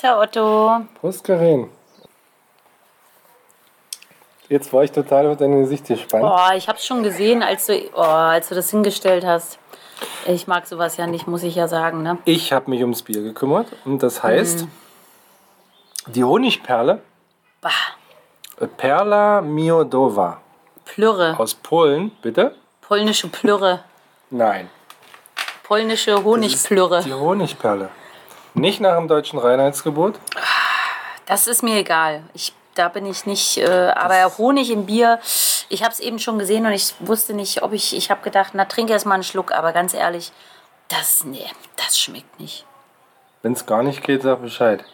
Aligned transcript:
Prost, 0.00 0.02
Herr 0.02 0.18
Otto. 0.18 0.86
Prost, 1.00 1.24
Karin. 1.24 1.68
Jetzt 4.48 4.72
war 4.72 4.82
ich 4.82 4.90
total 4.92 5.26
auf 5.28 5.36
dein 5.36 5.60
Gesicht 5.60 5.86
gespannt. 5.86 6.24
Oh, 6.26 6.54
ich 6.56 6.68
hab's 6.68 6.84
schon 6.86 7.02
gesehen, 7.02 7.42
als 7.42 7.66
du, 7.66 7.78
oh, 7.94 8.00
als 8.00 8.48
du 8.48 8.54
das 8.54 8.70
hingestellt 8.70 9.24
hast. 9.24 9.58
Ich 10.26 10.46
mag 10.46 10.66
sowas 10.66 10.96
ja 10.96 11.06
nicht, 11.06 11.26
muss 11.26 11.42
ich 11.42 11.54
ja 11.54 11.68
sagen. 11.68 12.02
Ne? 12.02 12.18
Ich 12.24 12.52
habe 12.52 12.70
mich 12.70 12.80
ums 12.80 13.02
Bier 13.02 13.22
gekümmert 13.22 13.68
und 13.84 14.02
das 14.02 14.22
heißt, 14.22 14.66
die 16.06 16.24
Honigperle, 16.24 17.02
Bah, 17.60 17.70
Perla 18.78 19.42
Miodowa 19.42 20.40
Plürre. 20.86 21.36
aus 21.38 21.54
Polen, 21.54 22.10
bitte? 22.22 22.54
Polnische 22.80 23.28
Plürre. 23.28 23.84
Nein. 24.30 24.70
Polnische 25.62 26.24
Honigplürre. 26.24 27.02
Die 27.04 27.12
Honigperle. 27.12 27.90
Nicht 28.54 28.80
nach 28.80 28.96
dem 28.96 29.08
deutschen 29.08 29.38
Reinheitsgebot. 29.38 30.18
Das 31.26 31.46
ist 31.46 31.62
mir 31.62 31.76
egal. 31.76 32.24
Ich, 32.34 32.52
da 32.74 32.88
bin 32.88 33.06
ich 33.06 33.26
nicht. 33.26 33.58
Äh, 33.58 33.92
aber 33.94 34.36
Honig 34.38 34.70
im 34.70 34.86
Bier, 34.86 35.20
ich 35.68 35.82
habe 35.82 35.92
es 35.92 36.00
eben 36.00 36.18
schon 36.18 36.38
gesehen 36.38 36.66
und 36.66 36.72
ich 36.72 36.94
wusste 37.00 37.34
nicht, 37.34 37.62
ob 37.62 37.72
ich. 37.72 37.96
Ich 37.96 38.10
habe 38.10 38.22
gedacht, 38.22 38.52
na 38.54 38.64
trink 38.64 38.90
erst 38.90 39.06
mal 39.06 39.14
einen 39.14 39.22
Schluck. 39.22 39.52
Aber 39.52 39.72
ganz 39.72 39.94
ehrlich, 39.94 40.32
das, 40.88 41.24
nee, 41.24 41.46
das 41.76 41.98
schmeckt 41.98 42.40
nicht. 42.40 42.66
Wenn 43.42 43.52
es 43.52 43.64
gar 43.66 43.82
nicht 43.82 44.02
geht, 44.02 44.22
sag 44.22 44.42
Bescheid. 44.42 44.84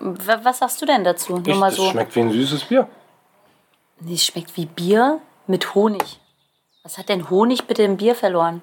Was 0.00 0.58
sagst 0.58 0.80
du 0.80 0.86
denn 0.86 1.04
dazu? 1.04 1.34
Nur 1.38 1.46
Ich, 1.46 1.60
das 1.60 1.76
so. 1.76 1.90
schmeckt 1.90 2.14
wie 2.16 2.20
ein 2.20 2.32
süßes 2.32 2.64
Bier. 2.64 2.88
Nee, 4.00 4.14
es 4.14 4.24
schmeckt 4.24 4.56
wie 4.56 4.66
Bier 4.66 5.20
mit 5.46 5.74
Honig. 5.74 6.20
Was 6.82 6.98
hat 6.98 7.08
denn 7.08 7.28
Honig 7.30 7.66
bitte 7.66 7.82
im 7.82 7.96
Bier 7.96 8.14
verloren? 8.14 8.62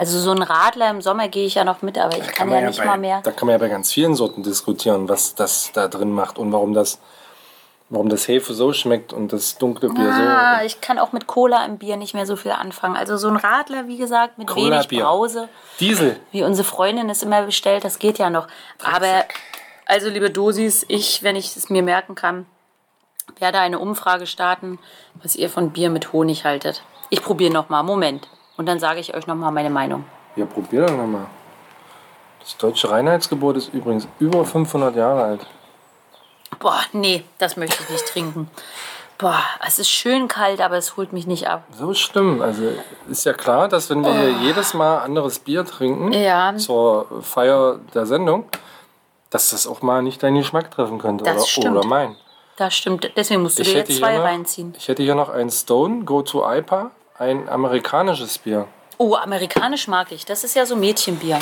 Also 0.00 0.18
so 0.20 0.30
ein 0.30 0.42
Radler 0.42 0.90
im 0.90 1.02
Sommer 1.02 1.26
gehe 1.28 1.44
ich 1.44 1.56
ja 1.56 1.64
noch 1.64 1.82
mit, 1.82 1.98
aber 1.98 2.16
ich 2.16 2.26
kann, 2.28 2.48
ja 2.48 2.54
man 2.56 2.66
nicht 2.66 2.78
bei, 2.78 2.84
mal 2.86 2.98
mehr. 2.98 3.20
Da 3.22 3.32
kann 3.32 3.46
man 3.46 3.54
ja 3.54 3.58
bei 3.58 3.68
ganz 3.68 3.92
vielen 3.92 4.14
Sorten 4.14 4.44
diskutieren, 4.44 5.08
was 5.08 5.34
das 5.34 5.72
da 5.72 5.88
drin 5.88 6.12
macht 6.12 6.38
und 6.38 6.52
warum 6.52 6.72
das, 6.72 7.00
warum 7.88 8.08
das 8.08 8.28
Hefe 8.28 8.54
so 8.54 8.72
schmeckt 8.72 9.12
und 9.12 9.32
das 9.32 9.58
dunkle 9.58 9.88
Bier 9.88 10.08
Ah, 10.08 10.60
so. 10.60 10.66
ich 10.66 10.80
kann 10.80 11.00
auch 11.00 11.10
mit 11.10 11.26
Cola 11.26 11.64
im 11.64 11.78
Bier 11.78 11.96
nicht 11.96 12.14
mehr 12.14 12.26
so 12.26 12.36
viel 12.36 12.52
anfangen. 12.52 12.96
Also 12.96 13.16
so 13.16 13.26
ein 13.26 13.34
Radler, 13.34 13.88
wie 13.88 13.96
gesagt, 13.96 14.38
mit 14.38 14.48
wenig 14.54 14.64
Cola-Bier. 14.68 15.02
Brause, 15.02 15.48
Diesel. 15.80 16.20
wie 16.30 16.44
unsere 16.44 16.66
Freundin 16.66 17.10
es 17.10 17.24
immer 17.24 17.42
bestellt, 17.42 17.82
das 17.84 17.98
geht 17.98 18.18
ja 18.18 18.30
noch. 18.30 18.46
Aber, 18.84 19.24
also 19.86 20.08
liebe 20.08 20.30
Dosis, 20.30 20.84
ich, 20.86 21.24
wenn 21.24 21.34
ich 21.34 21.56
es 21.56 21.70
mir 21.70 21.82
merken 21.82 22.14
kann, 22.14 22.46
werde 23.40 23.58
eine 23.58 23.80
Umfrage 23.80 24.28
starten, 24.28 24.78
was 25.22 25.34
ihr 25.34 25.50
von 25.50 25.70
Bier 25.72 25.90
mit 25.90 26.12
Honig 26.12 26.44
haltet. 26.44 26.82
Ich 27.10 27.20
probiere 27.20 27.52
nochmal, 27.52 27.82
Moment. 27.82 28.28
Und 28.58 28.66
dann 28.66 28.78
sage 28.78 29.00
ich 29.00 29.14
euch 29.14 29.26
nochmal 29.26 29.50
meine 29.52 29.70
Meinung. 29.70 30.04
Ja, 30.36 30.44
probier 30.44 30.84
doch 30.86 30.96
nochmal. 30.96 31.26
Das 32.40 32.56
deutsche 32.58 32.90
Reinheitsgebot 32.90 33.56
ist 33.56 33.72
übrigens 33.72 34.06
über 34.18 34.44
500 34.44 34.94
Jahre 34.94 35.22
alt. 35.22 35.46
Boah, 36.58 36.80
nee, 36.92 37.24
das 37.38 37.56
möchte 37.56 37.82
ich 37.82 37.88
nicht 37.90 38.06
trinken. 38.06 38.50
Boah, 39.16 39.42
es 39.66 39.78
ist 39.78 39.90
schön 39.90 40.28
kalt, 40.28 40.60
aber 40.60 40.76
es 40.76 40.96
holt 40.96 41.12
mich 41.12 41.26
nicht 41.26 41.48
ab. 41.48 41.64
So 41.76 41.92
schlimm. 41.94 42.40
Also 42.40 42.62
ist 43.08 43.24
ja 43.24 43.32
klar, 43.32 43.68
dass 43.68 43.90
wenn 43.90 44.04
wir 44.04 44.12
hier 44.12 44.30
jedes 44.42 44.74
Mal 44.74 44.98
anderes 44.98 45.40
Bier 45.40 45.64
trinken 45.64 46.10
Oh. 46.12 46.16
Ja. 46.16 46.56
zur 46.56 47.06
Feier 47.22 47.78
der 47.94 48.06
Sendung, 48.06 48.44
dass 49.30 49.50
das 49.50 49.66
auch 49.66 49.82
mal 49.82 50.02
nicht 50.02 50.22
deinen 50.22 50.36
Geschmack 50.36 50.70
treffen 50.70 50.98
könnte. 50.98 51.24
Das 51.24 51.36
oder, 51.36 51.46
stimmt. 51.46 51.76
oder 51.76 51.86
mein. 51.86 52.16
Das 52.56 52.74
stimmt. 52.74 53.10
Deswegen 53.16 53.42
musst 53.42 53.58
du 53.58 53.62
dir 53.64 53.72
jetzt 53.74 53.96
zwei 53.96 54.16
noch, 54.16 54.24
reinziehen. 54.24 54.72
ich 54.76 54.88
hätte 54.88 55.02
hier 55.02 55.14
noch 55.14 55.28
ein 55.28 55.50
Stone 55.50 56.04
Go 56.04 56.22
to 56.22 56.44
IPA, 56.48 56.90
ein 57.18 57.48
amerikanisches 57.48 58.38
Bier. 58.38 58.66
Oh, 58.98 59.14
amerikanisch 59.14 59.88
mag 59.88 60.10
ich. 60.12 60.24
Das 60.24 60.44
ist 60.44 60.54
ja 60.54 60.66
so 60.66 60.76
Mädchenbier. 60.76 61.38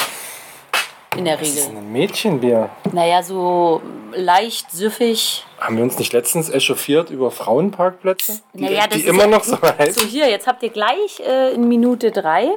In 1.16 1.24
der 1.24 1.38
Das 1.38 1.48
ist 1.48 1.68
Regel. 1.68 1.78
ein 1.78 1.92
Mädchenbier. 1.92 2.68
Naja, 2.92 3.22
so 3.22 3.80
leicht 4.12 4.70
süffig. 4.70 5.46
Haben 5.58 5.76
wir 5.78 5.84
uns 5.84 5.98
nicht 5.98 6.12
letztens 6.12 6.50
echauffiert 6.50 7.08
über 7.08 7.30
Frauenparkplätze? 7.30 8.40
Die, 8.52 8.62
Naja, 8.64 8.82
das 8.86 8.96
die 8.98 9.00
ist 9.04 9.08
immer 9.08 9.22
ja- 9.22 9.26
noch 9.28 9.44
so 9.44 9.56
heiß. 9.60 9.94
So, 9.98 10.04
hier, 10.06 10.28
jetzt 10.28 10.46
habt 10.46 10.62
ihr 10.62 10.68
gleich 10.70 11.20
äh, 11.20 11.52
in 11.54 11.66
Minute 11.68 12.10
drei 12.10 12.48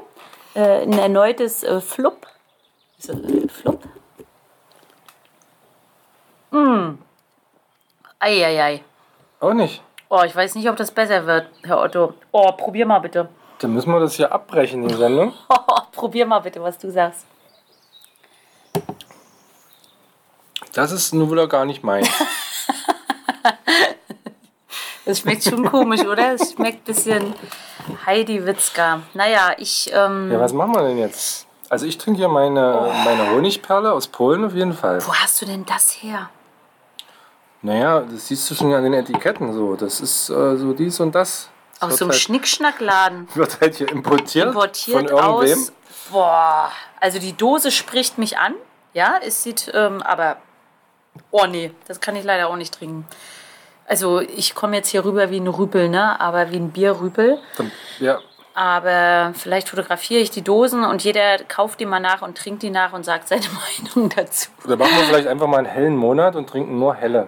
äh, 0.55 0.81
ein 0.83 0.91
erneutes 0.91 1.63
äh, 1.63 1.79
Flupp. 1.79 2.27
Ist 2.97 3.07
das 3.09 3.15
äh, 3.17 3.47
Flupp? 3.47 3.81
Mm. 6.51 6.97
Eieiei. 8.19 8.83
Auch 9.39 9.53
nicht. 9.53 9.81
Oh, 10.09 10.21
ich 10.25 10.35
weiß 10.35 10.55
nicht, 10.55 10.67
ob 10.69 10.75
das 10.75 10.91
besser 10.91 11.25
wird, 11.27 11.47
Herr 11.63 11.79
Otto. 11.81 12.13
Oh, 12.31 12.51
probier 12.53 12.85
mal 12.85 12.99
bitte. 12.99 13.29
Dann 13.59 13.73
müssen 13.73 13.91
wir 13.91 13.99
das 13.99 14.15
hier 14.15 14.31
abbrechen, 14.31 14.87
die 14.87 14.95
Sendung. 14.95 15.33
Oh, 15.49 15.55
probier 15.91 16.25
mal 16.25 16.39
bitte, 16.39 16.61
was 16.61 16.77
du 16.77 16.89
sagst. 16.91 17.25
Das 20.73 20.91
ist 20.91 21.13
nun 21.13 21.31
wieder 21.31 21.47
gar 21.47 21.65
nicht 21.65 21.83
mein. 21.83 22.07
Das 25.05 25.19
schmeckt 25.21 25.43
schon 25.43 25.65
komisch, 25.67 26.01
oder? 26.05 26.33
Es 26.35 26.51
schmeckt 26.53 26.81
ein 26.81 26.83
bisschen 26.83 27.33
Heidi 28.05 28.45
Witzka. 28.45 29.01
Naja, 29.15 29.53
ich. 29.57 29.89
Ähm, 29.91 30.31
Ja, 30.31 30.39
was 30.39 30.53
machen 30.53 30.75
wir 30.75 30.83
denn 30.83 30.99
jetzt? 30.99 31.47
Also 31.67 31.87
ich 31.87 31.97
trinke 31.97 32.19
hier 32.19 32.27
meine, 32.27 32.79
Oh. 32.79 32.91
meine 33.05 33.31
Honigperle 33.31 33.91
aus 33.91 34.07
Polen 34.07 34.45
auf 34.45 34.53
jeden 34.53 34.73
Fall. 34.73 35.03
wo 35.07 35.11
hast 35.15 35.41
du 35.41 35.47
denn 35.47 35.65
das 35.65 36.03
her? 36.03 36.29
Naja, 37.61 38.01
das 38.01 38.27
siehst 38.27 38.49
du 38.49 38.55
schon 38.55 38.73
an 38.73 38.83
den 38.83 38.93
Etiketten 38.93 39.53
so. 39.53 39.75
Das 39.75 39.99
ist 39.99 40.29
äh, 40.29 40.55
so 40.55 40.73
dies 40.73 40.99
und 40.99 41.13
das. 41.13 41.49
Das 41.79 41.89
Aus 41.93 41.97
so 41.97 42.05
einem 42.05 42.11
halt, 42.11 42.21
Schnickschnackladen. 42.21 43.27
wird 43.35 43.59
halt 43.61 43.75
hier 43.75 43.89
importiert, 43.89 44.47
Importiert 44.47 44.97
von 44.97 45.07
irgendwem. 45.07 45.59
aus. 45.59 45.71
Boah. 46.11 46.71
Also 46.99 47.19
die 47.19 47.33
Dose 47.35 47.71
spricht 47.71 48.17
mich 48.17 48.37
an. 48.37 48.55
Ja, 48.93 49.15
es 49.25 49.43
sieht, 49.43 49.71
ähm, 49.73 50.01
aber. 50.01 50.37
Oh 51.31 51.45
nee, 51.45 51.71
das 51.87 51.99
kann 51.99 52.15
ich 52.15 52.23
leider 52.23 52.47
auch 52.49 52.55
nicht 52.55 52.73
trinken. 52.73 53.05
Also 53.87 54.19
ich 54.21 54.53
komme 54.55 54.75
jetzt 54.77 54.89
hier 54.89 55.03
rüber 55.03 55.29
wie 55.31 55.39
ein 55.39 55.47
Rüpel, 55.47 55.89
ne? 55.89 56.19
Aber 56.21 56.51
wie 56.51 56.57
ein 56.57 56.69
Bierrüpel. 56.69 57.39
Ja, 57.99 58.19
Aber 58.53 59.33
vielleicht 59.35 59.67
fotografiere 59.69 60.21
ich 60.21 60.29
die 60.31 60.43
Dosen 60.43 60.83
und 60.85 61.03
jeder 61.03 61.39
kauft 61.47 61.79
die 61.79 61.85
mal 61.87 61.99
nach 61.99 62.21
und 62.21 62.37
trinkt 62.37 62.61
die 62.61 62.69
nach 62.69 62.93
und 62.93 63.03
sagt 63.03 63.27
seine 63.27 63.41
Meinung 63.95 64.09
dazu. 64.15 64.49
oder 64.63 64.77
machen 64.77 64.91
wir 64.95 65.05
vielleicht 65.05 65.27
einfach 65.27 65.47
mal 65.47 65.57
einen 65.57 65.65
hellen 65.67 65.97
Monat 65.97 66.35
und 66.35 66.47
trinken 66.47 66.77
nur 66.77 66.93
helle, 66.93 67.27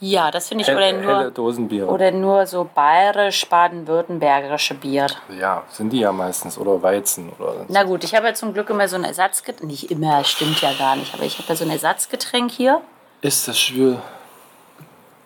Ja, 0.00 0.30
das 0.30 0.48
finde 0.48 0.62
ich. 0.62 0.70
Oder 0.70 0.80
helle 0.86 1.02
nur, 1.02 1.30
Dosenbiere. 1.32 1.88
oder 1.88 2.12
nur 2.12 2.46
so 2.46 2.68
bayerisch-baden-württembergische 2.72 4.74
Bier. 4.74 5.08
ja, 5.40 5.64
sind 5.70 5.92
die 5.92 5.98
ja 6.00 6.12
meistens. 6.12 6.56
Oder 6.56 6.80
Weizen. 6.82 7.32
Oder 7.38 7.64
Na 7.68 7.82
gut, 7.82 8.04
ich 8.04 8.14
habe 8.14 8.28
ja 8.28 8.34
zum 8.34 8.54
Glück 8.54 8.70
immer 8.70 8.86
so 8.86 8.94
ein 8.96 9.02
Ersatzgetränk. 9.04 9.68
Nicht 9.68 9.90
immer, 9.90 10.22
stimmt 10.24 10.60
ja 10.60 10.70
gar 10.78 10.94
nicht. 10.96 11.14
Aber 11.14 11.24
ich 11.24 11.36
habe 11.38 11.48
ja 11.48 11.56
so 11.56 11.64
ein 11.64 11.70
Ersatzgetränk 11.70 12.50
hier. 12.52 12.80
Ist 13.22 13.48
das 13.48 13.58
schwül? 13.58 13.98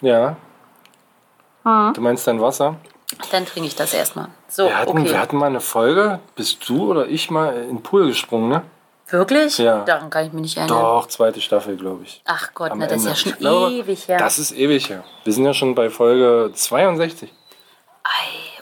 Ja. 0.00 0.36
Hm. 1.64 1.92
Du 1.94 2.00
meinst 2.00 2.26
dein 2.26 2.40
Wasser? 2.40 2.76
Dann 3.30 3.44
trinke 3.44 3.68
ich 3.68 3.76
das 3.76 3.92
erstmal. 3.92 4.28
So, 4.48 4.64
Wir 4.64 4.78
hatten, 4.78 4.98
okay. 4.98 5.10
wir 5.10 5.20
hatten 5.20 5.36
mal 5.36 5.46
eine 5.46 5.60
Folge, 5.60 6.18
bist 6.34 6.66
du 6.68 6.90
oder 6.90 7.06
ich 7.06 7.30
mal 7.30 7.54
in 7.54 7.76
den 7.76 7.82
Pool 7.82 8.06
gesprungen, 8.06 8.48
ne? 8.48 8.62
Wirklich? 9.12 9.58
Ja. 9.58 9.84
Daran 9.84 10.10
kann 10.10 10.26
ich 10.26 10.32
mich 10.32 10.42
nicht 10.42 10.56
erinnern. 10.56 10.78
Doch, 10.78 11.06
zweite 11.08 11.40
Staffel, 11.40 11.76
glaube 11.76 12.04
ich. 12.04 12.22
Ach 12.24 12.50
Gott, 12.54 12.70
Am 12.72 12.78
na, 12.78 12.86
das 12.86 13.02
ist 13.02 13.06
ja 13.08 13.14
schon 13.14 13.32
glaube, 13.38 13.72
ewig 13.72 14.08
her. 14.08 14.18
Das 14.18 14.38
ist 14.38 14.52
ewig 14.52 14.88
her. 14.88 15.04
Wir 15.24 15.32
sind 15.32 15.44
ja 15.44 15.52
schon 15.54 15.74
bei 15.74 15.90
Folge 15.90 16.50
62. 16.54 17.32
Ei, 18.04 18.08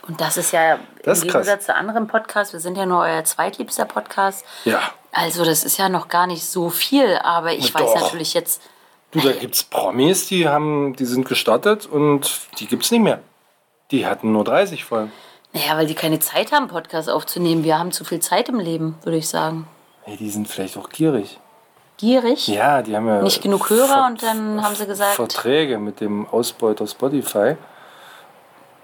und 0.07 0.19
das 0.21 0.37
ist 0.37 0.51
ja 0.51 0.77
Das 1.03 1.21
im 1.21 1.27
ist 1.27 1.31
krass. 1.33 1.45
Gegensatz 1.47 1.65
zu 1.65 1.75
anderen 1.75 2.07
Podcasts, 2.07 2.53
wir 2.53 2.59
sind 2.59 2.77
ja 2.77 2.85
nur 2.85 2.99
euer 3.01 3.23
zweitliebster 3.23 3.85
Podcast. 3.85 4.45
Ja. 4.65 4.79
Also 5.13 5.43
das 5.45 5.63
ist 5.63 5.77
ja 5.77 5.89
noch 5.89 6.07
gar 6.09 6.27
nicht 6.27 6.43
so 6.45 6.69
viel, 6.69 7.17
aber 7.23 7.53
ich 7.53 7.73
Doch. 7.73 7.79
weiß 7.81 8.01
natürlich 8.01 8.33
jetzt, 8.33 8.61
Du, 9.11 9.19
da 9.19 9.33
gibt's 9.33 9.63
Promis, 9.63 10.27
die 10.27 10.47
haben, 10.47 10.95
die 10.95 11.03
sind 11.03 11.27
gestartet 11.27 11.85
und 11.85 12.31
die 12.59 12.65
gibt's 12.67 12.91
nicht 12.91 13.01
mehr. 13.01 13.19
Die 13.91 14.05
hatten 14.05 14.31
nur 14.31 14.45
30 14.45 14.85
Folgen. 14.85 15.11
naja, 15.51 15.75
weil 15.75 15.85
die 15.85 15.95
keine 15.95 16.19
Zeit 16.19 16.53
haben, 16.53 16.69
Podcasts 16.69 17.09
aufzunehmen. 17.09 17.65
Wir 17.65 17.77
haben 17.77 17.91
zu 17.91 18.05
viel 18.05 18.19
Zeit 18.21 18.47
im 18.47 18.57
Leben, 18.59 18.97
würde 19.03 19.17
ich 19.17 19.27
sagen. 19.27 19.67
Hey, 20.11 20.17
die 20.17 20.29
sind 20.29 20.45
vielleicht 20.49 20.75
auch 20.75 20.89
gierig. 20.89 21.39
Gierig, 21.95 22.45
Ja, 22.49 22.81
die 22.81 22.93
haben 22.97 23.07
ja 23.07 23.21
nicht 23.21 23.41
genug 23.41 23.69
Hörer 23.69 24.07
und 24.07 24.21
dann 24.21 24.61
haben 24.61 24.75
sie 24.75 24.85
gesagt, 24.85 25.13
Verträge 25.15 25.77
mit 25.77 26.01
dem 26.01 26.27
Ausbeuter 26.27 26.85
Spotify. 26.85 27.55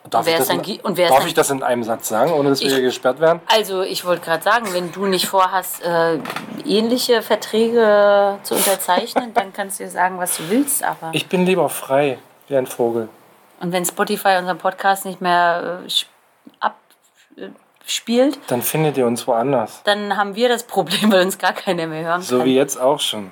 Darf, 0.10 0.26
wer 0.26 0.34
ich 0.34 0.38
das, 0.40 0.48
dann 0.48 0.62
in, 0.64 0.96
darf 0.96 1.26
ich 1.28 1.34
das 1.34 1.50
in 1.50 1.64
einem 1.64 1.84
Satz 1.84 2.08
sagen, 2.08 2.32
ohne 2.32 2.52
dass 2.52 2.62
wir 2.62 2.68
Ich- 2.68 2.74
hier 2.76 2.82
gesperrt 2.84 3.20
werden? 3.20 3.42
Also 3.48 3.82
ich 3.82 4.06
wollte 4.06 4.22
gerade 4.24 4.42
sagen, 4.42 4.68
wenn 4.72 4.94
du 4.94 5.06
nicht 5.06 5.28
vorhast, 5.28 5.84
äh, 5.84 6.20
ähnliche 6.66 7.22
Verträge 7.22 8.38
zu 8.44 8.56
unterzeichnen, 8.56 9.34
dann 9.34 9.52
kannst 9.52 9.82
du 9.82 9.84
dir 9.84 9.90
sagen, 9.90 10.18
was 10.20 10.38
du 10.38 10.44
willst. 10.50 10.82
Aber 10.82 11.10
Ich 11.12 11.28
bin 11.28 11.46
lieber 11.46 11.68
frei, 11.68 12.20
wie 12.48 12.56
ein 12.56 12.68
Vogel. 12.68 13.10
und 13.60 13.74
wenn 13.74 13.84
Spotify 13.84 14.38
unseren 14.40 14.60
Podcast 14.60 15.04
nicht 15.04 15.20
mehr 15.20 15.82
äh, 15.84 15.88
sp- 15.92 16.08
abspielt, 17.88 18.38
Dann 18.48 18.62
findet 18.62 18.98
ihr 18.98 19.08
uns 19.08 19.26
woanders. 19.28 19.82
dann 19.86 20.18
haben 20.18 20.36
wir 20.36 20.50
das 20.50 20.64
Problem, 20.64 21.10
weil 21.10 21.22
uns 21.26 21.38
gar 21.38 21.54
keiner 21.54 21.88
mehr 21.88 22.04
hören 22.04 22.22
So 22.22 22.38
kann. 22.40 22.46
wie 22.46 22.56
jetzt 22.56 22.78
auch 22.80 23.00
schon. 23.00 23.32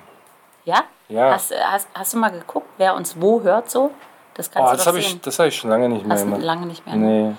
ja? 0.63 0.83
Ja. 1.09 1.33
Hast, 1.33 1.53
hast, 1.53 1.87
hast 1.93 2.13
du 2.13 2.17
mal 2.17 2.31
geguckt, 2.31 2.67
wer 2.77 2.95
uns 2.95 3.15
wo 3.19 3.41
hört 3.43 3.69
so? 3.69 3.91
Das 4.33 4.49
kannst 4.49 4.67
Oh, 4.67 4.71
du 4.71 4.77
das 4.77 4.87
habe 4.87 4.97
ich, 4.99 5.21
das 5.21 5.37
hab 5.37 5.45
ich 5.47 5.55
schon 5.55 5.69
lange 5.69 5.87
nicht 5.89 6.03
mehr 6.05 6.15
Hast 6.15 6.23
gemacht. 6.23 6.41
lange 6.41 6.65
nicht 6.65 6.83
mehr. 6.87 6.95
Nee. 6.95 7.35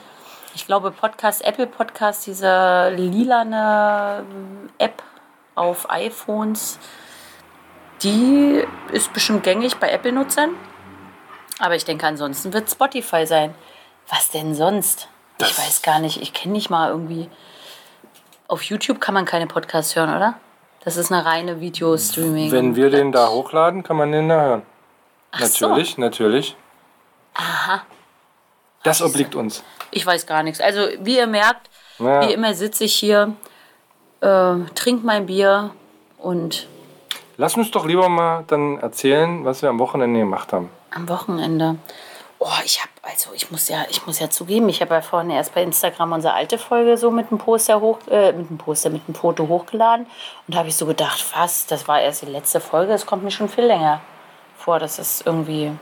Ich 0.55 0.67
glaube, 0.67 0.91
Podcast, 0.93 1.43
Apple 1.45 1.67
Podcast, 1.67 2.27
diese 2.27 2.91
lilane 2.95 4.25
ähm, 4.31 4.69
App 4.79 5.03
auf 5.57 5.91
iPhones, 5.91 6.79
Die 8.03 8.63
ist 8.93 9.13
bestimmt 9.15 9.43
gängig 9.43 9.79
bei 9.79 9.89
Apple-Nutzern. 9.91 10.51
Aber 11.59 11.75
ich 11.75 11.85
denke, 11.87 12.07
ansonsten 12.07 12.53
wird 12.53 12.71
Spotify 12.71 13.27
sein. 13.27 13.55
Was 14.09 14.31
denn 14.31 14.55
sonst? 14.55 15.09
Ich 15.39 15.47
Das- 15.49 15.59
weiß 15.59 15.83
gar 15.83 15.99
nicht. 15.99 16.21
Ich 16.21 16.33
kenne 16.33 16.53
nicht 16.53 16.71
mal 16.71 16.91
irgendwie. 16.91 17.29
Auf 18.49 18.63
YouTube 18.63 19.01
kann 19.01 19.15
man 19.15 19.25
keine 19.25 19.47
Podcasts 19.47 19.97
hören, 19.97 20.15
oder? 20.15 20.35
Das 20.85 20.97
ist 20.97 21.11
eine 21.11 21.25
reine 21.25 21.61
Videostreaming. 21.61 22.53
Wenn 22.53 22.77
wir 22.77 22.91
den 22.91 23.11
da 23.11 23.29
hochladen, 23.29 23.83
kann 23.83 23.97
man 23.97 24.13
den 24.13 24.29
da 24.29 24.41
hören. 24.41 24.63
so. 25.41 25.67
natürlich, 25.69 25.99
natürlich. 25.99 26.57
Aha. 27.35 27.83
Das 28.85 29.03
obliegt 29.03 29.35
uns. 29.35 29.65
Ich 29.91 30.07
weiß 30.07 30.27
gar 30.27 30.43
nichts. 30.45 30.61
Also, 30.61 30.81
wie 31.01 31.17
ihr 31.17 31.27
merkt, 31.27 31.69
Ja. 31.99 32.21
wie 32.27 32.33
immer 32.33 32.55
sitze 32.55 32.85
ich 32.85 32.95
hier, 32.95 33.35
äh, 34.21 34.55
trink 34.75 35.05
mein 35.05 35.27
Bier 35.27 35.71
und 36.19 36.69
Lass 37.39 37.55
uns 37.57 37.71
doch 37.71 37.85
lieber 37.85 38.09
mal 38.09 38.45
dann 38.47 38.79
erzählen, 38.79 39.45
was 39.45 39.61
wir 39.61 39.69
am 39.69 39.79
Wochenende 39.79 40.21
gemacht 40.21 40.53
haben. 40.55 40.71
am 40.91 41.07
Wochenende. 41.09 41.77
Oh, 42.39 42.49
ich 42.65 42.81
habe, 42.81 42.91
also 43.09 43.31
ich 43.35 43.51
muss 43.51 43.69
ja, 43.69 43.85
ich 43.89 44.07
muss 44.07 44.19
ja 44.19 44.29
zugeben, 44.31 44.69
ich 44.69 44.81
habe 44.81 44.95
ja 44.95 45.01
vorhin 45.01 45.31
erst 45.31 45.55
bei 45.55 45.63
Instagram 45.63 46.13
unsere 46.13 46.35
alte 46.35 46.59
Folge 46.59 46.97
so 46.99 47.11
mit 47.11 47.31
einem 47.31 47.39
Poster 47.39 47.81
hoch, 47.81 47.99
äh, 48.11 48.33
mit 48.33 48.49
einem 48.49 48.59
Poster, 48.59 48.91
mit 48.91 49.03
einem 49.07 49.15
Foto 49.15 49.47
hochgeladen. 49.49 50.07
Und 50.47 50.55
da 50.55 50.59
habe 50.59 50.69
ich 50.69 50.77
so 50.77 50.87
gedacht, 50.87 51.25
was, 51.37 51.67
das 51.67 51.87
war 51.89 52.01
erst 52.01 52.23
die 52.23 52.27
letzte 52.27 52.61
Folge, 52.61 52.93
das 52.93 53.07
kommt 53.07 53.23
mir 53.23 53.31
schon 53.31 53.49
viel 53.49 53.65
länger 53.65 54.01
vor. 54.59 54.79
Das 54.79 54.99
ist 54.99 55.25
irgendwie. 55.27 55.73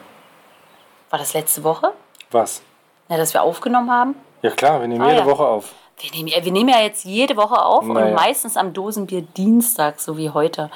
War 1.10 1.18
das 1.18 1.32
letzte 1.34 1.62
Woche? 1.64 1.92
Was? 2.30 2.60
Ja, 3.08 3.16
dass 3.16 3.32
wir 3.34 3.42
aufgenommen 3.42 3.90
haben? 3.90 4.14
Ja 4.42 4.50
klar, 4.50 4.80
wir 4.80 4.88
nehmen 4.88 5.02
Ah, 5.02 5.08
jede 5.10 5.20
ja. 5.20 5.26
Woche 5.26 5.46
auf. 5.46 5.72
Wir 6.00 6.10
nehmen, 6.10 6.26
ja- 6.28 6.44
wir 6.44 6.50
nehmen 6.52 6.68
ja 6.70 6.80
jetzt 6.80 7.04
jede 7.04 7.36
Woche 7.36 7.62
auf 7.62 7.84
Naja. 7.84 8.06
und 8.06 8.14
meistens 8.14 8.56
am 8.56 8.72
Dosenbier 8.72 9.22
Dienstag, 9.22 10.00
so 10.00 10.16
wie 10.18 10.30
heute. 10.30 10.70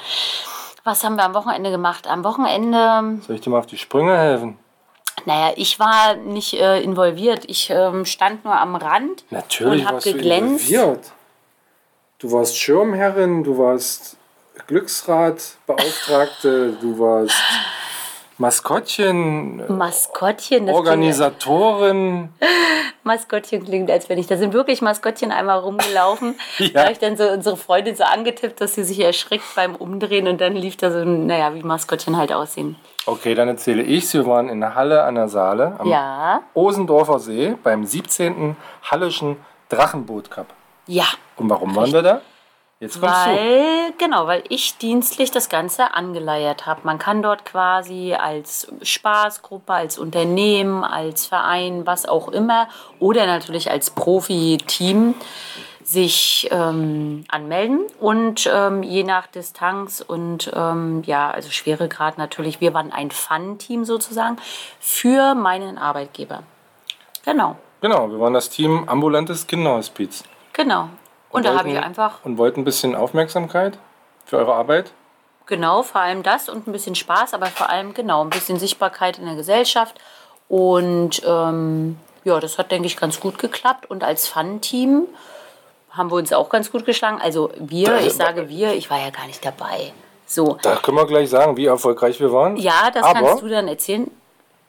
Was 0.85 1.03
haben 1.03 1.15
wir 1.17 1.25
am 1.25 1.33
Wochenende 1.33 1.69
gemacht? 1.71 2.07
Am 2.07 2.23
Wochenende 2.23 3.19
Soll 3.27 3.35
ich 3.35 3.41
dir 3.41 3.49
mal 3.49 3.59
auf 3.59 3.65
die 3.65 3.77
Sprünge 3.77 4.17
helfen? 4.17 4.57
Naja, 5.25 5.53
ich 5.55 5.79
war 5.79 6.15
nicht 6.15 6.53
äh, 6.53 6.81
involviert. 6.81 7.43
Ich 7.47 7.69
ähm, 7.69 8.05
stand 8.05 8.45
nur 8.45 8.59
am 8.59 8.75
Rand 8.75 9.23
Natürlich 9.29 9.81
und 9.81 9.85
habe 9.85 9.95
warst 9.95 10.07
du 10.07 10.13
geglänzt. 10.13 10.69
involviert. 10.69 11.11
Du 12.19 12.31
warst 12.31 12.57
Schirmherrin, 12.57 13.43
du 13.43 13.57
warst 13.57 14.17
Glücksradbeauftragte, 14.67 16.73
du 16.81 16.99
warst 16.99 17.35
Maskottchen, 18.37 19.77
Maskottchen, 19.77 20.67
das 20.67 20.75
Organisatorin. 20.75 22.29
Maskottchen 23.03 23.65
klingt, 23.65 23.91
als 23.91 24.07
wenn 24.07 24.17
ich. 24.17 24.27
Da 24.27 24.37
sind 24.37 24.53
wirklich 24.53 24.81
Maskottchen 24.81 25.31
einmal 25.31 25.59
rumgelaufen. 25.59 26.35
Ja. 26.59 26.69
Da 26.73 26.81
habe 26.83 26.91
ich 26.91 26.99
dann 26.99 27.17
so 27.17 27.27
unsere 27.29 27.57
Freundin 27.57 27.95
so 27.95 28.03
angetippt, 28.03 28.61
dass 28.61 28.75
sie 28.75 28.83
sich 28.83 28.99
erschrickt 28.99 29.45
beim 29.55 29.75
Umdrehen 29.75 30.27
und 30.27 30.39
dann 30.41 30.55
lief 30.55 30.77
da 30.77 30.91
so, 30.91 31.03
naja, 31.05 31.53
wie 31.55 31.63
Maskottchen 31.63 32.17
halt 32.17 32.31
aussehen. 32.33 32.75
Okay, 33.09 33.33
dann 33.33 33.47
erzähle 33.47 33.81
ich. 33.81 34.13
Wir 34.13 34.25
waren 34.27 34.49
in 34.49 34.59
der 34.59 34.75
Halle 34.75 35.03
an 35.03 35.15
der 35.15 35.27
Saale 35.29 35.75
am 35.79 35.87
Ja, 35.87 36.41
Osendorfer 36.53 37.19
See 37.19 37.55
beim 37.63 37.83
17. 37.85 38.55
Hallischen 38.83 39.37
Drachenboot 39.69 40.29
Cup. 40.29 40.47
ja. 40.87 41.05
Und 41.35 41.49
warum 41.49 41.75
waren 41.75 41.91
wir 41.93 42.01
da? 42.01 42.21
Jetzt 42.81 42.99
kommst 43.01 43.15
du. 43.25 43.29
Weil, 43.31 43.93
genau, 43.97 44.27
weil 44.27 44.43
ich 44.49 44.77
dienstlich 44.77 45.31
das 45.31 45.49
Ganze 45.49 45.93
angeleiert 45.93 46.65
habe. 46.65 46.81
Man 46.83 46.97
kann 46.99 47.21
dort 47.21 47.43
quasi 47.45 48.13
als 48.13 48.67
Spaßgruppe, 48.81 49.73
als 49.73 49.97
Unternehmen, 49.97 50.83
als 50.83 51.25
Verein, 51.25 51.85
was 51.85 52.05
auch 52.05 52.29
immer, 52.29 52.67
oder 52.99 53.25
natürlich 53.25 53.69
als 53.71 53.89
Profi-Team 53.89 55.15
sich 55.89 56.47
ähm, 56.51 57.23
anmelden 57.29 57.81
und 57.99 58.47
ähm, 58.53 58.83
je 58.83 59.03
nach 59.03 59.25
Distanz 59.27 60.03
und 60.05 60.51
ähm, 60.53 61.01
ja, 61.05 61.31
also 61.31 61.49
Schweregrad 61.49 62.17
natürlich, 62.19 62.61
wir 62.61 62.73
waren 62.75 62.91
ein 62.91 63.09
Fun-Team 63.09 63.85
sozusagen 63.85 64.37
für 64.79 65.33
meinen 65.33 65.77
Arbeitgeber. 65.79 66.43
Genau, 67.25 67.55
Genau, 67.81 68.09
wir 68.11 68.19
waren 68.19 68.33
das 68.33 68.49
Team 68.49 68.83
Ambulantes 68.87 69.47
Kinderhospiz. 69.47 70.23
genau. 70.53 70.89
Und 71.31 71.45
da 71.45 71.57
habe 71.57 71.69
ich 71.69 71.77
einfach 71.77 72.25
Und 72.25 72.39
wollten 72.39 72.61
ein 72.61 72.65
bisschen 72.65 72.95
Aufmerksamkeit 72.95 73.77
für 74.25 74.37
eure 74.37 74.55
Arbeit. 74.55 74.91
Genau, 75.45 75.83
vor 75.83 76.01
allem 76.01 76.23
das 76.23 76.49
und 76.49 76.67
ein 76.67 76.71
bisschen 76.71 76.95
Spaß, 76.95 77.35
aber 77.35 77.45
vor 77.45 77.69
allem 77.69 77.93
genau 77.93 78.23
ein 78.23 78.31
bisschen 78.31 78.57
Sichtbarkeit 78.57 79.19
in 79.19 79.25
der 79.25 79.35
Gesellschaft. 79.35 79.95
Und 80.47 81.21
ähm, 81.25 81.99
ja, 82.23 82.39
das 82.39 82.57
hat, 82.57 82.71
denke 82.71 82.87
ich, 82.87 82.97
ganz 82.97 83.19
gut 83.19 83.37
geklappt. 83.37 83.89
Und 83.89 84.03
als 84.03 84.27
Fun-Team 84.27 85.05
haben 85.99 86.09
wir 86.09 86.15
uns 86.15 86.33
auch 86.33 86.49
ganz 86.49 86.71
gut 86.71 86.85
geschlagen. 86.85 87.19
Also 87.21 87.51
wir, 87.59 87.99
ich 87.99 88.13
sage 88.13 88.49
wir, 88.49 88.73
ich 88.73 88.89
war 88.89 88.97
ja 88.97 89.11
gar 89.11 89.27
nicht 89.27 89.45
dabei. 89.45 89.93
So. 90.25 90.57
Da 90.61 90.77
können 90.77 90.97
wir 90.97 91.05
gleich 91.05 91.29
sagen, 91.29 91.57
wie 91.57 91.65
erfolgreich 91.65 92.19
wir 92.19 92.31
waren. 92.31 92.55
Ja, 92.55 92.89
das 92.91 93.03
Aber, 93.03 93.19
kannst 93.19 93.43
du 93.43 93.49
dann 93.49 93.67
erzählen. 93.67 94.09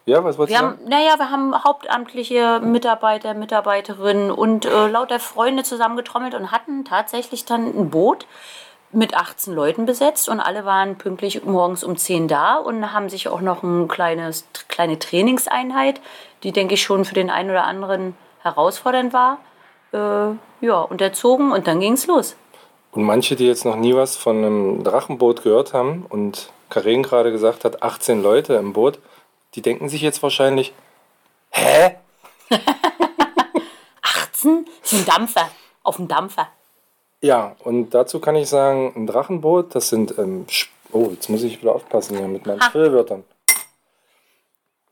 Ja, 0.06 0.24
was 0.24 0.38
wolltest 0.38 0.58
Wir 0.58 0.66
du 0.66 0.74
haben, 0.74 0.88
naja, 0.88 1.18
wir 1.18 1.30
haben 1.30 1.64
hauptamtliche 1.64 2.60
Mitarbeiter, 2.60 3.34
Mitarbeiterinnen 3.34 4.30
und 4.30 4.64
äh, 4.64 4.88
lauter 4.88 5.20
Freunde 5.20 5.62
zusammengetrommelt 5.62 6.34
und 6.34 6.50
hatten 6.50 6.84
tatsächlich 6.84 7.44
dann 7.44 7.66
ein 7.66 7.90
Boot 7.90 8.26
mit 8.92 9.14
18 9.14 9.54
Leuten 9.54 9.86
besetzt 9.86 10.28
und 10.28 10.40
alle 10.40 10.64
waren 10.64 10.98
pünktlich 10.98 11.44
morgens 11.44 11.84
um 11.84 11.96
10 11.96 12.26
da 12.26 12.56
und 12.56 12.92
haben 12.92 13.08
sich 13.08 13.28
auch 13.28 13.40
noch 13.40 13.62
eine 13.62 13.86
kleines, 13.86 14.46
kleine 14.68 14.98
Trainingseinheit, 14.98 16.00
die, 16.42 16.50
denke 16.52 16.74
ich, 16.74 16.82
schon 16.82 17.04
für 17.04 17.14
den 17.14 17.30
einen 17.30 17.50
oder 17.50 17.64
anderen 17.64 18.16
herausfordernd 18.42 19.12
war, 19.12 19.38
äh, 19.92 19.96
ja, 20.66 20.80
unterzogen 20.80 21.52
und 21.52 21.66
dann 21.66 21.80
ging 21.80 21.94
es 21.94 22.06
los. 22.06 22.36
Und 22.92 23.04
manche, 23.04 23.36
die 23.36 23.46
jetzt 23.46 23.64
noch 23.64 23.76
nie 23.76 23.94
was 23.94 24.16
von 24.16 24.38
einem 24.38 24.84
Drachenboot 24.84 25.42
gehört 25.42 25.72
haben 25.72 26.06
und 26.08 26.50
Karen 26.70 27.02
gerade 27.02 27.30
gesagt 27.30 27.64
hat, 27.64 27.82
18 27.82 28.22
Leute 28.22 28.54
im 28.54 28.72
Boot, 28.72 28.98
die 29.54 29.62
denken 29.62 29.88
sich 29.88 30.02
jetzt 30.02 30.22
wahrscheinlich, 30.22 30.72
hä? 31.50 31.96
18? 34.02 34.66
So 34.82 34.96
ein 34.96 35.06
Dampfer, 35.06 35.50
auf 35.82 35.96
dem 35.96 36.08
Dampfer. 36.08 36.48
Ja, 37.20 37.54
und 37.64 37.90
dazu 37.90 38.18
kann 38.18 38.34
ich 38.34 38.48
sagen, 38.48 38.92
ein 38.96 39.06
Drachenboot, 39.06 39.74
das 39.74 39.88
sind, 39.88 40.18
ähm, 40.18 40.46
oh, 40.90 41.10
jetzt 41.10 41.28
muss 41.28 41.42
ich 41.42 41.60
wieder 41.60 41.74
aufpassen 41.74 42.16
hier 42.16 42.28
mit 42.28 42.46
meinen 42.46 42.60
Ha. 42.60 42.70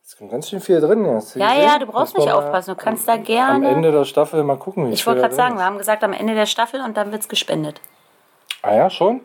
Es 0.09 0.17
kommt 0.17 0.31
ganz 0.31 0.49
schön 0.49 0.63
viel 0.63 0.81
drin. 0.81 1.05
Ja, 1.05 1.17
gesehen? 1.17 1.43
ja, 1.43 1.79
du 1.79 1.85
brauchst 1.85 2.17
nicht 2.17 2.31
aufpassen, 2.31 2.71
du 2.71 2.77
kannst 2.77 3.07
da 3.07 3.13
Am 3.13 3.25
gerne... 3.25 3.69
Ende 3.69 3.93
der 3.93 4.07
Staffel 4.07 4.43
mal 4.43 4.57
gucken, 4.57 4.89
wie 4.89 4.95
Ich 4.95 5.07
wollte 5.07 5.21
gerade 5.21 5.35
sagen, 5.35 5.57
wir 5.57 5.65
haben 5.65 5.77
gesagt 5.77 6.03
am 6.03 6.15
Ende 6.15 6.35
der 6.35 6.47
Staffel 6.47 6.81
und 6.81 6.97
dann 6.97 7.13
wird 7.13 7.21
es 7.21 7.29
gespendet. 7.29 7.79
ist. 7.79 7.85
Ah 8.63 8.75
ja, 8.75 8.89
schon? 8.89 9.21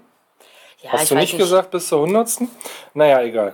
Ja, 0.81 0.91
Hast 0.91 1.09
du 1.09 1.15
weiß 1.15 1.21
nicht 1.21 1.37
gesagt 1.37 1.71
bis 1.71 1.87
zur 1.87 2.01
hundertsten? 2.01 2.49
Naja, 2.93 3.21
egal. 3.21 3.53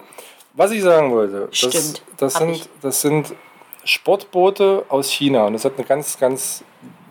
Was 0.54 0.72
ich 0.72 0.82
sagen 0.82 1.12
wollte, 1.12 1.50
das, 1.52 1.56
Stimmt, 1.56 2.02
das, 2.18 2.34
sind, 2.34 2.50
ich. 2.50 2.70
das 2.82 3.02
sind 3.02 3.36
Sportboote 3.84 4.86
aus 4.90 5.12
China 5.12 5.46
und 5.46 5.54
das 5.54 5.66
hat 5.66 5.74
eine 5.78 5.86
ganz, 5.86 6.18
ganz 6.18 6.64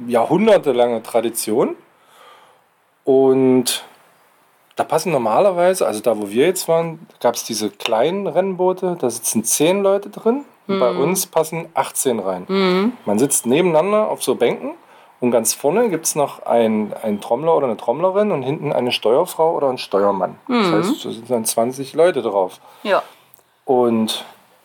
jahrhundertelange 0.05 1.01
Tradition. 1.01 1.77
Und 3.05 3.85
da 4.79 4.85
passen 4.85 5.11
normalerweise, 5.13 5.87
also 5.87 6.01
da 6.01 6.17
wo 6.17 6.31
wir 6.31 6.47
jetzt 6.47 6.69
waren, 6.69 7.07
gab 7.21 7.35
es 7.35 7.43
diese 7.45 7.69
kleinen 7.69 8.27
Rennboote, 8.29 8.97
da 9.01 9.11
sitzen 9.11 9.43
zehn 9.45 9.83
Leute 9.83 10.09
drin. 10.09 10.45
Und 10.69 10.81
bei 10.81 10.93
Mhm. 10.93 11.01
uns 11.01 11.27
passen 11.27 11.67
18 11.75 12.19
rein. 12.21 12.93
Man 13.07 13.19
sitzt 13.19 13.47
nebeneinander 13.47 14.09
auf 14.09 14.23
so 14.23 14.35
Bänken 14.35 14.75
und 15.19 15.31
ganz 15.31 15.55
vorne 15.55 15.89
gibt 15.89 16.05
es 16.07 16.15
noch 16.15 16.45
einen, 16.45 16.93
einen 16.93 17.21
Trommler 17.23 17.57
oder 17.57 17.67
eine 17.67 17.77
Trommlerin 17.79 18.31
und 18.33 18.43
hinten 18.43 18.73
eine 18.73 18.93
Steuerfrau 18.93 19.57
oder 19.57 19.69
einen 19.71 19.79
Steuermann. 19.79 20.39
Mhm. 20.47 20.63
Das 20.63 20.87
heißt, 20.91 21.05
da 21.07 21.11
sind 21.11 21.31
dann 21.31 21.45
20 21.47 21.95
Leute 21.95 22.21
drauf. 22.23 22.61
Ja. 22.83 23.03
Und 23.65 24.25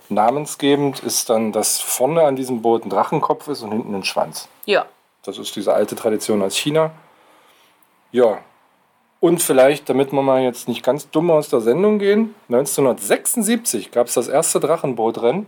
namensgebend 0.09 0.99
ist 0.99 1.29
dann, 1.29 1.51
dass 1.53 1.79
vorne 1.79 2.23
an 2.23 2.35
diesem 2.35 2.61
Boot 2.61 2.85
ein 2.85 2.89
Drachenkopf 2.89 3.47
ist 3.47 3.63
und 3.63 3.71
hinten 3.71 3.95
ein 3.95 4.03
Schwanz. 4.03 4.47
Ja. 4.65 4.85
Das 5.23 5.37
ist 5.37 5.55
diese 5.55 5.73
alte 5.73 5.95
Tradition 5.95 6.41
aus 6.43 6.55
China. 6.57 6.91
Ja. 8.11 8.39
Und 9.23 9.41
vielleicht, 9.41 9.87
damit 9.87 10.11
wir 10.11 10.21
mal 10.21 10.41
jetzt 10.41 10.67
nicht 10.67 10.83
ganz 10.83 11.09
dumm 11.09 11.31
aus 11.31 11.47
der 11.47 11.61
Sendung 11.61 11.97
gehen, 11.97 12.35
1976 12.49 13.91
gab 13.91 14.07
es 14.07 14.15
das 14.15 14.27
erste 14.27 14.59
Drachenbootrennen 14.59 15.47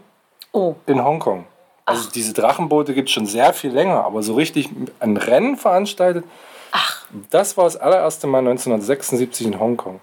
Oh, 0.53 0.75
in 0.85 1.03
Hongkong. 1.03 1.43
Also 1.83 2.09
diese 2.09 2.31
Drachenboote 2.31 2.93
gibt 2.93 3.09
es 3.09 3.13
schon 3.13 3.25
sehr 3.25 3.51
viel 3.51 3.71
länger, 3.71 4.05
aber 4.05 4.23
so 4.23 4.35
richtig 4.35 4.69
ein 5.01 5.17
Rennen 5.17 5.57
veranstaltet, 5.57 6.23
ach, 6.71 7.05
das 7.31 7.57
war 7.57 7.65
das 7.65 7.75
allererste 7.75 8.27
Mal 8.27 8.37
1976 8.37 9.47
in 9.47 9.59
Hongkong. 9.59 9.99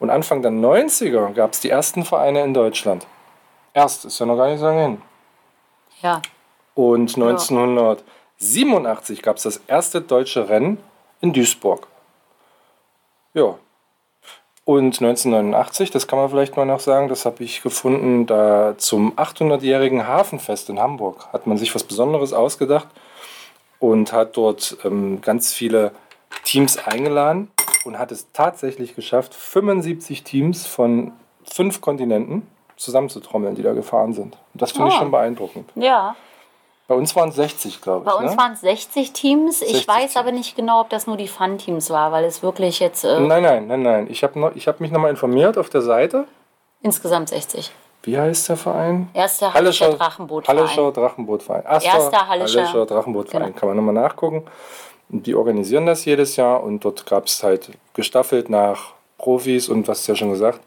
Und 0.00 0.10
Anfang 0.10 0.42
der 0.42 0.50
90er 0.50 1.32
gab 1.32 1.52
es 1.52 1.60
die 1.60 1.70
ersten 1.70 2.04
Vereine 2.04 2.42
in 2.42 2.54
Deutschland. 2.54 3.06
Erst, 3.72 4.04
ist 4.04 4.18
ja 4.18 4.26
noch 4.26 4.36
gar 4.36 4.48
nicht 4.48 4.58
so 4.58 4.66
lange 4.66 4.82
hin. 4.82 5.00
ja. 6.02 6.20
Und 6.74 7.16
1987 7.16 9.22
gab 9.22 9.36
es 9.36 9.44
das 9.44 9.60
erste 9.68 10.00
deutsche 10.00 10.48
Rennen 10.48 10.78
in 11.20 11.32
Duisburg. 11.32 11.86
Ja. 13.34 13.56
Und 14.64 15.00
1989, 15.00 15.90
das 15.90 16.06
kann 16.06 16.18
man 16.20 16.30
vielleicht 16.30 16.56
mal 16.56 16.64
noch 16.64 16.78
sagen, 16.78 17.08
das 17.08 17.24
habe 17.26 17.42
ich 17.42 17.62
gefunden, 17.62 18.26
da 18.26 18.74
zum 18.78 19.12
800-jährigen 19.16 20.06
Hafenfest 20.06 20.68
in 20.70 20.78
Hamburg 20.78 21.26
hat 21.32 21.46
man 21.48 21.58
sich 21.58 21.74
was 21.74 21.82
Besonderes 21.82 22.32
ausgedacht 22.32 22.86
und 23.80 24.12
hat 24.12 24.36
dort 24.36 24.76
ähm, 24.84 25.20
ganz 25.20 25.52
viele 25.52 25.90
Teams 26.44 26.78
eingeladen. 26.78 27.50
und 27.84 27.98
hat 27.98 28.12
es 28.12 28.30
tatsächlich 28.32 28.94
geschafft, 28.94 29.34
75 29.34 30.22
Teams 30.22 30.64
von 30.68 31.10
fünf 31.42 31.80
Kontinenten 31.80 32.46
zusammenzutrommeln, 32.76 33.56
die 33.56 33.62
da 33.64 33.72
gefahren 33.72 34.12
sind. 34.12 34.36
Und 34.54 34.62
das 34.62 34.70
finde 34.70 34.88
ich 34.90 34.94
Ah. 34.94 34.98
schon 35.00 35.10
beeindruckend. 35.10 35.68
Ja, 35.74 36.14
Bei 36.88 36.94
uns 36.94 37.14
waren 37.16 37.30
es 37.30 37.36
60, 37.36 37.80
glaube 37.80 38.04
ich. 38.04 38.12
bei 38.12 38.18
uns 38.22 38.32
ne? 38.32 38.36
waren 38.36 38.52
es 38.52 38.60
60 38.60 39.12
Teams. 39.12 39.60
60 39.60 39.76
Ich 39.78 39.88
weiß 39.88 40.02
Teams. 40.12 40.16
aber 40.16 40.32
nicht 40.32 40.56
genau, 40.56 40.80
ob 40.80 40.90
das 40.90 41.06
nur 41.06 41.16
die 41.16 41.28
Fun-Teams 41.28 41.90
war, 41.90 42.12
weil 42.12 42.24
es 42.24 42.42
wirklich 42.42 42.80
jetzt 42.80 43.04
äh, 43.04 43.20
Nein, 43.20 43.42
nein, 43.42 43.66
nein, 43.66 43.82
nein. 43.82 44.06
Ich 44.10 44.22
habe 44.24 44.52
hab 44.54 44.80
mich 44.80 44.90
nochmal 44.90 45.10
informiert 45.10 45.56
auf 45.58 45.70
der 45.70 45.82
Seite. 45.82 46.26
insgesamt 46.82 47.28
60. 47.30 47.70
Wie 48.04 48.18
heißt 48.18 48.48
der 48.48 48.56
Verein? 48.56 49.08
Erster 49.14 49.54
Hallischer 49.54 49.90
Drachenbootverein. 49.92 50.58
Hallischer 50.58 50.90
Drachenbootverein. 50.92 51.62
Erster, 51.64 51.88
Erster 51.88 52.28
Hallischer- 52.28 52.84
Drachenbootverein. 52.86 53.46
Genau. 53.46 53.58
Kann 53.58 53.68
man 53.68 53.76
nochmal 53.76 53.94
nachgucken. 53.94 54.44
Die 55.08 55.34
organisieren 55.36 55.86
das 55.86 56.04
jedes 56.04 56.34
Jahr 56.36 56.62
und 56.64 56.84
dort 56.84 57.06
gab 57.06 57.26
es 57.26 57.42
halt 57.44 57.70
gestaffelt 57.94 58.50
nach 58.50 58.92
Profis 59.18 59.68
und 59.68 59.86
was 59.86 60.04
ja 60.08 60.16
schon 60.16 60.30
gesagt, 60.30 60.58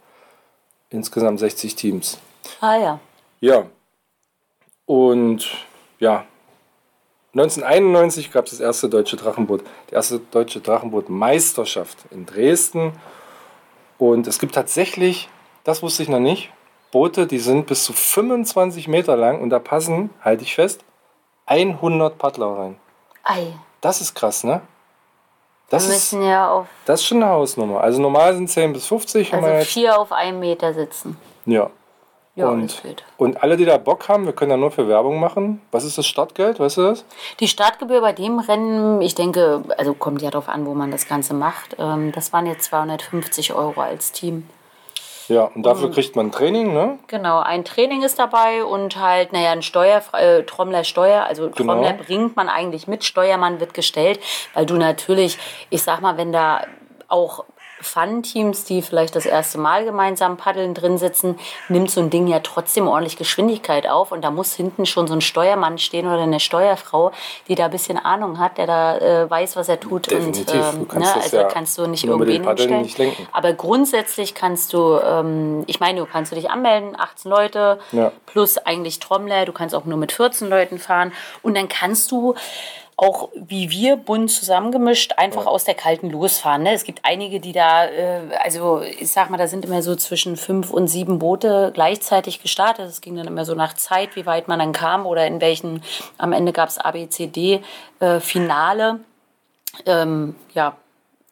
insgesamt 0.89 1.39
60 1.39 1.75
Teams. 1.75 2.19
Ah 2.62 2.77
ja. 2.77 3.00
Ja. 3.41 3.63
Und 4.86 5.45
ja, 6.00 6.25
1991 7.34 8.32
gab 8.32 8.46
es 8.46 8.52
das 8.52 8.60
erste 8.62 8.88
deutsche 8.88 9.18
Drachenboot, 9.18 9.62
die 9.90 9.96
erste 9.96 10.20
deutsche 10.20 10.62
Drachenbootmeisterschaft 10.62 12.06
in 12.12 12.25
Dresden. 12.25 12.94
Und 13.98 14.25
es 14.28 14.40
gibt 14.40 14.56
tatsächlich, 14.56 15.30
das 15.66 15.84
wusste 15.84 16.04
ich 16.04 16.10
noch 16.10 16.20
nicht, 16.20 16.50
Boote, 16.92 17.28
die 17.28 17.40
sind 17.40 17.68
bis 17.68 17.84
zu 17.84 17.92
25 17.92 18.88
Meter 18.88 19.18
lang 19.18 19.42
und 19.42 19.50
da 19.50 19.60
passen, 19.60 20.12
halte 20.22 20.44
ich 20.44 20.56
fest, 20.56 20.86
100 21.48 22.18
Paddler 22.18 22.58
rein. 22.58 22.78
Ei. 23.24 23.48
Das 23.82 24.00
ist 24.00 24.16
krass, 24.16 24.46
ne? 24.46 24.62
Das 25.70 25.84
Wir 25.84 25.96
ist, 25.96 26.14
müssen 26.14 26.25
ja 26.25 26.50
auf 26.50 26.68
das 26.86 27.02
ist 27.02 27.08
schon 27.08 27.22
eine 27.22 27.32
Hausnummer. 27.32 27.82
Also 27.82 28.02
normal 28.02 28.36
sind 28.36 28.50
10 28.50 28.72
bis 28.72 28.86
50. 28.88 29.34
haben 29.34 29.42
wir 29.42 29.48
also 29.48 29.60
jetzt, 29.60 29.74
vier 29.74 30.00
auf 30.00 30.12
einem 30.12 30.40
Meter 30.40 30.74
sitzen. 30.74 31.18
ja. 31.46 31.70
Ja, 32.36 32.50
Und-. 32.50 32.82
Und 33.18 33.42
alle, 33.42 33.56
die 33.56 33.63
da 33.63 33.77
Bock 33.77 34.10
haben, 34.10 34.25
wir 34.25 34.34
können 34.34 34.50
da 34.50 34.58
nur 34.58 34.72
für 34.72 34.88
Werbung 34.89 35.20
machen. 35.20 35.62
Was 35.72 35.86
ist 35.86 35.98
das 35.98 36.06
Startgeld? 36.06 36.60
Weißt 36.60 36.77
du 36.77 36.82
das? 36.82 37.06
Die 37.39 37.48
Startgebühr 37.48 38.01
bei 38.01 38.12
dem 38.12 38.39
Rennen, 38.39 39.01
ich 39.01 39.15
denke, 39.15 39.63
also 39.77 39.94
kommt 39.94 40.22
ja 40.22 40.32
darauf 40.32 40.50
an, 40.50 40.65
wo 40.65 40.74
man 40.74 40.92
das 40.92 41.08
Ganze 41.08 41.34
macht. 41.34 41.77
Ähm, 41.80 42.12
das 42.12 42.34
waren 42.34 42.46
jetzt 42.46 42.65
250 42.65 43.54
Euro 43.54 43.80
als 43.80 44.12
Team. 44.12 44.50
Ja, 45.27 45.46
und 45.56 45.63
dafür 45.63 45.89
kriegt 45.89 46.15
man 46.15 46.32
Training, 46.32 46.74
ne? 46.74 47.00
Genau, 47.08 47.39
ein 47.39 47.65
Training 47.65 48.04
ist 48.04 48.20
dabei 48.20 48.63
und 48.63 49.00
halt, 49.00 49.34
naja, 49.34 49.51
ein 49.54 49.63
Steuer, 49.63 50.04
äh, 50.13 50.44
Trommler 50.44 50.84
Steuer, 50.84 51.24
also 51.24 51.50
Genau. 51.50 51.74
Trommler 51.74 51.94
bringt 51.94 52.36
man 52.36 52.48
eigentlich 52.48 52.88
mit, 52.88 53.04
Steuermann 53.04 53.60
wird 53.60 53.74
gestellt, 53.74 54.20
weil 54.54 54.68
du 54.68 54.75
natürlich, 54.75 55.39
ich 55.72 55.82
sag 55.82 56.01
mal, 56.01 56.18
wenn 56.18 56.32
da 56.32 56.62
auch 57.08 57.46
Fun-Teams, 57.82 58.63
die 58.65 58.82
vielleicht 58.82 59.15
das 59.15 59.25
erste 59.25 59.58
Mal 59.58 59.86
gemeinsam 59.86 60.38
paddeln 60.38 60.74
drin 60.74 60.98
sitzen, 60.98 61.38
nimmt 61.70 61.91
so 61.91 62.01
ein 62.01 62.10
Ding 62.10 62.27
ja 62.27 62.39
trotzdem 62.39 62.88
ordentlich 62.88 63.17
Geschwindigkeit 63.17 63.88
auf 63.88 64.12
und 64.12 64.24
da 64.24 64.32
muss 64.32 64.53
hinten 64.53 64.86
schon 64.86 65.08
so 65.08 65.13
ein 65.13 65.22
Steuermann 65.22 65.77
stehen 65.77 66.08
oder 66.08 66.22
eine 66.22 66.39
Steuerfrau, 66.39 67.12
die 67.48 67.55
da 67.55 67.65
ein 67.65 67.72
bisschen 67.72 67.98
Ahnung 67.98 68.39
hat, 68.39 68.58
der 68.58 68.67
da 68.67 68.98
äh, 68.98 69.29
weiß, 69.29 69.55
was 69.55 69.70
er 69.70 69.79
tut. 69.79 70.10
Definitiv. 70.10 70.53
Und, 70.53 70.82
ähm, 70.82 70.88
kannst 70.88 71.15
ne, 71.15 71.22
also 71.22 71.38
ja 71.38 71.44
kannst 71.44 71.77
du 71.77 71.88
nicht 71.88 72.05
Paddeln 72.44 72.74
hinstellen. 72.79 73.13
Aber 73.32 73.53
grundsätzlich 73.53 74.36
kannst 74.36 74.74
du, 74.74 74.98
ähm, 75.00 75.63
ich 75.67 75.79
meine, 75.79 76.00
du 76.00 76.05
kannst 76.05 76.32
du 76.32 76.36
dich 76.36 76.50
anmelden, 76.50 76.96
18 76.98 77.29
Leute 77.32 77.79
Ja. 77.91 78.12
plus 78.25 78.58
eigentlich 78.58 79.00
Trommler. 79.00 79.46
Du 79.46 79.51
kannst 79.51 79.75
auch 79.75 79.86
nur 79.86 79.98
mit 79.98 80.12
14 80.12 80.50
Leuten 80.50 80.79
fahren. 80.79 81.12
Und 81.41 81.55
dann 81.55 81.67
kannst 81.67 82.12
du 82.12 82.36
auch 82.98 83.30
wie 83.36 83.70
wir 83.70 83.98
bunt 83.98 84.32
zusammengemischt 84.32 85.14
einfach 85.18 85.46
aus 85.48 85.66
der 85.66 85.74
kalten 85.74 86.10
losfahren. 86.10 86.64
Ne? 86.64 86.74
Es 86.74 86.86
gibt 86.86 87.02
einige, 87.04 87.42
die 87.42 87.52
da, 87.52 87.86
äh, 87.86 88.22
also 88.42 88.82
ich 88.82 89.12
sag 89.12 89.30
mal, 89.30 89.38
da 89.38 89.48
sind 89.48 89.66
immer 89.66 89.82
so 89.82 89.96
zwischen 89.96 90.38
fünf 90.38 90.72
und 90.72 90.88
sieben 90.88 91.20
Boote 91.20 91.72
gleichzeitig 91.74 92.42
gestartet. 92.42 92.88
Es 92.88 93.02
ging 93.02 93.18
dann 93.18 93.28
immer 93.28 93.44
so 93.44 93.54
nach 93.54 93.74
Zeit, 93.74 94.16
wie 94.16 94.25
weit 94.25 94.48
man 94.48 94.60
dann 94.60 94.72
kam 94.72 95.06
oder 95.06 95.28
in 95.28 95.42
welchen, 95.42 95.84
am 96.18 96.32
Ende 96.32 96.54
gab 96.54 96.70
es 96.70 96.78
ABCD 96.78 97.62
äh, 98.00 98.20
Finale. 98.22 99.02
Ähm, 99.86 100.36
ja, 100.54 100.78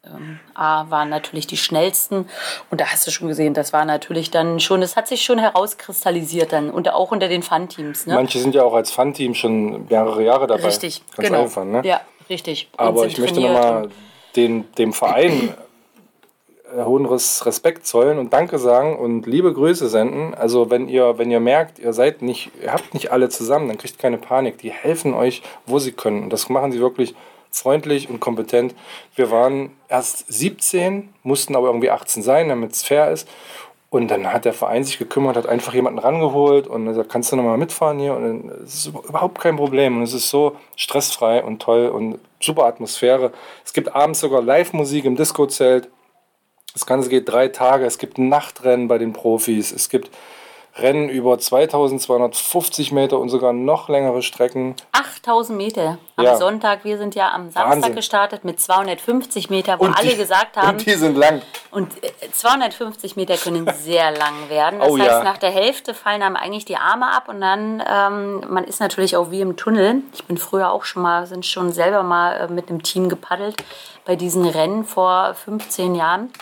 ähm, 0.06 0.40
A 0.54 0.90
waren 0.90 1.10
natürlich 1.10 1.48
die 1.48 1.58
schnellsten 1.58 2.28
und 2.70 2.82
da 2.82 2.86
hast 2.88 3.08
du 3.08 3.12
schon 3.12 3.28
gesehen, 3.28 3.54
das 3.54 3.72
war 3.74 3.86
natürlich 3.86 4.32
dann 4.32 4.60
schon, 4.60 4.82
das 4.82 4.96
hat 4.96 5.08
sich 5.08 5.24
schon 5.24 5.40
herauskristallisiert 5.40 6.52
dann 6.52 6.70
und 6.72 6.92
auch 6.92 7.12
unter 7.12 7.28
den 7.28 7.44
Fun-Teams. 7.44 8.06
Ne? 8.08 8.16
Manche 8.16 8.40
sind 8.40 8.54
ja 8.56 8.64
auch 8.64 8.74
als 8.74 8.92
Fun-Team 8.92 9.34
schon 9.34 9.88
mehrere 9.88 10.24
Jahre 10.24 10.48
dabei. 10.48 10.66
Richtig, 10.66 11.04
Ganz 11.16 11.30
genau. 11.30 11.42
einfach, 11.44 11.64
ne? 11.66 11.82
Ja, 11.86 12.02
richtig. 12.30 12.70
Und 12.74 12.80
Aber 12.80 13.06
ich 13.06 13.18
möchte 13.18 13.40
nochmal 13.40 13.90
den, 14.36 14.72
dem 14.76 14.92
Verein 14.94 15.54
äh, 16.76 16.84
hohen 16.84 17.06
Res- 17.06 17.46
Respekt 17.46 17.86
zollen 17.88 18.18
und 18.18 18.34
Danke 18.34 18.58
sagen 18.60 18.98
und 18.98 19.26
liebe 19.26 19.54
Grüße 19.54 19.88
senden. 19.88 20.34
Also 20.34 20.70
wenn 20.70 20.90
ihr, 20.90 21.18
wenn 21.18 21.32
ihr 21.32 21.40
merkt, 21.40 21.80
ihr 21.80 21.94
seid 21.94 22.22
nicht, 22.22 22.52
ihr 22.62 22.74
habt 22.74 22.94
nicht 22.94 23.12
alle 23.12 23.30
zusammen, 23.30 23.68
dann 23.68 23.78
kriegt 23.78 24.00
keine 24.00 24.18
Panik. 24.18 24.58
Die 24.58 24.72
helfen 24.72 25.14
euch, 25.14 25.44
wo 25.66 25.80
sie 25.80 25.92
können. 25.92 26.24
Und 26.24 26.30
das 26.34 26.50
machen 26.50 26.72
sie 26.72 26.80
wirklich 26.80 27.16
freundlich 27.54 28.10
und 28.10 28.20
kompetent. 28.20 28.76
Wir 29.16 29.32
waren 29.32 29.72
erst 29.88 30.26
17, 30.32 31.14
mussten 31.24 31.56
aber 31.56 31.68
irgendwie 31.68 31.92
18 31.92 32.24
sein, 32.24 32.50
damit 32.50 32.74
es 32.74 32.84
fair 32.84 33.12
ist. 33.12 33.30
Und 33.90 34.10
dann 34.10 34.34
hat 34.34 34.46
der 34.46 34.54
Verein 34.54 34.84
sich 34.84 34.98
gekümmert, 34.98 35.38
hat 35.38 35.46
einfach 35.46 35.76
jemanden 35.76 36.00
rangeholt 36.00 36.66
und 36.66 36.88
gesagt, 36.88 37.12
kannst 37.12 37.32
du 37.32 37.36
nochmal 37.36 37.60
mitfahren 37.60 38.00
hier? 38.00 38.16
Und 38.16 38.50
es 38.64 38.74
ist 38.74 38.88
überhaupt 38.88 39.40
kein 39.40 39.56
Problem. 39.56 39.98
Und 39.98 40.04
es 40.04 40.14
ist 40.14 40.32
so 40.32 40.56
stressfrei 40.76 41.44
und 41.44 41.62
toll 41.62 41.90
und 41.90 42.18
super 42.42 42.66
Atmosphäre. 42.66 43.32
Es 43.64 43.72
gibt 43.72 43.96
abends 43.96 44.20
sogar 44.20 44.42
Live-Musik 44.42 45.06
im 45.06 45.16
Disco-Zelt. 45.16 45.90
Das 46.74 46.88
Ganze 46.88 47.08
geht 47.08 47.30
drei 47.30 47.50
Tage. 47.50 47.86
Es 47.86 48.00
gibt 48.00 48.18
Nachtrennen 48.18 48.88
bei 48.88 48.98
den 48.98 49.14
Profis. 49.14 49.72
Es 49.72 49.90
gibt 49.90 50.10
Rennen 50.76 51.08
über 51.08 51.38
2250 51.38 52.92
Meter 52.92 53.20
und 53.20 53.30
sogar 53.30 53.54
noch 53.54 53.90
längere 53.90 54.24
Strecken. 54.24 54.76
8000 54.92 55.56
Meter 55.56 56.00
am 56.16 56.26
Ja. 56.26 56.36
Sonntag. 56.38 56.84
Wir 56.84 56.98
sind 56.98 57.14
ja 57.14 57.32
am 57.32 57.52
Samstag 57.52 57.70
Wahnsinn. 57.70 57.96
gestartet 57.96 58.44
mit 58.44 58.60
250 58.60 59.52
Meter, 59.52 59.80
wo 59.80 59.84
Und 59.86 59.94
alle 59.96 60.10
die- 60.10 60.16
gesagt 60.18 60.58
haben, 60.58 60.70
Und 60.78 60.86
die 60.86 60.94
sind 60.96 61.16
lang. 61.16 61.44
Und 61.70 62.04
äh, 62.04 62.12
250 62.32 63.16
Meter 63.16 63.38
können 63.38 63.70
sehr 63.84 64.12
lang 64.18 64.34
werden. 64.50 64.80
Das 64.80 64.90
Oh 64.90 64.98
heißt, 64.98 65.08
ja. 65.12 65.24
nach 65.24 65.38
der 65.38 65.52
Hälfte 65.52 65.94
fallen 65.94 66.24
einem 66.24 66.36
eigentlich 66.36 66.66
die 66.66 66.78
Arme 66.78 67.06
ab 67.08 67.30
und 67.30 67.40
dann, 67.40 67.84
ähm, 67.88 68.44
man 68.50 68.64
ist 68.64 68.80
natürlich 68.80 69.16
auch 69.16 69.30
wie 69.30 69.42
im 69.42 69.56
Tunnel. 69.56 70.02
Ich 70.16 70.24
bin 70.26 70.38
früher 70.38 70.72
auch 70.72 70.86
schon 70.86 71.04
mal, 71.04 71.28
sind 71.28 71.46
schon 71.46 71.72
selber 71.72 72.02
mal 72.02 72.34
äh, 72.36 72.48
mit 72.52 72.70
einem 72.70 72.82
Team 72.82 73.10
gepaddelt 73.10 73.64
bei 74.06 74.16
diesen 74.16 74.46
Rennen 74.48 74.86
vor 74.86 75.36
15 75.36 75.94
Jahren. 75.94 76.34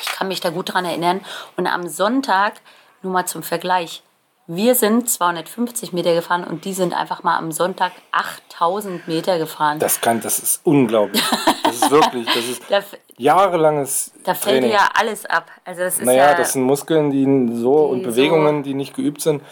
Ich 0.00 0.08
kann 0.12 0.28
mich 0.28 0.40
da 0.40 0.48
gut 0.50 0.72
dran 0.72 0.84
erinnern. 0.86 1.20
Und 1.56 1.66
am 1.66 1.86
Sonntag, 1.86 2.54
nur 3.02 3.12
mal 3.12 3.26
zum 3.26 3.42
Vergleich, 3.42 4.02
wir 4.50 4.74
sind 4.74 5.10
250 5.10 5.92
Meter 5.92 6.14
gefahren 6.14 6.42
und 6.44 6.64
die 6.64 6.72
sind 6.72 6.94
einfach 6.94 7.22
mal 7.22 7.36
am 7.36 7.52
Sonntag 7.52 7.92
8000 8.12 9.06
Meter 9.06 9.38
gefahren. 9.38 9.78
Das 9.78 10.00
kann, 10.00 10.20
das 10.22 10.38
ist 10.38 10.60
unglaublich. 10.64 11.22
Das 11.64 11.74
ist 11.76 11.90
wirklich, 11.90 12.26
das 12.26 12.44
ist 12.46 12.62
Da, 12.70 12.80
jahrelanges 13.18 14.12
da 14.24 14.32
fällt 14.34 14.56
dir 14.56 14.60
Training. 14.60 14.72
ja 14.76 14.88
alles 14.98 15.26
ab. 15.26 15.50
Also 15.64 15.82
das 15.82 15.98
ist 15.98 16.04
Naja, 16.06 16.30
ja, 16.30 16.34
das 16.34 16.54
sind 16.54 16.62
Muskeln, 16.62 17.10
die 17.10 17.24
so 17.56 17.72
und 17.74 18.04
so- 18.04 18.08
Bewegungen, 18.10 18.62
die 18.62 18.74
nicht 18.74 18.94
geübt 18.94 19.20
sind, 19.20 19.42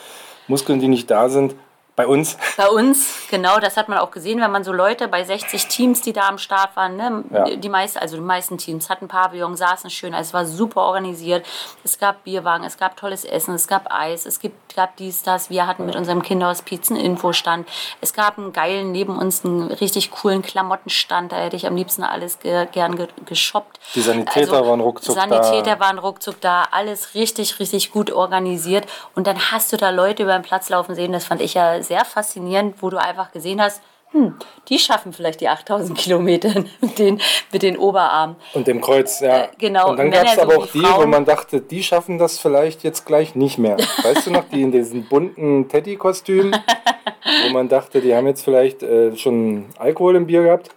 Muskeln, 0.48 0.80
die 0.80 0.88
nicht 0.88 1.10
da 1.10 1.28
sind. 1.28 1.54
Bei 1.96 2.06
uns. 2.06 2.36
Bei 2.58 2.68
uns, 2.68 3.26
genau, 3.30 3.58
das 3.58 3.78
hat 3.78 3.88
man 3.88 3.96
auch 3.96 4.10
gesehen, 4.10 4.38
wenn 4.42 4.50
man 4.50 4.64
so 4.64 4.72
Leute 4.72 5.08
bei 5.08 5.24
60 5.24 5.66
Teams, 5.66 6.02
die 6.02 6.12
da 6.12 6.28
am 6.28 6.36
Start 6.36 6.76
waren, 6.76 6.96
ne, 6.96 7.24
Ja. 7.32 7.56
die 7.56 7.68
meisten, 7.70 7.98
also 7.98 8.16
die 8.16 8.22
meisten 8.22 8.58
Teams 8.58 8.90
hatten 8.90 9.08
Pavillon, 9.08 9.56
saßen 9.56 9.88
schön, 9.88 10.12
also 10.14 10.28
es 10.28 10.34
war 10.34 10.44
super 10.44 10.82
organisiert. 10.82 11.46
Es 11.84 11.98
gab 11.98 12.22
Bierwagen, 12.24 12.64
es 12.64 12.76
gab 12.76 12.98
tolles 12.98 13.24
Essen, 13.24 13.54
es 13.54 13.66
gab 13.66 13.90
Eis, 13.90 14.26
es 14.26 14.40
gibt, 14.40 14.76
gab 14.76 14.94
dies, 14.98 15.22
das. 15.22 15.48
Wir 15.48 15.66
hatten 15.66 15.86
mit 15.86 15.96
unserem 15.96 16.22
Kinderhospiz 16.22 16.90
einen 16.90 17.00
Infostand. 17.00 17.66
Es 18.02 18.12
gab 18.12 18.36
einen 18.36 18.52
geilen, 18.52 18.92
neben 18.92 19.16
uns 19.18 19.42
einen 19.46 19.72
richtig 19.72 20.10
coolen 20.10 20.42
Klamottenstand, 20.42 21.32
da 21.32 21.36
hätte 21.36 21.56
ich 21.56 21.66
am 21.66 21.76
liebsten 21.76 22.02
alles 22.02 22.40
ge 22.40 22.66
gern 22.72 22.96
ge 22.96 23.08
geshoppt. 23.24 23.80
Die 23.94 24.02
Sanitäter 24.02 24.66
waren 24.66 24.80
ruckzuck 24.80 25.14
da. 25.14 25.22
Sanitäter 25.22 25.80
waren 25.80 25.98
ruckzuck 25.98 26.42
da, 26.42 26.64
alles 26.72 27.14
richtig, 27.14 27.58
richtig 27.58 27.90
gut 27.90 28.12
organisiert. 28.12 28.84
Und 29.14 29.26
dann 29.26 29.50
hast 29.50 29.72
du 29.72 29.78
da 29.78 29.88
Leute 29.88 30.24
über 30.24 30.34
den 30.34 30.42
Platz 30.42 30.68
laufen 30.68 30.94
sehen, 30.94 31.12
das 31.12 31.24
fand 31.24 31.40
ich 31.40 31.54
ja 31.54 31.82
sehr 31.88 32.04
faszinierend, 32.04 32.82
wo 32.82 32.90
du 32.90 32.96
einfach 33.00 33.32
gesehen 33.32 33.60
hast, 33.60 33.82
hm, 34.12 34.36
die 34.68 34.78
schaffen 34.78 35.12
vielleicht 35.12 35.40
die 35.40 35.48
8000 35.48 35.98
Kilometer 35.98 36.64
mit 36.80 36.98
den, 36.98 37.20
mit 37.52 37.62
den 37.62 37.76
Oberarmen. 37.76 38.36
Und 38.54 38.66
dem 38.66 38.80
Kreuz, 38.80 39.20
ja. 39.20 39.44
Äh, 39.44 39.48
genau, 39.58 39.90
Und 39.90 39.98
dann 39.98 40.10
gab 40.10 40.26
es 40.26 40.38
aber 40.38 40.58
auch 40.58 40.66
die, 40.66 40.82
wo 40.82 40.86
Frauen. 40.86 41.10
man 41.10 41.24
dachte, 41.24 41.60
die 41.60 41.82
schaffen 41.82 42.18
das 42.18 42.38
vielleicht 42.38 42.84
jetzt 42.84 43.04
gleich 43.04 43.34
nicht 43.34 43.58
mehr. 43.58 43.76
Weißt 44.02 44.26
du 44.26 44.30
noch, 44.30 44.44
die 44.48 44.62
in 44.62 44.70
diesen 44.70 45.08
bunten 45.08 45.68
Teddy-Kostümen, 45.68 46.56
wo 47.46 47.52
man 47.52 47.68
dachte, 47.68 48.00
die 48.00 48.14
haben 48.14 48.26
jetzt 48.26 48.44
vielleicht 48.44 48.82
äh, 48.82 49.16
schon 49.16 49.66
Alkohol 49.78 50.16
im 50.16 50.26
Bier 50.26 50.44
gehabt. 50.44 50.70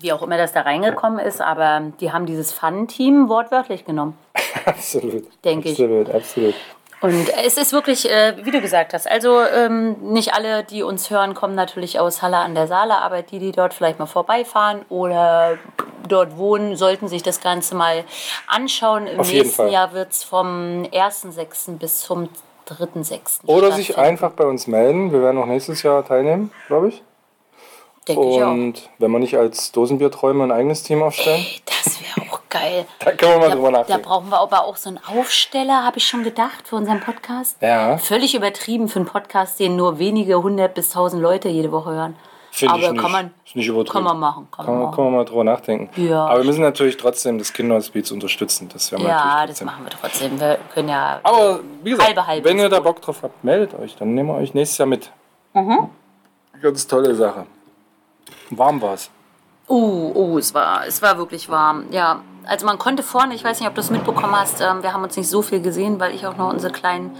Wie 0.00 0.12
auch 0.12 0.22
immer 0.22 0.36
das 0.36 0.52
da 0.52 0.62
reingekommen 0.62 1.20
ist, 1.20 1.40
aber 1.40 1.92
die 2.00 2.10
haben 2.10 2.26
dieses 2.26 2.52
Fun-Team 2.52 3.28
wortwörtlich 3.28 3.84
genommen. 3.84 4.18
Absolut. 4.64 5.24
Denke 5.44 5.68
ich. 5.68 5.74
absolut, 5.74 6.10
Absolut, 6.10 6.54
Und 7.02 7.28
es 7.44 7.56
ist 7.56 7.72
wirklich, 7.72 8.08
äh, 8.08 8.34
wie 8.44 8.52
du 8.52 8.60
gesagt 8.60 8.94
hast, 8.94 9.10
also 9.10 9.42
ähm, 9.42 9.96
nicht 10.12 10.34
alle, 10.34 10.62
die 10.62 10.84
uns 10.84 11.10
hören, 11.10 11.34
kommen 11.34 11.56
natürlich 11.56 11.98
aus 11.98 12.22
Halle 12.22 12.38
an 12.38 12.54
der 12.54 12.68
Saale, 12.68 12.98
aber 12.98 13.22
die, 13.22 13.40
die 13.40 13.50
dort 13.50 13.74
vielleicht 13.74 13.98
mal 13.98 14.06
vorbeifahren 14.06 14.82
oder 14.88 15.58
dort 16.08 16.36
wohnen, 16.36 16.76
sollten 16.76 17.08
sich 17.08 17.22
das 17.22 17.40
Ganze 17.40 17.74
mal 17.74 18.04
anschauen. 18.46 19.08
Im 19.08 19.20
Auf 19.20 19.32
nächsten. 19.32 19.68
Jahr 19.68 19.92
wird 19.92 20.12
es 20.12 20.22
vom 20.22 20.84
1.6. 20.84 21.78
bis 21.78 22.00
zum 22.00 22.28
3.6. 22.68 23.46
Oder 23.46 23.72
sich 23.72 23.98
einfach 23.98 24.32
bei 24.32 24.44
uns 24.44 24.68
melden. 24.68 25.12
Wir 25.12 25.22
werden 25.22 25.38
auch 25.42 25.46
nächstes 25.46 25.82
Jahr 25.82 26.06
teilnehmen, 26.06 26.52
glaube 26.68 26.88
ich. 26.88 27.02
Denke 28.06 28.22
ich 28.22 28.42
auch. 28.42 28.50
Und 28.50 28.90
wenn 28.98 29.10
wir 29.10 29.18
nicht 29.18 29.36
als 29.36 29.72
Dosenbierträume 29.72 30.44
ein 30.44 30.52
eigenes 30.52 30.82
Team 30.82 31.02
aufstellen, 31.02 31.44
Das 31.66 32.00
wäre 32.00 32.21
geil. 32.52 32.86
da 33.00 33.12
können 33.12 33.32
wir 33.32 33.38
mal 33.40 33.48
Da, 33.48 33.54
drüber 33.56 33.72
da 33.72 33.78
nachdenken. 33.78 34.02
brauchen 34.02 34.28
wir 34.30 34.38
aber 34.38 34.64
auch 34.64 34.76
so 34.76 34.88
einen 34.90 35.00
Aufsteller, 35.04 35.84
habe 35.84 35.98
ich 35.98 36.06
schon 36.06 36.22
gedacht, 36.22 36.68
für 36.68 36.76
unseren 36.76 37.00
Podcast. 37.00 37.56
Ja, 37.60 37.98
Völlig 37.98 38.34
übertrieben 38.34 38.88
für 38.88 39.00
einen 39.00 39.06
Podcast, 39.06 39.58
den 39.58 39.74
nur 39.76 39.98
wenige 39.98 40.42
hundert 40.42 40.74
bis 40.74 40.90
tausend 40.90 41.22
Leute 41.22 41.48
jede 41.48 41.72
Woche 41.72 41.90
hören. 41.92 42.16
finde 42.50 42.76
ich 42.78 42.84
aber 42.84 42.92
nicht. 42.92 43.02
kann 43.02 43.12
man, 43.12 43.34
ist 43.46 43.56
nicht 43.56 43.66
übertrieben. 43.68 43.92
kann 43.92 44.04
man 44.04 44.18
machen. 44.20 44.48
Kann 44.54 44.66
Kann, 44.66 44.74
man 44.74 44.84
machen. 44.84 44.94
kann 44.94 45.04
man 45.04 45.14
mal 45.14 45.24
drüber 45.24 45.44
nachdenken. 45.44 45.90
Ja. 46.02 46.26
Aber 46.26 46.38
wir 46.40 46.44
müssen 46.44 46.60
natürlich 46.62 46.96
trotzdem 46.98 47.38
das 47.38 47.52
Kinderhospiz 47.52 48.10
unterstützen. 48.10 48.68
Das 48.72 48.92
werden 48.92 49.02
wir 49.04 49.08
Ja, 49.10 49.46
das 49.46 49.62
machen 49.62 49.84
wir 49.84 49.90
trotzdem. 49.90 50.38
Wir 50.38 50.58
können 50.74 50.90
ja. 50.90 51.20
Aber 51.22 51.60
wie 51.82 51.90
gesagt, 51.90 52.08
Halbe, 52.08 52.26
halbe 52.26 52.48
wenn 52.48 52.58
ihr 52.58 52.68
da 52.68 52.80
Bock 52.80 53.00
drauf 53.00 53.20
habt, 53.22 53.42
meldet 53.42 53.74
euch. 53.78 53.96
Dann 53.96 54.14
nehmen 54.14 54.28
wir 54.28 54.36
euch 54.36 54.52
nächstes 54.54 54.78
Jahr 54.78 54.86
mit. 54.86 55.10
Mhm. 55.54 55.88
Ganz 56.60 56.86
tolle 56.86 57.14
Sache. 57.14 57.46
Warm 58.50 58.80
war 58.82 58.94
es. 58.94 59.10
Uh, 59.68 60.12
uh, 60.14 60.38
es 60.38 60.52
war, 60.52 60.86
es 60.86 61.00
war 61.00 61.16
wirklich 61.16 61.48
warm. 61.48 61.86
Ja, 61.90 62.20
also 62.46 62.66
man 62.66 62.78
konnte 62.78 63.02
vorne, 63.02 63.34
ich 63.34 63.44
weiß 63.44 63.60
nicht, 63.60 63.68
ob 63.68 63.74
du 63.74 63.80
es 63.80 63.90
mitbekommen 63.90 64.34
hast, 64.34 64.60
ähm, 64.60 64.82
wir 64.82 64.92
haben 64.92 65.02
uns 65.02 65.16
nicht 65.16 65.28
so 65.28 65.42
viel 65.42 65.60
gesehen, 65.60 66.00
weil 66.00 66.14
ich 66.14 66.26
auch 66.26 66.36
noch 66.36 66.50
unsere 66.50 66.72
kleinen 66.72 67.16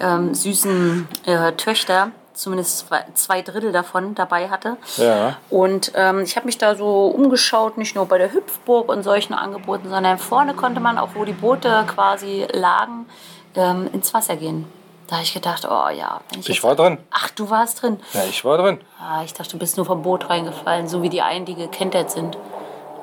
ähm, 0.00 0.34
süßen 0.34 1.08
äh, 1.26 1.52
Töchter, 1.52 2.10
zumindest 2.32 2.88
zwei, 2.88 3.04
zwei 3.14 3.42
Drittel 3.42 3.72
davon 3.72 4.14
dabei 4.14 4.48
hatte. 4.48 4.76
Ja. 4.96 5.36
Und 5.50 5.92
ähm, 5.94 6.20
ich 6.20 6.36
habe 6.36 6.46
mich 6.46 6.58
da 6.58 6.74
so 6.74 7.06
umgeschaut, 7.06 7.78
nicht 7.78 7.94
nur 7.94 8.06
bei 8.06 8.18
der 8.18 8.32
Hüpfburg 8.32 8.88
und 8.88 9.02
solchen 9.02 9.34
Angeboten, 9.34 9.88
sondern 9.88 10.18
vorne 10.18 10.54
konnte 10.54 10.80
man, 10.80 10.98
auch 10.98 11.10
wo 11.14 11.24
die 11.24 11.32
Boote 11.32 11.84
quasi 11.86 12.46
lagen, 12.52 13.06
ähm, 13.54 13.88
ins 13.92 14.12
Wasser 14.12 14.36
gehen. 14.36 14.66
Da 15.06 15.16
habe 15.16 15.24
ich 15.24 15.34
gedacht, 15.34 15.66
oh 15.70 15.88
ja. 15.90 16.20
Wenn 16.30 16.40
ich 16.40 16.48
Ich 16.48 16.64
war 16.64 16.74
drin. 16.74 16.98
Ach, 17.10 17.28
du 17.30 17.50
warst 17.50 17.82
drin. 17.82 18.00
Ja, 18.14 18.22
ich 18.28 18.42
war 18.44 18.56
drin. 18.56 18.80
Ah, 18.98 19.22
ich 19.22 19.34
dachte, 19.34 19.50
du 19.50 19.58
bist 19.58 19.76
nur 19.76 19.84
vom 19.84 20.02
Boot 20.02 20.30
reingefallen, 20.30 20.88
so 20.88 21.02
wie 21.02 21.10
die 21.10 21.20
einen, 21.20 21.44
die 21.44 21.54
gekentert 21.54 22.10
sind 22.10 22.38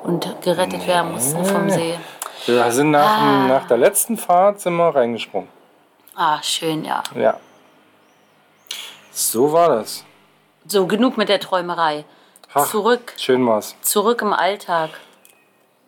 und 0.04 0.36
gerettet 0.42 0.86
werden 0.86 1.12
mussten 1.12 1.44
vom 1.44 1.68
See. 1.70 1.98
Wir 2.46 2.70
sind 2.72 2.90
nach, 2.90 3.18
Ah. 3.22 3.46
nach 3.46 3.66
der 3.66 3.76
letzten 3.78 4.16
Fahrt 4.16 4.60
sind 4.60 4.74
wir 4.76 4.94
reingesprungen. 4.94 5.48
Ah, 6.16 6.42
schön, 6.42 6.84
ja. 6.84 7.02
Ja. 7.14 7.38
So 9.12 9.52
war 9.52 9.68
das. 9.68 10.04
So, 10.66 10.86
genug 10.86 11.16
mit 11.16 11.28
der 11.28 11.40
Träumerei. 11.40 12.04
Ach, 12.54 12.66
Zurück, 12.68 13.14
Schön 13.16 13.46
war's. 13.46 13.74
zurück 13.82 14.20
im 14.22 14.32
Alltag. 14.32 14.90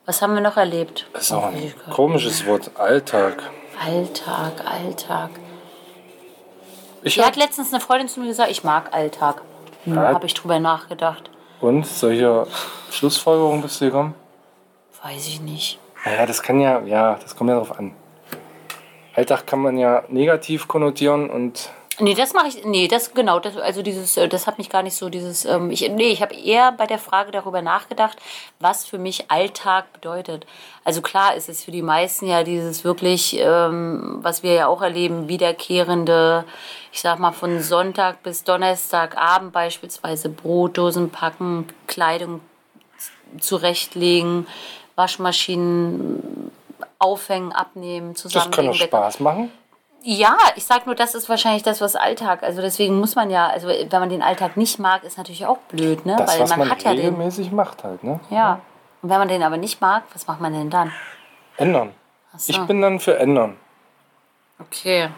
Was 0.06 0.21
haben 0.23 0.35
wir 0.35 0.40
noch 0.42 0.56
erlebt? 0.56 1.06
Das 1.12 1.23
ist 1.25 1.33
auch 1.33 1.44
ein 1.47 1.73
komisches 1.90 2.47
Wort. 2.47 2.71
Alltag. 2.78 3.42
Alltag, 3.85 4.52
Alltag. 4.66 5.30
Ich 7.02 7.18
hab, 7.18 7.26
hat 7.26 7.37
letztens 7.37 7.73
eine 7.73 7.80
Freundin 7.80 8.09
zu 8.09 8.21
mir 8.21 8.28
gesagt, 8.28 8.50
ich 8.50 8.64
mag 8.64 8.92
Alltag. 8.94 9.42
Hm, 9.85 9.94
Ja. 9.94 10.02
Habe 10.14 10.26
ich 10.26 10.35
drüber 10.35 10.59
nachgedacht. 10.59 11.30
Und 11.61 11.87
solche 11.87 12.46
Schlussfolgerungen 12.90 13.62
bist 13.62 13.80
du 13.80 13.87
gekommen? 13.87 14.14
Weiß 15.02 15.26
ich 15.28 15.40
nicht. 15.40 15.78
Naja, 16.04 16.26
das 16.26 16.42
kann 16.42 16.61
ja, 16.61 16.80
ja, 16.82 17.18
das 17.23 17.37
kommt 17.37 17.49
ja 17.49 17.54
darauf 17.54 17.78
an. 17.78 17.92
Alltag 19.14 19.47
kann 19.47 19.60
man 19.60 19.78
ja 19.78 20.02
negativ 20.08 20.67
konnotieren 20.67 21.30
und 21.30 21.71
Nee, 22.00 22.15
das 22.15 22.33
mache 22.33 22.49
ich. 22.49 22.65
Nee, 22.65 22.89
das 22.89 23.15
genau. 23.15 23.39
Das, 23.39 23.57
also 23.57 23.83
dieses, 23.83 24.17
äh, 24.17 24.28
das 24.28 24.47
hat 24.47 24.59
mich 24.59 24.69
gar 24.69 24.83
nicht 24.83 24.97
so 24.97 25.09
dieses. 25.09 25.45
Ähm, 25.45 25.71
ich, 25.71 25.89
nee, 25.91 26.11
ich 26.11 26.23
habe 26.23 26.35
eher 26.35 26.73
bei 26.73 26.87
der 26.87 26.99
Frage 26.99 27.30
darüber 27.30 27.63
nachgedacht, 27.63 28.19
was 28.59 28.85
für 28.85 28.99
mich 28.99 29.30
Alltag 29.30 29.93
bedeutet. 29.93 30.47
Also 30.83 31.02
klar 31.02 31.35
ist 31.35 31.49
es 31.49 31.65
für 31.65 31.71
die 31.71 31.83
meisten 31.83 32.26
ja 32.26 32.43
dieses 32.43 32.85
wirklich, 32.85 33.39
ähm, 33.39 34.19
was 34.23 34.43
wir 34.43 34.54
ja 34.54 34.67
auch 34.67 34.83
erleben, 34.83 35.28
wiederkehrende, 35.28 36.45
ich 36.93 37.00
sag 37.00 37.19
mal 37.19 37.33
von 37.33 37.61
Sonntag 37.61 38.23
bis 38.23 38.43
Donnerstagabend 38.45 39.52
beispielsweise 39.52 40.28
Brotdosen 40.28 41.11
packen, 41.11 41.69
Kleidung 41.87 42.41
zurechtlegen, 43.39 44.47
Waschmaschinen 44.97 46.50
aufhängen, 46.99 47.52
abnehmen, 47.52 48.15
das 48.15 48.23
kann 48.23 48.30
zusammenlegen. 48.30 48.73
doch 48.73 48.87
Spaß 48.87 49.21
machen. 49.21 49.50
Ja, 50.06 50.36
ich 50.54 50.67
sag 50.67 50.84
nur, 50.84 50.95
das 50.95 51.14
ist 51.14 51.30
wahrscheinlich 51.30 51.62
das, 51.62 51.80
was 51.80 51.97
Alltag. 51.97 52.43
Also 52.43 52.60
deswegen 52.60 53.00
muss 53.00 53.17
man 53.17 53.30
ja, 53.30 53.47
also 53.49 53.69
wenn 53.69 53.88
man 54.00 54.10
den 54.10 54.23
Alltag 54.23 54.56
nicht 54.56 54.78
mag, 54.78 55.02
ist 55.02 55.17
natürlich 55.17 55.47
auch 55.47 55.56
blöd, 55.69 56.04
ne? 56.04 56.17
Das, 56.19 56.34
Weil 56.34 56.40
was 56.43 56.50
man, 56.50 56.58
man, 56.60 56.71
hat 56.71 56.82
ja 56.82 56.90
den. 56.90 57.00
regelmäßig 57.06 57.50
macht 57.52 57.84
halt, 57.84 58.04
ne? 58.04 58.21
Ja. 58.28 58.60
Und 59.00 59.08
wenn 59.08 59.19
man 59.19 59.28
den 59.28 59.43
aber 59.43 59.56
nicht 59.56 59.80
mag, 59.80 60.02
was 60.12 60.26
macht 60.26 60.43
man 60.43 60.52
denn 60.52 60.69
dann? 60.69 60.93
Ändern. 61.56 61.93
so. 62.36 62.52
Ich 62.52 62.60
bin 62.67 62.82
dann 62.82 63.00
für 63.00 63.19
ändern. 63.19 63.56
Okay. 64.60 65.08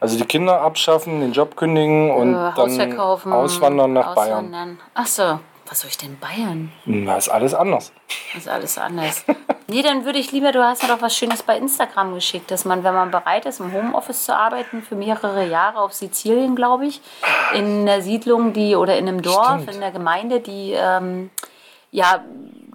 Also 0.00 0.16
die 0.16 0.24
Kinder 0.24 0.60
abschaffen, 0.62 1.20
den 1.20 1.32
Job 1.32 1.56
kündigen 1.56 2.10
und 2.10 2.34
Äh, 2.34 2.52
dann 2.56 3.32
auswandern 3.32 3.92
nach 3.92 4.14
Bayern. 4.14 4.78
Ach 4.94 5.06
so. 5.06 5.38
Was 5.68 5.80
soll 5.80 5.90
ich 5.90 5.98
denn 5.98 6.18
Bayern? 6.18 6.72
Na, 6.86 7.16
ist 7.16 7.28
alles 7.28 7.52
anders. 7.52 7.92
Das 8.32 8.42
ist 8.42 8.48
alles 8.48 8.78
anders. 8.78 9.24
nee, 9.68 9.82
dann 9.82 10.06
würde 10.06 10.18
ich 10.18 10.32
lieber, 10.32 10.50
du 10.50 10.64
hast 10.64 10.82
mir 10.82 10.88
doch 10.88 11.02
was 11.02 11.14
Schönes 11.14 11.42
bei 11.42 11.58
Instagram 11.58 12.14
geschickt, 12.14 12.50
dass 12.50 12.64
man, 12.64 12.84
wenn 12.84 12.94
man 12.94 13.10
bereit 13.10 13.44
ist, 13.44 13.60
im 13.60 13.72
Homeoffice 13.72 14.24
zu 14.24 14.34
arbeiten, 14.34 14.82
für 14.82 14.94
mehrere 14.94 15.46
Jahre 15.46 15.80
auf 15.80 15.92
Sizilien, 15.92 16.56
glaube 16.56 16.86
ich, 16.86 17.02
in 17.54 17.82
einer 17.82 18.00
Siedlung, 18.00 18.54
die 18.54 18.76
oder 18.76 18.96
in 18.96 19.08
einem 19.08 19.20
Dorf, 19.20 19.62
Stimmt. 19.62 19.76
in 19.76 19.82
einer 19.82 19.92
Gemeinde, 19.92 20.40
die 20.40 20.72
ähm, 20.74 21.28
ja 21.90 22.24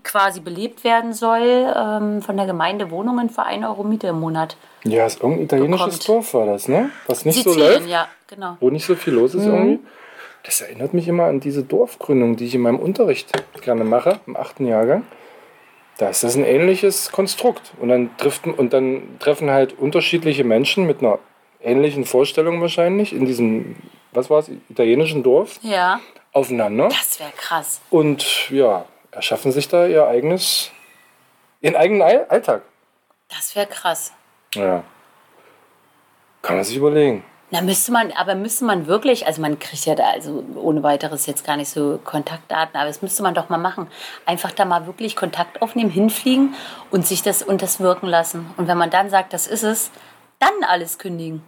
quasi 0.04 0.40
belebt 0.42 0.84
werden 0.84 1.14
soll, 1.14 1.74
ähm, 1.76 2.22
von 2.22 2.38
der 2.38 2.46
Gemeinde 2.46 2.92
Wohnungen 2.92 3.30
für 3.30 3.44
1 3.44 3.66
Euro 3.66 3.84
Miete 3.84 4.08
im 4.08 4.20
Monat. 4.20 4.56
Ja, 4.84 5.06
ist 5.06 5.22
irgendein 5.22 5.46
italienisches 5.46 6.00
Bekommt. 6.00 6.10
Dorf 6.10 6.34
war 6.34 6.46
das, 6.46 6.68
ne? 6.68 6.92
Was 7.08 7.26
nicht 7.26 7.44
so 7.44 7.52
Sizilien, 7.52 7.74
läuft, 7.74 7.88
ja, 7.88 8.08
genau. 8.28 8.58
wo 8.60 8.70
nicht 8.70 8.86
so 8.86 8.96
viel 8.96 9.14
los 9.14 9.34
ist 9.34 9.46
irgendwie. 9.46 9.80
Das 10.44 10.60
erinnert 10.62 10.94
mich 10.94 11.08
immer 11.08 11.26
an 11.26 11.40
diese 11.40 11.64
Dorfgründung, 11.64 12.36
die 12.36 12.46
ich 12.46 12.56
in 12.56 12.62
meinem 12.62 12.80
Unterricht 12.80 13.32
gerne 13.62 13.84
mache, 13.84 14.20
im 14.28 14.36
achten 14.36 14.68
Jahrgang. 14.68 15.06
Da 15.98 16.10
ist 16.10 16.24
das 16.24 16.36
ein 16.36 16.44
ähnliches 16.44 17.12
Konstrukt. 17.12 17.72
Und 17.80 17.90
dann, 17.90 18.16
trifft, 18.18 18.46
und 18.48 18.74
dann 18.74 19.18
treffen 19.20 19.50
halt 19.50 19.78
unterschiedliche 19.80 20.44
Menschen 20.44 20.86
mit 20.86 21.00
einer 21.00 21.20
ähnlichen 21.62 22.04
Vorstellung 22.04 22.60
wahrscheinlich 22.62 23.14
in 23.14 23.26
diesem, 23.26 23.78
was 24.12 24.30
war 24.30 24.40
es, 24.40 24.50
italienischen 24.70 25.24
Dorf 25.24 25.60
Ja, 25.62 26.02
aufeinander. 26.34 26.90
das 26.90 27.20
wäre 27.20 27.32
krass. 27.38 27.80
Und 27.90 28.50
ja, 28.50 28.86
erschaffen 29.12 29.52
sich 29.54 29.70
da 29.70 29.86
ihr 29.88 30.06
eigenes, 30.08 30.72
ihren 31.62 31.76
eigenen 31.78 32.02
All- 32.02 32.26
Alltag. 32.28 32.64
Das 33.30 33.56
wäre 33.56 33.68
krass. 33.68 34.12
Ja. 34.56 34.84
Kann 36.42 36.58
man 36.58 36.66
sich 36.66 36.76
überlegen. 36.76 37.24
Na, 37.54 37.62
müsste 37.62 37.92
man, 37.92 38.12
aber 38.14 38.34
müsste 38.34 38.66
man 38.66 38.88
wirklich, 38.88 39.28
also 39.28 39.40
man 39.40 39.60
kriegt 39.60 39.86
ja 39.86 39.94
da 39.94 40.06
also 40.10 40.44
ohne 40.56 40.82
weiteres 40.82 41.28
jetzt 41.28 41.46
gar 41.46 41.56
nicht 41.56 41.70
so 41.70 42.00
Kontaktdaten, 42.04 42.76
aber 42.76 42.88
das 42.88 43.04
müsste 43.04 43.22
man 43.22 43.36
doch 43.36 43.50
mal 43.50 43.60
machen. 43.60 43.86
Einfach 44.26 44.50
da 44.50 44.66
mal 44.66 44.88
wirklich 44.88 45.16
Kontakt 45.16 45.62
aufnehmen, 45.62 45.92
hinfliegen 45.92 46.56
und 46.90 47.06
sich 47.06 47.22
das 47.22 47.44
und 47.44 47.62
das 47.62 47.80
wirken 47.80 48.08
lassen. 48.08 48.52
Und 48.58 48.68
wenn 48.68 48.80
man 48.80 48.90
dann 48.90 49.12
sagt, 49.12 49.34
das 49.34 49.46
ist 49.46 49.62
es, 49.62 49.92
dann 50.40 50.64
alles 50.68 50.98
kündigen. 50.98 51.44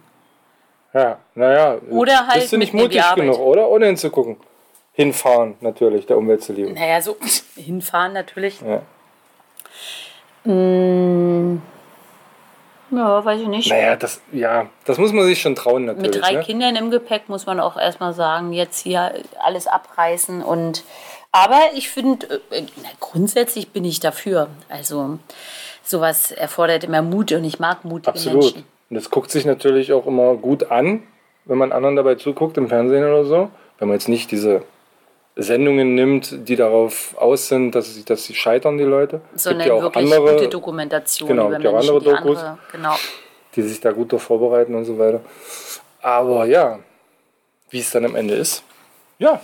Ja, 0.94 1.18
naja. 1.34 1.78
Oder 1.90 2.28
halt 2.28 2.42
Bist 2.42 2.52
du 2.52 2.58
nicht 2.58 2.72
mutig 2.72 3.02
genug, 3.16 3.40
oder? 3.40 3.68
Ohne 3.68 3.86
hinzugucken. 3.86 4.36
Hinfahren, 4.92 5.56
natürlich, 5.60 6.06
der 6.06 6.18
Umwelt 6.18 6.40
zu 6.40 6.52
lieben. 6.52 6.74
Naja, 6.74 7.02
so 7.02 7.16
hinfahren 7.56 8.12
natürlich. 8.12 8.60
Ja. 8.60 8.80
Ja, 12.90 13.24
weiß 13.24 13.40
ich 13.40 13.48
nicht. 13.48 13.68
Naja, 13.68 13.96
das, 13.96 14.20
ja, 14.32 14.66
das 14.84 14.98
muss 14.98 15.12
man 15.12 15.24
sich 15.24 15.40
schon 15.40 15.54
trauen, 15.54 15.86
natürlich. 15.86 16.14
Mit 16.14 16.22
drei 16.22 16.32
ne? 16.34 16.42
Kindern 16.42 16.76
im 16.76 16.90
Gepäck 16.90 17.28
muss 17.28 17.46
man 17.46 17.58
auch 17.58 17.76
erstmal 17.76 18.12
sagen, 18.12 18.52
jetzt 18.52 18.80
hier 18.80 19.12
alles 19.42 19.66
abreißen 19.66 20.42
und 20.42 20.84
aber 21.32 21.60
ich 21.74 21.90
finde, 21.90 22.40
äh, 22.50 22.62
na, 22.82 22.88
grundsätzlich 22.98 23.70
bin 23.70 23.84
ich 23.84 24.00
dafür. 24.00 24.48
Also 24.68 25.18
sowas 25.82 26.32
erfordert 26.32 26.84
immer 26.84 27.02
Mut 27.02 27.32
und 27.32 27.44
ich 27.44 27.58
mag 27.58 27.84
mutige 27.84 28.08
Absolut. 28.08 28.42
Menschen. 28.42 28.64
Und 28.88 28.94
das 28.96 29.10
guckt 29.10 29.30
sich 29.30 29.44
natürlich 29.44 29.92
auch 29.92 30.06
immer 30.06 30.34
gut 30.36 30.70
an, 30.70 31.02
wenn 31.44 31.58
man 31.58 31.72
anderen 31.72 31.96
dabei 31.96 32.14
zuguckt, 32.14 32.56
im 32.56 32.68
Fernsehen 32.68 33.04
oder 33.04 33.24
so. 33.24 33.50
Wenn 33.78 33.88
man 33.88 33.96
jetzt 33.96 34.08
nicht 34.08 34.30
diese 34.30 34.62
Sendungen 35.38 35.94
nimmt, 35.94 36.48
die 36.48 36.56
darauf 36.56 37.14
aus 37.18 37.48
sind, 37.48 37.72
dass 37.74 37.94
sie, 37.94 38.04
dass 38.04 38.24
sie 38.24 38.34
scheitern, 38.34 38.78
die 38.78 38.84
Leute. 38.84 39.20
Sondern 39.34 39.58
gibt 39.58 39.68
ja 39.68 39.74
auch 39.74 39.82
wirklich 39.82 40.12
andere, 40.12 40.32
gute 40.34 40.48
Dokumentation 40.48 41.28
Genau, 41.28 41.48
über 41.48 41.52
gibt 41.58 41.64
ja 41.64 41.70
auch 41.70 41.74
Menschen, 41.74 41.90
andere 41.96 42.10
die 42.16 42.16
Dokus. 42.22 42.38
andere, 42.38 42.58
genau. 42.72 42.94
die 43.54 43.62
sich 43.62 43.80
da 43.80 43.92
gut 43.92 44.12
darauf 44.12 44.22
vorbereiten 44.22 44.74
und 44.74 44.86
so 44.86 44.98
weiter. 44.98 45.20
Aber 46.00 46.46
ja, 46.46 46.78
wie 47.68 47.80
es 47.80 47.90
dann 47.90 48.04
am 48.06 48.16
Ende 48.16 48.34
ist, 48.34 48.62
ja. 49.18 49.40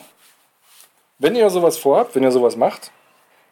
Wenn 1.18 1.36
ihr 1.36 1.48
sowas 1.50 1.76
vorhabt, 1.78 2.14
wenn 2.14 2.22
ihr 2.22 2.32
sowas 2.32 2.56
macht, 2.56 2.90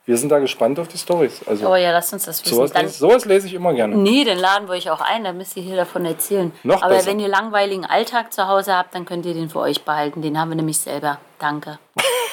wir 0.07 0.17
sind 0.17 0.31
da 0.31 0.39
gespannt 0.39 0.79
auf 0.81 0.89
die 0.89 0.99
Stories. 0.99 1.43
Also 1.47 1.67
Aber 1.67 1.77
ja, 1.77 1.93
lasst 1.93 2.13
uns 2.15 2.25
das 2.25 2.43
wissen. 2.43 2.55
sowas, 2.57 2.73
Dann, 2.73 2.87
lese, 2.87 2.99
sowas 2.99 3.25
lese 3.27 3.47
ich 3.47 3.55
immer 3.55 3.75
gerne. 3.75 3.95
nee, 3.97 4.25
dann 4.25 4.39
laden 4.39 4.67
wir 4.67 4.75
euch 4.75 4.91
auch 4.91 5.01
ein, 5.03 5.23
dann 5.25 5.37
müsst 5.37 5.57
ihr 5.57 5.63
hier 5.63 5.77
davon 5.77 6.05
erzählen. 6.07 6.53
Noch 6.65 6.83
Aber 6.83 6.95
besser. 6.95 7.09
wenn 7.11 7.21
ihr 7.21 7.29
langweiligen 7.29 7.85
Alltag 7.85 8.33
zu 8.33 8.49
Hause 8.49 8.75
habt, 8.75 8.95
dann 8.95 9.05
könnt 9.05 9.27
ihr 9.27 9.35
den 9.35 9.51
für 9.51 9.61
euch 9.61 9.85
behalten. 9.85 10.23
Den 10.23 10.41
haben 10.41 10.49
wir 10.49 10.57
nämlich 10.57 10.79
selber. 10.79 11.19
Danke. 11.39 11.79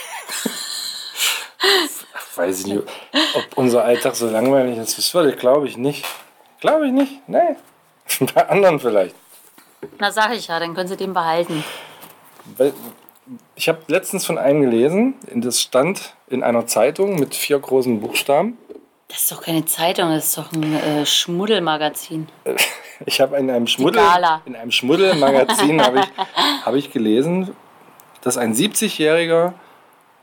weiß 2.36 2.68
nicht, 2.68 2.84
ob 3.36 3.58
unser 3.58 3.84
Alltag 3.84 4.16
so 4.16 4.30
langweilig 4.30 4.78
ist. 4.78 4.98
Das 4.98 5.14
würde, 5.14 5.36
glaube 5.36 5.68
ich 5.68 5.78
nicht. 5.78 6.06
Glaube 6.60 6.88
ich 6.88 6.94
nicht. 6.94 7.28
Nee. 7.28 7.56
Bei 8.34 8.50
anderen 8.50 8.80
vielleicht. 8.80 9.16
Na, 10.00 10.12
sag 10.12 10.34
ich 10.34 10.48
ja, 10.48 10.60
dann 10.60 10.74
können 10.74 10.88
Sie 10.88 10.98
den 10.98 11.14
behalten. 11.14 11.64
Ich 13.56 13.68
habe 13.68 13.80
letztens 13.88 14.26
von 14.26 14.38
einem 14.38 14.62
gelesen, 14.62 15.16
das 15.34 15.62
stand 15.62 16.16
in 16.28 16.44
einer 16.44 16.66
Zeitung 16.66 17.20
mit 17.20 17.36
vier 17.36 17.60
großen 17.60 18.00
Buchstaben. 18.00 18.58
Das 19.10 19.22
ist 19.22 19.32
doch 19.32 19.42
keine 19.42 19.66
Zeitung, 19.66 20.10
das 20.10 20.28
ist 20.28 20.38
doch 20.38 20.52
ein 20.52 20.76
äh, 20.76 21.06
Schmuddelmagazin. 21.06 22.28
Ich 23.06 23.22
habe 23.22 23.38
in 23.38 23.52
einem 23.52 23.68
Schmuddel, 23.68 24.02
Gala. 24.02 24.42
in 24.46 24.56
einem 24.56 24.72
Schmuddelmagazin 24.72 25.80
habe 25.84 26.00
ich, 26.00 26.66
hab 26.66 26.74
ich 26.74 26.92
gelesen, 26.92 27.56
dass 28.22 28.38
ein 28.38 28.56
70-Jähriger 28.56 29.54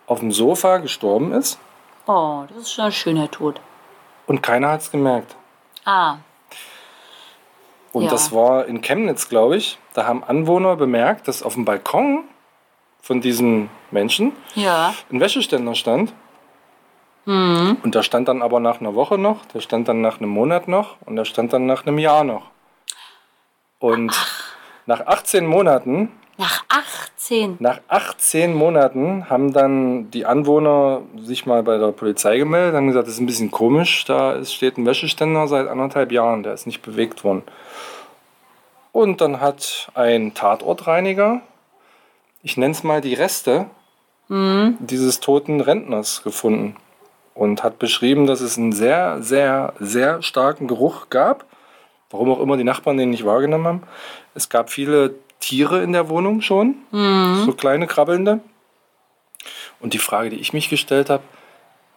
auf 0.06 0.20
dem 0.20 0.32
Sofa 0.32 0.78
gestorben 0.78 1.32
ist 1.32 1.58
Oh, 2.06 2.44
das 2.48 2.58
ist 2.64 2.72
schon 2.74 2.84
ein 2.86 2.92
schöner 2.92 3.30
Tod. 3.30 3.60
und 4.26 4.42
keiner 4.42 4.70
hat 4.72 4.80
es 4.82 4.90
gemerkt. 4.90 5.34
Ah, 5.84 6.16
Und 7.92 8.04
Ja. 8.04 8.10
das 8.10 8.32
war 8.32 8.66
in 8.66 8.80
Chemnitz, 8.82 9.28
glaube 9.28 9.56
ich. 9.56 9.78
Da 9.94 10.04
haben 10.06 10.24
Anwohner 10.24 10.74
bemerkt, 10.76 11.28
dass 11.28 11.42
auf 11.44 11.54
dem 11.54 11.64
Balkon 11.64 12.24
von 13.00 13.20
diesem 13.20 13.68
Menschen 13.92 14.32
ja. 14.54 14.92
ein 15.12 15.20
Wäscheständer 15.20 15.74
stand. 15.76 16.12
Mhm. 17.26 17.76
Und 17.82 17.94
der 17.94 18.02
stand 18.02 18.26
dann 18.28 18.42
aber 18.42 18.58
nach 18.60 18.80
einer 18.80 18.94
Woche 18.94 19.16
noch, 19.16 19.46
der 19.46 19.60
stand 19.60 19.86
dann 19.88 20.00
nach 20.00 20.18
einem 20.18 20.30
Monat 20.30 20.66
noch 20.68 20.96
und 21.06 21.16
der 21.16 21.24
stand 21.24 21.52
dann 21.52 21.66
nach 21.66 21.86
einem 21.86 21.98
Jahr 21.98 22.24
noch. 22.24 22.50
Und 23.78 24.12
nach 24.86 25.06
18 25.06 25.46
Monaten, 25.46 26.10
Nach 26.36 26.64
18. 26.68 27.56
nach 27.60 27.80
18 27.88 28.54
Monaten 28.54 29.30
haben 29.30 29.52
dann 29.52 30.10
die 30.10 30.26
Anwohner 30.26 31.02
sich 31.16 31.46
mal 31.46 31.62
bei 31.62 31.78
der 31.78 31.92
Polizei 31.92 32.38
gemeldet, 32.38 32.74
haben 32.74 32.88
gesagt, 32.88 33.06
das 33.06 33.14
ist 33.14 33.20
ein 33.20 33.26
bisschen 33.26 33.52
komisch, 33.52 34.04
da 34.04 34.44
steht 34.44 34.76
ein 34.76 34.86
Wäscheständer 34.86 35.46
seit 35.46 35.68
anderthalb 35.68 36.10
Jahren, 36.10 36.42
der 36.42 36.54
ist 36.54 36.66
nicht 36.66 36.82
bewegt 36.82 37.22
worden. 37.22 37.42
Und 38.90 39.20
dann 39.20 39.40
hat 39.40 39.90
ein 39.94 40.34
Tatortreiniger, 40.34 41.40
ich 42.42 42.56
nenne 42.56 42.72
es 42.72 42.82
mal 42.82 43.00
die 43.00 43.14
Reste 43.14 43.66
dieses 44.28 45.20
toten 45.20 45.60
Rentners 45.60 46.22
gefunden 46.22 46.76
und 47.34 47.62
hat 47.62 47.78
beschrieben, 47.78 48.26
dass 48.26 48.40
es 48.40 48.56
einen 48.56 48.72
sehr, 48.72 49.22
sehr, 49.22 49.74
sehr 49.78 50.22
starken 50.22 50.66
Geruch 50.66 51.10
gab. 51.10 51.44
Warum 52.10 52.30
auch 52.30 52.40
immer 52.40 52.56
die 52.56 52.64
Nachbarn 52.64 52.96
den 52.96 53.10
nicht 53.10 53.26
wahrgenommen 53.26 53.66
haben. 53.66 53.82
Es 54.34 54.48
gab 54.48 54.70
viele 54.70 55.14
Tiere 55.44 55.82
in 55.82 55.92
der 55.92 56.08
Wohnung 56.08 56.40
schon, 56.40 56.76
so 56.90 57.52
kleine 57.52 57.86
krabbelnde. 57.86 58.40
Und 59.78 59.92
die 59.92 59.98
Frage, 59.98 60.30
die 60.30 60.36
ich 60.36 60.54
mich 60.54 60.70
gestellt 60.70 61.10
habe, 61.10 61.22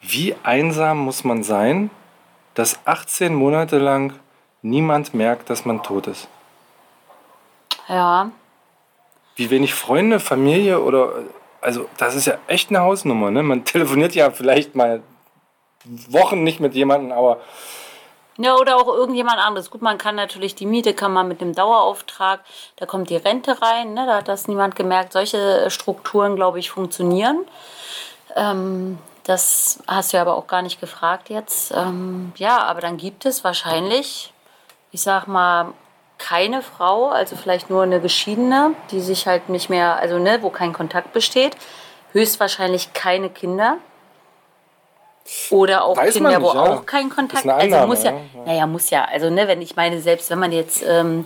wie 0.01 0.35
einsam 0.43 0.97
muss 0.97 1.23
man 1.23 1.43
sein, 1.43 1.89
dass 2.55 2.79
18 2.83 3.33
Monate 3.33 3.77
lang 3.77 4.13
niemand 4.61 5.13
merkt, 5.13 5.49
dass 5.49 5.63
man 5.63 5.81
tot 5.81 6.07
ist? 6.07 6.27
Ja. 7.87 8.31
Wie 9.37 9.49
wenig 9.49 9.73
Freunde, 9.73 10.19
Familie 10.19 10.81
oder. 10.81 11.13
Also, 11.61 11.87
das 11.97 12.15
ist 12.15 12.25
ja 12.25 12.37
echt 12.47 12.69
eine 12.69 12.81
Hausnummer. 12.81 13.31
Ne? 13.31 13.43
Man 13.43 13.63
telefoniert 13.65 14.13
ja 14.13 14.29
vielleicht 14.31 14.75
mal 14.75 15.01
Wochen 15.85 16.43
nicht 16.43 16.59
mit 16.59 16.73
jemandem, 16.73 17.13
aber 17.13 17.39
Ja, 18.37 18.55
oder 18.55 18.77
auch 18.77 18.87
irgendjemand 18.87 19.39
anderes. 19.39 19.71
Gut, 19.71 19.81
man 19.81 19.97
kann 19.97 20.15
natürlich 20.15 20.53
die 20.53 20.67
Miete, 20.67 20.93
kann 20.93 21.11
man 21.11 21.27
mit 21.27 21.41
einem 21.41 21.55
Dauerauftrag, 21.55 22.41
da 22.75 22.85
kommt 22.85 23.09
die 23.09 23.15
Rente 23.15 23.61
rein, 23.61 23.93
ne, 23.93 24.05
da 24.05 24.17
hat 24.17 24.27
das 24.27 24.47
niemand 24.47 24.75
gemerkt. 24.75 25.13
Solche 25.13 25.69
Strukturen, 25.71 26.35
glaube 26.35 26.59
ich, 26.59 26.69
funktionieren. 26.69 27.45
Ähm, 28.35 28.99
das 29.23 29.79
hast 29.87 30.13
du 30.13 30.21
aber 30.21 30.35
auch 30.35 30.47
gar 30.47 30.61
nicht 30.61 30.79
gefragt 30.79 31.29
jetzt. 31.29 31.71
Ähm, 31.71 32.31
ja, 32.37 32.59
aber 32.59 32.79
dann 32.79 32.97
gibt 32.97 33.25
es 33.25 33.43
wahrscheinlich, 33.43 34.31
ich 34.91 35.01
sag 35.01 35.27
mal, 35.27 35.73
keine 36.17 36.61
Frau, 36.61 37.09
also 37.09 37.35
vielleicht 37.35 37.69
nur 37.69 37.83
eine 37.83 37.99
Geschiedene, 37.99 38.73
die 38.91 39.01
sich 39.01 39.27
halt 39.27 39.49
nicht 39.49 39.69
mehr, 39.69 39.97
also 39.97 40.17
ne, 40.19 40.39
wo 40.41 40.49
kein 40.49 40.73
Kontakt 40.73 41.11
besteht. 41.11 41.57
Höchstwahrscheinlich 42.13 42.93
keine 42.93 43.29
Kinder. 43.29 43.77
Oder 45.49 45.83
auch 45.83 45.97
Weiß 45.97 46.13
Kinder, 46.13 46.41
wo 46.41 46.45
nicht, 46.45 46.55
ja. 46.55 46.61
auch 46.61 46.85
kein 46.85 47.09
Kontakt. 47.09 47.43
eine 47.43 47.53
also 47.55 47.75
Annahme, 47.75 47.87
muss 47.87 48.03
ja, 48.03 48.11
ja. 48.11 48.19
naja, 48.45 48.67
muss 48.67 48.89
ja. 48.89 49.05
Also 49.05 49.29
ne, 49.29 49.47
wenn 49.47 49.61
ich 49.61 49.75
meine, 49.75 49.99
selbst 50.01 50.29
wenn 50.29 50.39
man 50.39 50.51
jetzt, 50.51 50.83
ähm, 50.87 51.25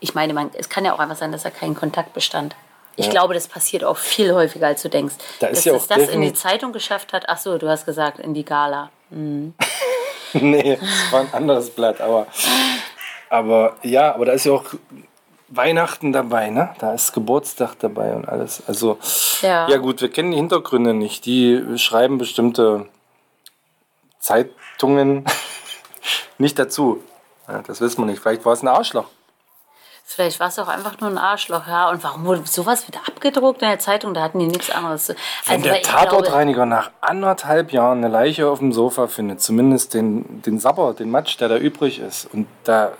ich 0.00 0.14
meine, 0.14 0.32
man, 0.32 0.50
es 0.54 0.68
kann 0.68 0.84
ja 0.84 0.94
auch 0.94 0.98
einfach 0.98 1.16
sein, 1.16 1.32
dass 1.32 1.42
da 1.42 1.50
kein 1.50 1.74
Kontakt 1.74 2.12
bestand. 2.12 2.54
Ich 2.96 3.06
Ja. 3.06 3.12
glaube, 3.12 3.34
das 3.34 3.48
passiert 3.48 3.84
auch 3.84 3.96
viel 3.96 4.34
häufiger, 4.34 4.66
als 4.68 4.82
du 4.82 4.88
denkst. 4.88 5.14
Da 5.40 5.48
ist 5.48 5.58
dass 5.58 5.64
ja 5.64 5.74
es 5.74 5.86
das 5.86 6.08
in 6.08 6.20
die 6.20 6.32
Zeitung 6.34 6.72
geschafft 6.72 7.12
hat. 7.12 7.24
Ach 7.28 7.38
so, 7.38 7.56
du 7.58 7.68
hast 7.68 7.84
gesagt, 7.86 8.18
in 8.18 8.34
die 8.34 8.44
Gala. 8.44 8.90
nee, 10.32 10.76
das 10.76 11.12
war 11.12 11.20
ein 11.20 11.32
anderes 11.32 11.70
Blatt. 11.70 12.00
Aber, 12.00 12.26
aber 13.28 13.76
ja, 13.82 14.14
aber 14.14 14.26
da 14.26 14.32
ist 14.32 14.44
ja 14.44 14.52
auch 14.52 14.64
Weihnachten 15.48 16.12
dabei, 16.12 16.50
ne? 16.50 16.70
Da 16.78 16.94
ist 16.94 17.12
Geburtstag 17.12 17.74
dabei 17.80 18.14
und 18.14 18.28
alles. 18.28 18.62
Also, 18.68 18.98
Ja. 19.42 19.68
ja 19.68 19.76
gut, 19.78 20.00
wir 20.00 20.10
kennen 20.10 20.30
die 20.30 20.36
Hintergründe 20.36 20.94
nicht. 20.94 21.26
Die 21.26 21.60
schreiben 21.76 22.18
bestimmte 22.18 22.86
Zeitungen 24.20 25.24
nicht 26.38 26.58
dazu. 26.58 27.02
Ja, 27.48 27.62
das 27.66 27.80
wissen 27.80 27.98
wir 28.02 28.06
nicht. 28.06 28.20
Vielleicht 28.22 28.44
war 28.44 28.52
es 28.52 28.62
ein 28.62 28.68
Arschloch. 28.68 29.06
Vielleicht 30.04 30.40
war 30.40 30.48
es 30.48 30.58
auch 30.58 30.66
einfach 30.66 30.98
nur 31.00 31.08
ein 31.10 31.18
Arschloch, 31.18 31.68
ja. 31.68 31.88
Und 31.88 32.02
warum 32.02 32.24
wurde 32.24 32.42
sowas 32.44 32.86
wieder 32.88 32.98
abgedruckt 33.06 33.62
in 33.62 33.68
der 33.68 33.78
Zeitung? 33.78 34.12
Da 34.12 34.22
hatten 34.22 34.40
die 34.40 34.46
nichts 34.46 34.68
anderes. 34.70 35.06
zu- 35.06 35.14
Wenn 35.46 35.58
Also, 35.58 35.68
der 35.70 35.82
Tatortreiniger 35.82 36.66
nach 36.66 36.90
anderthalb 37.00 37.72
Jahren 37.72 37.98
eine 37.98 38.08
Leiche 38.08 38.48
auf 38.48 38.58
dem 38.58 38.72
Sofa 38.72 39.06
findet, 39.06 39.40
zumindest 39.40 39.94
den, 39.94 40.42
den 40.42 40.58
Sabber, 40.58 40.94
den 40.94 41.10
Matsch, 41.10 41.38
der 41.40 41.48
da 41.48 41.56
übrig 41.58 42.00
ist, 42.00 42.26
und 42.32 42.48
da, 42.64 42.92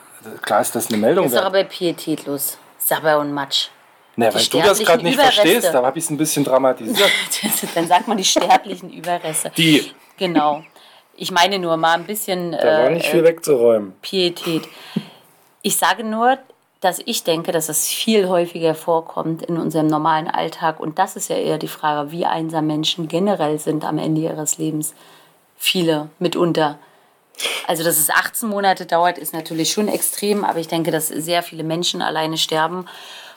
klar 0.42 0.61
ist 0.61 0.76
das 0.76 0.87
eine 0.88 0.98
Meldung 0.98 1.26
ist 1.26 1.33
doch 1.33 1.38
wert. 1.42 1.46
aber 1.46 1.64
pietätlos. 1.64 2.59
Sabber 2.78 3.18
und 3.18 3.33
Matsch. 3.33 3.68
Die 4.16 4.22
weil 4.22 4.33
du 4.33 4.61
das 4.61 4.78
gerade 4.80 5.02
nicht 5.02 5.14
Überreste. 5.14 5.40
verstehst, 5.42 5.74
da 5.74 5.83
habe 5.83 5.98
ich 5.98 6.04
es 6.04 6.11
ein 6.11 6.16
bisschen 6.16 6.44
dramatisiert. 6.44 7.11
Dann 7.74 7.88
sagt 7.88 8.06
man 8.06 8.18
die 8.18 8.24
sterblichen 8.24 8.90
Überreste. 8.92 9.50
Die, 9.56 9.94
Genau. 10.16 10.62
Ich 11.20 11.30
meine 11.30 11.59
nur 11.59 11.76
mal 11.76 11.96
ein 11.96 12.04
bisschen 12.04 12.52
da 12.52 12.64
war 12.64 12.90
äh, 12.90 12.94
nicht 12.94 13.06
viel 13.06 13.22
wegzuräumen. 13.22 13.92
Pietät. 14.00 14.66
Ich 15.61 15.76
sage 15.76 16.02
nur, 16.02 16.38
dass 16.80 16.98
ich 17.04 17.24
denke, 17.24 17.52
dass 17.52 17.68
es 17.68 17.88
viel 17.88 18.26
häufiger 18.26 18.74
vorkommt 18.74 19.42
in 19.42 19.59
unserem 19.59 19.87
normalen 19.87 20.28
Alltag. 20.28 20.80
Und 20.80 20.98
das 20.98 21.16
ist 21.16 21.28
ja 21.28 21.37
eher 21.37 21.59
die 21.59 21.68
Frage, 21.68 22.11
wie 22.11 22.24
einsam 22.24 22.66
Menschen 22.66 23.06
generell 23.06 23.59
sind 23.59 23.85
am 23.85 23.98
Ende 23.98 24.22
ihres 24.22 24.56
Lebens. 24.56 24.94
Viele 25.59 26.09
mitunter. 26.18 26.78
Also, 27.66 27.85
dass 27.85 27.98
es 27.98 28.09
18 28.09 28.48
Monate 28.48 28.87
dauert, 28.87 29.18
ist 29.18 29.35
natürlich 29.35 29.72
schon 29.72 29.88
extrem, 29.88 30.42
aber 30.42 30.59
ich 30.59 30.68
denke, 30.68 30.90
dass 30.90 31.09
sehr 31.09 31.42
viele 31.42 31.64
Menschen 31.64 32.00
alleine 32.00 32.38
sterben. 32.38 32.87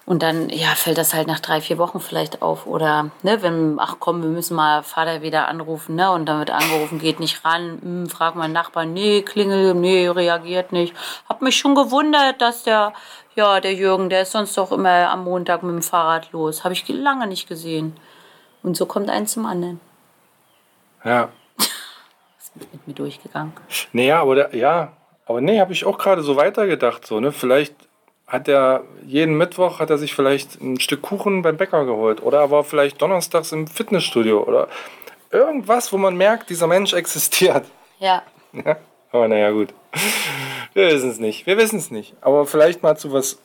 Und 0.06 0.22
dann 0.22 0.50
ja, 0.50 0.68
fällt 0.76 0.98
das 0.98 1.14
halt 1.14 1.28
nach 1.28 1.40
drei, 1.40 1.62
vier 1.62 1.78
Wochen 1.78 2.02
vielleicht 2.02 2.42
auf. 2.42 2.68
Oder 2.68 3.10
ne, 3.22 3.42
wenn, 3.42 3.78
ach 3.80 3.98
komm, 4.00 4.22
wir 4.22 4.30
müssen 4.30 4.56
mal 4.56 4.84
Vater 4.84 5.22
wieder 5.22 5.48
anrufen, 5.48 5.96
ne? 5.96 6.12
Und 6.12 6.26
dann 6.26 6.40
wird 6.40 6.52
angerufen, 6.52 7.00
geht 7.00 7.22
nicht 7.22 7.46
ran, 7.46 7.80
hm, 7.82 8.10
frag 8.10 8.36
mal 8.36 8.50
Nachbarn, 8.50 8.92
nee, 8.92 9.22
klingel, 9.22 9.74
nee, 9.76 10.10
reagiert 10.10 10.74
nicht. 10.74 10.94
Hab 11.30 11.42
mich 11.42 11.56
schon 11.58 11.74
gewundert, 11.74 12.42
dass 12.42 12.64
der, 12.64 12.92
ja, 13.36 13.62
der 13.62 13.74
Jürgen, 13.74 14.10
der 14.10 14.24
ist 14.24 14.34
sonst 14.34 14.58
doch 14.58 14.74
immer 14.74 15.10
am 15.10 15.24
Montag 15.24 15.64
mit 15.64 15.74
dem 15.74 15.82
Fahrrad 15.82 16.34
los. 16.34 16.66
Habe 16.66 16.74
ich 16.74 16.86
lange 16.90 17.28
nicht 17.28 17.48
gesehen. 17.48 17.96
Und 18.62 18.76
so 18.76 18.86
kommt 18.86 19.10
eins 19.10 19.34
zum 19.34 19.46
anderen. 19.46 19.80
Ja. 21.06 21.30
Mit 22.56 22.88
mir 22.88 22.94
durchgegangen. 22.94 23.54
Naja, 23.94 24.22
aber 24.22 24.36
der, 24.36 24.56
ja, 24.56 24.92
aber 25.26 25.42
nee, 25.42 25.60
habe 25.60 25.74
ich 25.74 25.86
auch 25.86 25.98
gerade 25.98 26.22
so 26.24 26.36
weitergedacht. 26.36 27.06
So, 27.06 27.20
ne? 27.20 27.32
Vielleicht 27.32 27.74
hat 28.34 28.48
er 28.48 28.84
jeden 29.06 29.38
Mittwoch 29.38 29.80
hat 29.80 29.92
er 29.92 30.00
sich 30.00 30.16
vielleicht 30.16 30.60
ein 30.60 30.80
Stück 30.80 31.04
Kuchen 31.04 31.44
beim 31.44 31.56
Bäcker 31.56 31.86
geholt. 31.86 32.24
Oder 32.24 32.40
er 32.40 32.52
war 32.52 32.64
vielleicht 32.64 33.00
donnerstags 33.00 33.52
im 33.52 33.68
Fitnessstudio. 33.68 34.42
Oder 34.44 34.70
irgendwas, 35.30 35.94
wo 35.94 35.98
man 35.98 36.18
merkt, 36.18 36.50
dieser 36.50 36.66
Mensch 36.66 36.94
existiert. 36.94 37.64
Ja. 38.00 38.24
Ja, 38.54 38.78
aber 39.12 39.28
naja, 39.28 39.52
gut. 39.52 39.70
Wir 40.74 40.88
wissen 40.88 41.12
es 41.12 41.20
nicht. 41.20 41.46
Wir 41.46 41.58
wissen 41.58 41.78
es 41.78 41.92
nicht. 41.92 42.16
Aber 42.22 42.48
vielleicht 42.48 42.82
mal 42.82 42.98
zu 42.98 43.14
was 43.14 43.38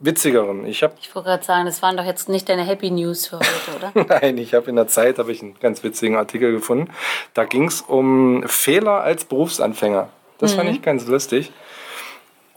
Witzigerem. 0.00 0.64
Ich 0.64 0.82
habe, 0.82 0.94
Ich 1.02 1.14
wollte 1.14 1.28
gerade 1.28 1.44
sagen, 1.44 1.66
das 1.66 1.82
waren 1.82 1.96
doch 1.96 2.04
jetzt 2.04 2.30
nicht 2.30 2.48
deine 2.48 2.62
Happy 2.62 2.90
News 2.90 3.26
für 3.26 3.40
heute, 3.40 3.76
oder? 3.76 4.06
nein, 4.20 4.38
ich 4.38 4.54
habe 4.54 4.70
in 4.70 4.76
der 4.76 4.88
Zeit 4.88 5.18
ich 5.18 5.42
einen 5.42 5.58
ganz 5.60 5.82
witzigen 5.82 6.16
Artikel 6.16 6.52
gefunden. 6.52 6.90
Da 7.34 7.44
ging 7.44 7.64
es 7.64 7.82
um 7.82 8.42
Fehler 8.46 9.02
als 9.02 9.26
Berufsanfänger. 9.26 10.08
Das 10.38 10.54
fand 10.54 10.70
ich 10.70 10.80
ganz 10.82 11.06
lustig. 11.06 11.52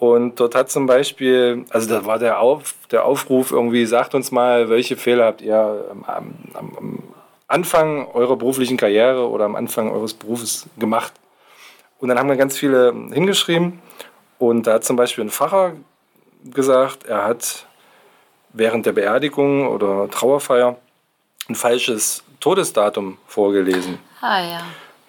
Und 0.02 0.40
dort 0.40 0.56
hat 0.56 0.72
zum 0.72 0.88
Beispiel, 0.88 1.64
also 1.70 1.88
da 1.88 2.08
war 2.08 2.18
der, 2.18 2.40
Auf, 2.40 2.74
der 2.90 3.06
Aufruf 3.06 3.52
irgendwie, 3.52 3.86
sagt 3.86 4.16
uns 4.16 4.32
mal, 4.32 4.68
welche 4.68 4.98
Fehler 4.98 5.26
habt 5.26 5.42
ihr 5.42 5.86
am, 5.92 6.04
am, 6.56 6.76
am 6.76 7.04
Anfang 7.48 8.08
eurer 8.08 8.36
beruflichen 8.36 8.78
Karriere 8.78 9.30
oder 9.30 9.46
am 9.46 9.56
Anfang 9.56 9.92
eures 9.92 10.16
Berufes 10.16 10.66
gemacht? 10.80 11.14
Und 12.00 12.10
dann 12.10 12.18
haben 12.18 12.30
wir 12.30 12.36
ganz 12.36 12.58
viele 12.58 12.92
hingeschrieben. 13.14 13.80
Und 14.40 14.66
da 14.66 14.74
hat 14.74 14.86
zum 14.86 14.96
Beispiel 14.96 15.24
ein 15.24 15.30
Pfarrer 15.30 15.74
gesagt, 16.46 17.06
er 17.06 17.24
hat 17.24 17.68
während 18.54 18.88
der 18.88 18.94
Beerdigung 18.94 19.68
oder 19.68 20.10
Trauerfeier 20.10 20.78
ein 21.48 21.54
falsches 21.54 22.24
Todesdatum 22.40 23.20
vorgelesen. 23.28 24.00
Ah 24.20 24.42
ja. 24.42 24.64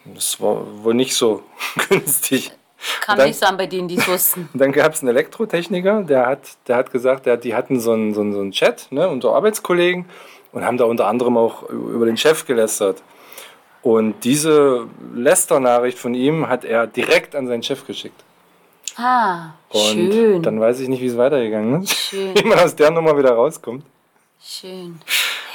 Das 0.05 0.39
war 0.39 0.85
wohl 0.85 0.93
nicht 0.93 1.15
so 1.15 1.45
günstig. 1.89 2.53
Kam 3.01 3.17
dann- 3.19 3.29
nicht 3.29 3.39
so 3.39 3.47
an 3.47 3.57
bei 3.57 3.67
denen, 3.67 3.89
die 3.89 3.97
es 3.97 4.07
wussten. 4.09 4.49
Dann 4.55 4.73
gab 4.73 4.93
es 4.95 5.01
einen 5.01 5.09
Elektrotechniker, 5.11 6.03
der 6.03 6.27
hat, 6.27 6.41
der 6.67 6.77
hat 6.77 6.91
gesagt, 6.93 7.27
der, 7.27 7.37
die 7.37 7.55
hatten 7.55 7.81
so 7.81 7.93
einen, 7.93 8.15
so 8.15 8.21
einen, 8.23 8.33
so 8.33 8.41
einen 8.41 8.53
Chat 8.53 8.89
ne, 8.91 9.09
unter 9.09 9.35
Arbeitskollegen 9.35 10.07
und 10.53 10.65
haben 10.65 10.77
da 10.79 10.85
unter 10.85 11.07
anderem 11.07 11.37
auch 11.37 11.69
über 11.71 12.07
den 12.07 12.17
Chef 12.17 12.47
gelästert. 12.47 13.03
Und 13.83 14.23
diese 14.25 14.87
Lästernachricht 15.15 15.99
von 15.99 16.15
ihm 16.15 16.49
hat 16.49 16.65
er 16.65 16.87
direkt 16.87 17.35
an 17.35 17.47
seinen 17.49 17.63
Chef 17.65 17.87
geschickt. 17.87 18.23
Ah, 18.97 19.55
Und 19.71 19.81
schön. 19.81 20.43
dann 20.43 20.61
weiß 20.61 20.79
ich 20.81 20.89
nicht, 20.89 21.01
wie 21.01 21.07
es 21.07 21.17
weitergegangen 21.17 21.83
ist. 21.83 21.95
Schön. 21.95 22.35
Wie 22.37 22.45
man 22.45 22.59
aus 22.59 22.77
der 22.77 22.91
Nummer 22.91 23.17
wieder 23.17 23.33
rauskommt. 23.33 23.85
Schön. 24.45 25.01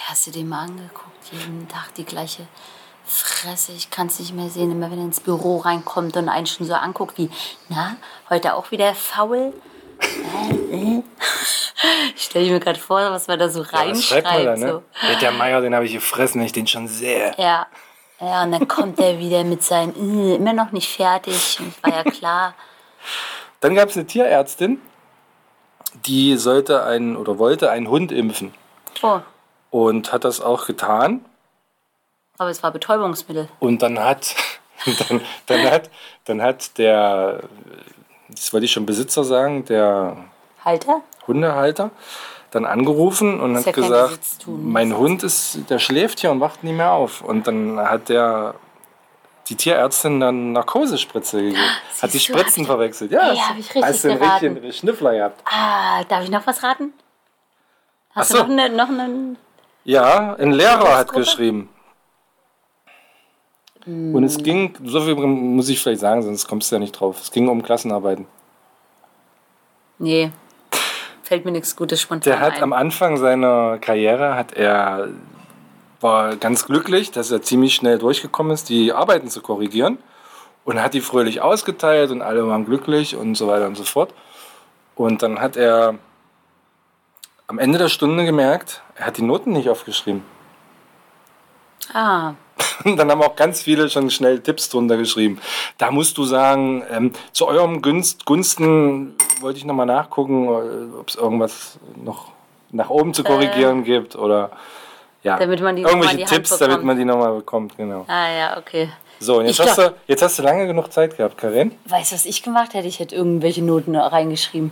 Hast 0.08 0.26
du 0.28 0.32
den 0.32 0.50
mal 0.50 0.62
angeguckt? 0.64 1.32
Jeden 1.32 1.68
Tag 1.68 1.94
die 1.96 2.04
gleiche 2.06 2.48
Fresse. 3.08 3.72
Ich 3.74 3.90
kann 3.90 4.08
es 4.08 4.20
nicht 4.20 4.34
mehr 4.34 4.50
sehen, 4.50 4.72
immer 4.72 4.92
wenn 4.92 5.00
er 5.00 5.06
ins 5.06 5.20
Büro 5.20 5.58
reinkommt 5.58 6.18
und 6.18 6.30
einen 6.30 6.46
schon 6.46 6.68
so 6.68 6.74
anguckt 6.74 7.18
wie, 7.18 7.30
na, 7.70 7.96
heute 8.30 8.54
auch 8.56 8.72
wieder 8.72 8.94
faul? 8.96 9.54
Äh, 10.02 10.76
äh. 10.76 11.04
Ich 12.16 12.24
stelle 12.24 12.50
mir 12.50 12.60
gerade 12.60 12.80
vor, 12.80 13.00
was 13.12 13.28
man 13.28 13.38
da 13.38 13.50
so 13.50 13.60
Was 13.62 13.70
schreibt 13.70 14.26
man 14.26 14.36
reinschreibt. 14.36 14.48
da, 14.48 14.56
ne? 14.56 14.72
so. 14.72 14.84
Ja, 15.08 15.20
Der 15.20 15.32
Meier, 15.32 15.62
den 15.62 15.76
habe 15.76 15.86
ich 15.86 15.94
gefressen, 15.94 16.40
wenn 16.42 16.48
ich 16.48 16.52
den 16.52 16.66
schon 16.66 16.88
sehe. 16.88 17.34
Ja. 17.38 17.68
Ja, 18.20 18.44
und 18.44 18.52
dann 18.52 18.68
kommt 18.68 19.00
er 19.00 19.20
wieder 19.20 19.44
mit 19.44 19.62
seinem, 19.64 19.94
äh, 19.96 20.36
immer 20.36 20.54
noch 20.54 20.72
nicht 20.72 20.90
fertig. 20.90 21.60
War 21.84 21.94
ja 21.94 22.04
klar. 22.04 22.56
Dann 23.60 23.76
gab 23.76 23.90
es 23.90 23.96
eine 23.96 24.08
Tierärztin, 24.08 24.82
die 26.08 26.36
sollte 26.38 26.84
einen 26.84 27.16
oder 27.16 27.38
wollte 27.38 27.70
einen 27.70 27.88
Hund 27.88 28.12
impfen. 28.12 28.54
Oh, 29.04 29.20
Und 29.70 30.12
hat 30.12 30.26
das 30.26 30.42
auch 30.42 30.66
getan. 30.66 31.24
Aber 32.38 32.50
es 32.50 32.62
war 32.64 32.72
Betäubungsmittel. 32.72 33.48
Und 33.60 33.82
dann 33.82 34.00
hat, 34.00 34.36
dann, 35.10 35.22
dann 35.48 35.72
hat, 35.72 35.90
dann 36.26 36.42
hat 36.42 36.78
der, 36.78 37.42
das 38.30 38.52
wollte 38.54 38.66
ich 38.66 38.72
schon 38.72 38.86
Besitzer 38.86 39.24
sagen, 39.24 39.66
der 39.66 40.18
Halter? 40.64 41.02
Hundehalter, 41.28 41.92
dann 42.52 42.66
angerufen 42.66 43.40
und 43.40 43.58
hat 43.58 43.66
ja 43.66 43.72
gesagt, 43.74 44.20
mein 44.48 44.96
Hund 44.96 45.24
ist, 45.24 45.60
der 45.70 45.80
schläft 45.80 46.20
hier 46.22 46.32
und 46.32 46.40
wacht 46.40 46.64
nie 46.64 46.72
mehr 46.74 46.94
auf. 46.94 47.22
Und 47.22 47.48
dann 47.48 47.78
hat 47.80 48.10
der 48.10 48.56
die 49.50 49.56
Tierärztin 49.56 50.20
dann 50.20 50.52
Narkosespritze 50.52 51.42
gegeben. 51.42 51.58
hat 52.02 52.14
die 52.14 52.18
Siehst 52.18 52.30
du, 52.30 52.34
Spritzen 52.38 52.62
ich- 52.64 52.68
verwechselt. 52.68 53.12
Ja, 53.12 53.32
Ey, 53.32 53.38
hab 53.38 53.58
ich 53.58 53.66
richtig 53.70 53.84
hast 53.84 54.04
du 54.04 54.10
einen 54.12 54.20
geraten. 54.20 54.46
richtigen 54.54 54.74
Schnüffler 54.74 55.14
gehabt. 55.14 55.42
Ah, 55.46 56.04
darf 56.04 56.24
ich 56.24 56.30
noch 56.30 56.46
was 56.46 56.62
raten? 56.64 56.92
Hast 58.14 58.30
so. 58.32 58.44
du 58.44 58.44
noch, 58.44 58.64
eine, 58.66 58.76
noch 58.76 58.90
einen 58.90 59.38
Ja, 59.86 60.34
ein 60.36 60.52
Lehrer 60.52 60.98
hat 60.98 61.14
geschrieben. 61.14 61.70
Mm. 63.88 64.14
Und 64.14 64.24
es 64.24 64.38
ging, 64.38 64.76
so 64.84 65.02
viel 65.02 65.16
muss 65.16 65.70
ich 65.70 65.80
vielleicht 65.80 66.02
sagen, 66.02 66.22
sonst 66.22 66.48
kommst 66.48 66.72
du 66.72 66.76
ja 66.76 66.80
nicht 66.80 66.92
drauf. 66.92 67.22
Es 67.22 67.32
ging 67.32 67.48
um 67.48 67.64
Klassenarbeiten. 67.64 68.28
Nee. 69.98 70.32
Fällt 71.24 71.46
mir 71.46 71.52
nichts 71.52 71.76
Gutes 71.76 72.00
spontan 72.02 72.32
Der 72.32 72.40
hat 72.40 72.58
ein. 72.58 72.64
am 72.64 72.74
Anfang 72.74 73.18
seiner 73.18 73.80
Karriere 73.80 74.36
hat 74.36 74.54
er 74.54 75.10
war 76.00 76.36
ganz 76.36 76.66
glücklich, 76.66 77.12
dass 77.12 77.32
er 77.32 77.42
ziemlich 77.42 77.74
schnell 77.74 77.98
durchgekommen 77.98 78.54
ist, 78.54 78.70
die 78.70 78.94
Arbeiten 78.94 79.30
zu 79.30 79.42
korrigieren 79.42 79.98
und 80.64 80.82
hat 80.82 80.94
die 80.94 81.02
fröhlich 81.02 81.42
ausgeteilt 81.42 82.12
und 82.12 82.22
alle 82.22 82.48
waren 82.48 82.66
glücklich 82.66 83.16
und 83.16 83.36
so 83.36 83.48
weiter 83.48 83.66
und 83.66 83.76
so 83.76 83.84
fort. 83.84 84.14
Und 84.96 85.24
dann 85.24 85.40
hat 85.40 85.58
er 85.58 85.96
am 87.48 87.60
Ende 87.60 87.80
der 87.80 87.88
Stunde 87.88 88.26
gemerkt, 88.26 88.84
er 88.96 89.08
hat 89.08 89.18
die 89.18 89.24
Noten 89.24 89.54
nicht 89.54 89.70
aufgeschrieben. 89.70 90.24
ah, 91.94 92.34
Und 92.84 92.98
dann 92.98 93.10
haben 93.12 93.22
auch 93.22 93.36
ganz 93.36 93.62
viele 93.62 93.90
schon 93.90 94.10
schnell 94.10 94.40
Tipps 94.40 94.70
drunter 94.70 94.98
geschrieben. 94.98 95.40
Da 95.78 95.92
musst 95.92 96.18
du 96.18 96.24
sagen, 96.24 96.84
ähm, 96.92 97.12
zu 97.32 97.48
eurem 97.48 97.82
Gunst, 97.82 98.26
Gunsten 98.26 99.16
wollte 99.42 99.60
ich 99.60 99.66
nochmal 99.66 99.86
nachgucken, 99.86 100.48
ob 101.00 101.08
es 101.10 101.16
irgendwas 101.16 101.80
noch 102.04 102.32
nach 102.72 102.90
oben 102.90 103.14
zu 103.14 103.24
korrigieren 103.24 103.84
gibt 103.84 104.16
oder 104.16 104.52
ja, 105.24 105.36
Äh. 105.38 105.40
Damit 105.40 105.62
man 105.62 105.76
die 105.76 105.82
noch 105.82 105.90
mal 105.92 105.96
irgendwelche 105.98 106.18
die 106.18 106.24
Hand 106.26 106.34
Tipps, 106.34 106.50
damit 106.58 106.68
bekommt. 106.68 106.86
man 106.86 106.98
die 106.98 107.06
nochmal 107.06 107.34
bekommt. 107.34 107.78
Genau. 107.78 108.06
ah 108.08 108.30
ja, 108.32 108.58
okay. 108.58 108.90
So, 109.20 109.40
und 109.40 109.46
jetzt 109.48 109.60
Ich 109.60 109.66
hast, 109.66 109.76
glaub- 109.76 109.90
du, 109.90 109.96
jetzt 110.08 110.22
hast 110.22 110.38
du 110.40 110.44
lange 110.44 110.68
genug 110.68 110.92
Zeit 110.94 111.18
gehabt, 111.18 111.38
Karin. 111.38 111.72
Weißt 111.86 112.12
du, 112.12 112.16
was 112.16 112.26
ich 112.26 112.44
gemacht 112.44 112.74
hätte? 112.76 112.88
Ich 112.88 113.00
hätte 113.00 113.16
irgendwelche 113.16 113.64
Noten 113.64 113.96
reingeschrieben. 113.96 114.72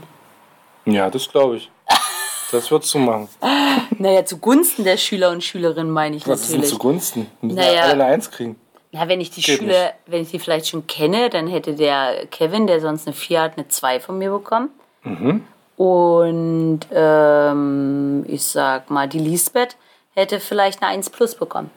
Ja, 0.85 1.09
das 1.09 1.27
glaube 1.29 1.57
ich. 1.57 1.71
Das 2.51 2.69
würdest 2.71 2.93
du 2.93 2.99
machen. 2.99 3.27
Naja, 3.97 4.25
zugunsten 4.25 4.83
der 4.83 4.97
Schüler 4.97 5.29
und 5.31 5.43
Schülerinnen 5.43 5.91
meine 5.91 6.15
ich 6.17 6.27
Was 6.27 6.41
ist 6.41 6.51
denn 6.51 6.57
natürlich. 6.57 6.73
zugunsten? 6.73 7.27
Müssen 7.41 7.55
Naja. 7.55 7.83
alle 7.83 7.93
eine 7.93 8.05
Eins 8.05 8.29
kriegen. 8.29 8.59
Ja, 8.91 9.07
wenn 9.07 9.21
ich 9.21 9.29
die 9.29 9.41
Geht 9.41 9.59
Schüler, 9.59 9.93
wenn 10.05 10.21
ich 10.23 10.31
die 10.31 10.39
vielleicht 10.39 10.67
schon 10.67 10.85
kenne, 10.87 11.29
dann 11.29 11.47
hätte 11.47 11.75
der 11.75 12.25
Kevin, 12.27 12.67
der 12.67 12.81
sonst 12.81 13.07
eine 13.07 13.15
4 13.15 13.41
hat, 13.41 13.57
eine 13.57 13.67
2 13.67 13.99
von 13.99 14.17
mir 14.17 14.31
bekommen. 14.31 14.69
Mhm. 15.03 15.43
Und 15.77 16.79
ähm, 16.91 18.25
ich 18.27 18.43
sag 18.43 18.89
mal, 18.89 19.07
die 19.07 19.19
Lisbeth 19.19 19.75
hätte 20.13 20.39
vielleicht 20.39 20.81
eine 20.81 20.91
1 20.91 21.09
plus 21.09 21.35
bekommen. 21.35 21.69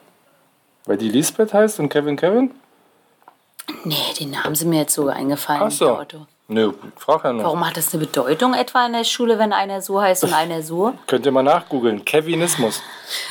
Weil 0.86 0.96
die 0.96 1.08
Lisbeth 1.10 1.52
heißt 1.52 1.80
und 1.80 1.88
Kevin 1.88 2.16
Kevin? 2.16 2.52
Nee, 3.84 3.94
den 4.18 4.42
haben 4.42 4.54
sie 4.54 4.64
mir 4.66 4.80
jetzt 4.80 4.94
so 4.94 5.08
eingefallen. 5.08 5.62
Ach 5.64 5.70
so. 5.70 5.98
Nö, 6.50 6.72
frag 6.96 7.24
ja 7.24 7.32
noch. 7.34 7.44
Warum 7.44 7.66
hat 7.66 7.76
das 7.76 7.92
eine 7.92 8.06
Bedeutung 8.06 8.54
etwa 8.54 8.86
in 8.86 8.94
der 8.94 9.04
Schule, 9.04 9.38
wenn 9.38 9.52
einer 9.52 9.82
so 9.82 10.00
heißt 10.00 10.24
und 10.24 10.32
einer 10.32 10.62
so? 10.62 10.94
Könnt 11.06 11.26
ihr 11.26 11.32
mal 11.32 11.42
nachgoogeln. 11.42 12.06
Kevinismus. 12.06 12.82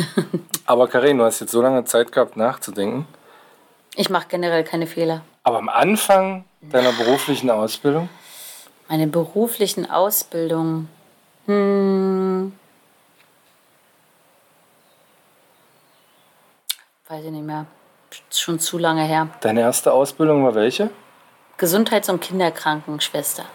Aber 0.67 0.87
Karin, 0.87 1.17
du 1.17 1.23
hast 1.23 1.39
jetzt 1.39 1.51
so 1.51 1.61
lange 1.63 1.83
Zeit 1.85 2.11
gehabt, 2.11 2.37
nachzudenken. 2.37 3.07
Ich 3.95 4.11
mache 4.11 4.27
generell 4.29 4.63
keine 4.63 4.85
Fehler. 4.85 5.21
Aber 5.41 5.57
am 5.57 5.67
Anfang 5.67 6.45
deiner 6.61 6.91
beruflichen 6.91 7.49
Ausbildung? 7.49 8.07
Meine 8.87 9.07
beruflichen 9.07 9.89
Ausbildung. 9.89 10.87
Hm. 11.47 12.53
Weiß 17.07 17.25
ich 17.25 17.31
nicht 17.31 17.45
mehr. 17.45 17.65
Schon 18.29 18.59
zu 18.59 18.77
lange 18.77 19.03
her. 19.03 19.29
Deine 19.41 19.61
erste 19.61 19.91
Ausbildung 19.91 20.43
war 20.43 20.53
welche? 20.53 20.91
Gesundheits- 21.57 22.09
und 22.09 22.21
Kinderkrankenschwester. 22.21 23.45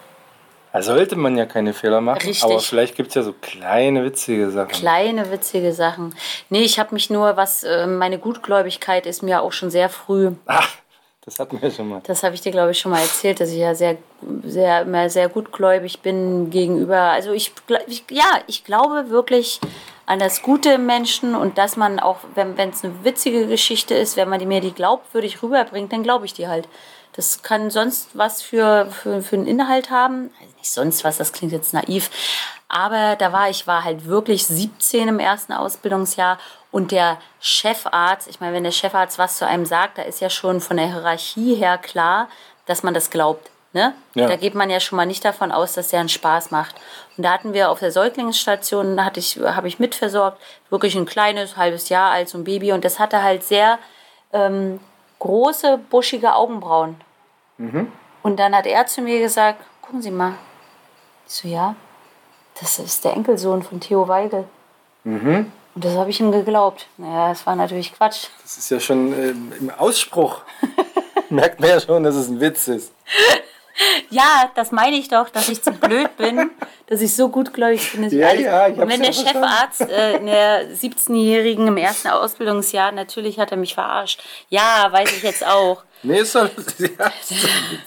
Da 0.72 0.82
sollte 0.82 1.16
man 1.16 1.36
ja 1.36 1.44
keine 1.44 1.74
Fehler 1.74 2.00
machen. 2.00 2.22
Richtig. 2.22 2.42
Aber 2.44 2.58
vielleicht 2.58 2.96
gibt 2.96 3.10
es 3.10 3.14
ja 3.14 3.22
so 3.22 3.34
kleine, 3.34 4.04
witzige 4.04 4.50
Sachen. 4.50 4.68
Kleine, 4.68 5.30
witzige 5.30 5.72
Sachen. 5.74 6.14
Nee, 6.48 6.62
ich 6.62 6.78
habe 6.78 6.94
mich 6.94 7.10
nur, 7.10 7.36
was 7.36 7.62
äh, 7.62 7.86
meine 7.86 8.18
Gutgläubigkeit 8.18 9.04
ist 9.04 9.22
mir 9.22 9.42
auch 9.42 9.52
schon 9.52 9.70
sehr 9.70 9.90
früh. 9.90 10.30
Ach, 10.46 10.76
das 11.26 11.38
hatten 11.38 11.60
wir 11.60 11.70
schon 11.70 11.88
mal. 11.88 12.00
Das 12.04 12.22
habe 12.22 12.34
ich 12.34 12.40
dir, 12.40 12.52
glaube 12.52 12.70
ich, 12.70 12.78
schon 12.78 12.90
mal 12.90 13.02
erzählt, 13.02 13.40
dass 13.40 13.50
ich 13.50 13.58
ja 13.58 13.74
sehr, 13.74 13.98
sehr, 14.44 14.82
immer 14.82 15.10
sehr 15.10 15.28
gutgläubig 15.28 16.00
bin 16.00 16.48
gegenüber. 16.48 16.98
Also 16.98 17.32
ich, 17.32 17.52
ich 17.86 18.04
ja, 18.10 18.40
ich 18.46 18.64
glaube 18.64 19.10
wirklich 19.10 19.60
an 20.06 20.20
das 20.20 20.40
Gute 20.40 20.72
im 20.72 20.86
Menschen 20.86 21.34
und 21.34 21.58
dass 21.58 21.76
man 21.76 22.00
auch, 22.00 22.18
wenn 22.34 22.58
es 22.70 22.82
eine 22.82 23.04
witzige 23.04 23.46
Geschichte 23.46 23.94
ist, 23.94 24.16
wenn 24.16 24.28
man 24.28 24.40
die 24.40 24.46
mir 24.46 24.62
die 24.62 24.72
glaubwürdig 24.72 25.42
rüberbringt, 25.42 25.92
dann 25.92 26.02
glaube 26.02 26.24
ich 26.24 26.32
die 26.32 26.48
halt. 26.48 26.66
Das 27.14 27.42
kann 27.42 27.70
sonst 27.70 28.08
was 28.14 28.42
für, 28.42 28.86
für, 28.90 29.22
für 29.22 29.36
einen 29.36 29.46
Inhalt 29.46 29.90
haben. 29.90 30.30
Also 30.40 30.56
nicht 30.56 30.72
sonst 30.72 31.04
was, 31.04 31.18
das 31.18 31.32
klingt 31.32 31.52
jetzt 31.52 31.74
naiv. 31.74 32.10
Aber 32.68 33.16
da 33.16 33.32
war 33.32 33.50
ich 33.50 33.66
war 33.66 33.84
halt 33.84 34.06
wirklich 34.06 34.46
17 34.46 35.08
im 35.08 35.18
ersten 35.18 35.52
Ausbildungsjahr 35.52 36.38
und 36.70 36.90
der 36.90 37.18
Chefarzt, 37.38 38.28
ich 38.28 38.40
meine, 38.40 38.54
wenn 38.54 38.64
der 38.64 38.70
Chefarzt 38.70 39.18
was 39.18 39.36
zu 39.36 39.46
einem 39.46 39.66
sagt, 39.66 39.98
da 39.98 40.02
ist 40.02 40.20
ja 40.20 40.30
schon 40.30 40.60
von 40.62 40.78
der 40.78 40.86
Hierarchie 40.86 41.54
her 41.54 41.76
klar, 41.76 42.28
dass 42.64 42.82
man 42.82 42.94
das 42.94 43.10
glaubt. 43.10 43.50
Ne? 43.74 43.94
Ja. 44.14 44.26
Da 44.26 44.36
geht 44.36 44.54
man 44.54 44.68
ja 44.70 44.80
schon 44.80 44.96
mal 44.96 45.06
nicht 45.06 45.24
davon 45.24 45.52
aus, 45.52 45.74
dass 45.74 45.88
der 45.88 46.00
einen 46.00 46.08
Spaß 46.08 46.50
macht. 46.50 46.74
Und 47.16 47.24
da 47.24 47.32
hatten 47.32 47.52
wir 47.52 47.70
auf 47.70 47.78
der 47.78 47.92
Säuglingsstation, 47.92 48.96
da 48.96 49.04
hatte 49.04 49.20
ich, 49.20 49.38
habe 49.38 49.68
ich 49.68 49.78
mitversorgt, 49.78 50.40
wirklich 50.70 50.94
ein 50.94 51.06
kleines, 51.06 51.56
halbes 51.56 51.88
Jahr 51.88 52.10
alt, 52.10 52.28
so 52.28 52.38
ein 52.38 52.44
Baby. 52.44 52.72
Und 52.72 52.84
das 52.84 52.98
hatte 52.98 53.22
halt 53.22 53.44
sehr 53.44 53.78
ähm, 54.32 54.80
große, 55.22 55.78
buschige 55.88 56.34
Augenbrauen. 56.34 56.96
Und 58.24 58.38
dann 58.38 58.56
hat 58.56 58.66
er 58.66 58.86
zu 58.86 59.02
mir 59.02 59.20
gesagt, 59.20 59.64
gucken 59.80 60.02
Sie 60.02 60.10
mal. 60.10 60.34
Ich 61.26 61.34
so, 61.34 61.48
ja, 61.48 61.76
das 62.60 62.80
ist 62.80 63.04
der 63.04 63.12
Enkelsohn 63.14 63.62
von 63.62 63.78
Theo 63.78 64.08
Weigel. 64.08 64.44
Und 65.74 65.84
das 65.84 65.94
habe 65.94 66.10
ich 66.10 66.20
ihm 66.20 66.32
geglaubt. 66.32 66.86
Naja, 66.96 67.28
das 67.28 67.46
war 67.46 67.54
natürlich 67.54 67.94
Quatsch. 67.94 68.26
Das 68.42 68.58
ist 68.58 68.70
ja 68.70 68.80
schon 68.80 69.12
ähm, 69.12 69.52
im 69.60 69.70
Ausspruch. 69.70 70.42
Merkt 71.30 71.60
man 71.60 71.70
ja 71.70 71.80
schon, 71.80 72.02
dass 72.02 72.16
es 72.16 72.28
ein 72.28 72.40
Witz 72.40 72.68
ist. 72.68 72.92
Ja, 74.10 74.50
das 74.54 74.70
meine 74.72 74.96
ich 74.96 75.08
doch, 75.08 75.28
dass 75.30 75.48
ich 75.48 75.62
zu 75.62 75.72
blöd 75.72 76.14
bin, 76.16 76.50
dass 76.86 77.00
ich 77.00 77.14
so 77.14 77.28
gutgläubig 77.28 77.92
bin. 77.92 78.02
Dass 78.02 78.12
ich 78.12 78.18
Ja, 78.18 78.28
alles, 78.28 78.42
ja, 78.42 78.68
ich 78.68 78.78
und 78.78 78.88
wenn 78.88 79.02
ja 79.02 79.10
der 79.10 79.12
verstanden. 79.14 79.48
Chefarzt 79.48 79.80
äh, 79.82 80.16
in 80.18 80.26
der 80.26 80.68
17-Jährigen 80.70 81.66
im 81.68 81.76
ersten 81.78 82.08
Ausbildungsjahr, 82.08 82.92
natürlich 82.92 83.38
hat 83.38 83.50
er 83.50 83.56
mich 83.56 83.74
verarscht. 83.74 84.22
Ja, 84.50 84.88
weiß 84.90 85.10
ich 85.16 85.22
jetzt 85.22 85.46
auch. 85.46 85.84
Nee, 86.02 86.18
ist 86.18 86.34
doch, 86.34 86.48
ja, 86.78 87.12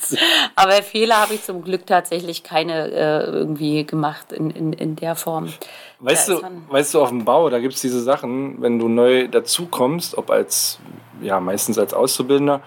ist. 0.02 0.18
Aber 0.56 0.72
Fehler 0.82 1.20
habe 1.22 1.34
ich 1.34 1.44
zum 1.44 1.64
Glück 1.64 1.86
tatsächlich 1.86 2.44
keine 2.44 2.90
äh, 2.92 3.26
irgendwie 3.26 3.86
gemacht 3.86 4.32
in, 4.32 4.50
in, 4.52 4.74
in 4.74 4.96
der 4.96 5.16
Form. 5.16 5.54
Weißt 6.00 6.30
Da 6.30 6.34
du, 6.36 6.42
weißt 6.70 6.94
du, 6.94 7.02
auf 7.02 7.10
dem 7.10 7.26
Bau, 7.26 7.50
da 7.50 7.60
gibt 7.60 7.74
es 7.76 7.82
diese 7.82 8.02
Sachen, 8.02 8.62
wenn 8.62 8.80
du 8.80 8.88
neu 8.88 9.28
dazukommst, 9.28 10.18
ob 10.18 10.30
als, 10.30 10.80
ja, 11.22 11.40
meistens 11.40 11.78
als 11.78 11.94
Auszubildender, 11.94 12.62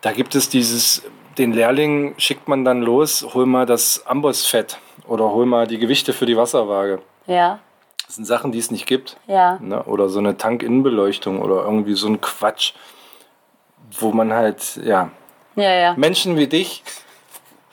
da 0.00 0.12
gibt 0.12 0.34
es 0.34 0.48
dieses, 0.48 1.02
den 1.38 1.52
Lehrling 1.52 2.14
schickt 2.18 2.48
man 2.48 2.64
dann 2.64 2.82
los, 2.82 3.26
hol 3.34 3.46
mal 3.46 3.66
das 3.66 4.04
Ambossfett 4.06 4.78
oder 5.06 5.30
hol 5.30 5.46
mal 5.46 5.66
die 5.66 5.78
Gewichte 5.78 6.12
für 6.12 6.26
die 6.26 6.36
Wasserwaage. 6.36 7.00
Ja, 7.26 7.58
Das 8.06 8.16
sind 8.16 8.24
Sachen, 8.24 8.52
die 8.52 8.58
es 8.58 8.70
nicht 8.70 8.86
gibt. 8.86 9.16
ja. 9.26 9.58
Ne? 9.60 9.82
Oder 9.84 10.08
so 10.08 10.18
eine 10.18 10.36
Tankinnenbeleuchtung 10.36 11.40
oder 11.40 11.62
irgendwie 11.64 11.94
so 11.94 12.08
ein 12.08 12.20
Quatsch, 12.20 12.72
wo 13.98 14.12
man 14.12 14.32
halt, 14.32 14.76
ja, 14.84 15.10
Ja, 15.56 15.72
ja. 15.72 15.94
Menschen 15.96 16.36
wie 16.36 16.46
dich 16.46 16.82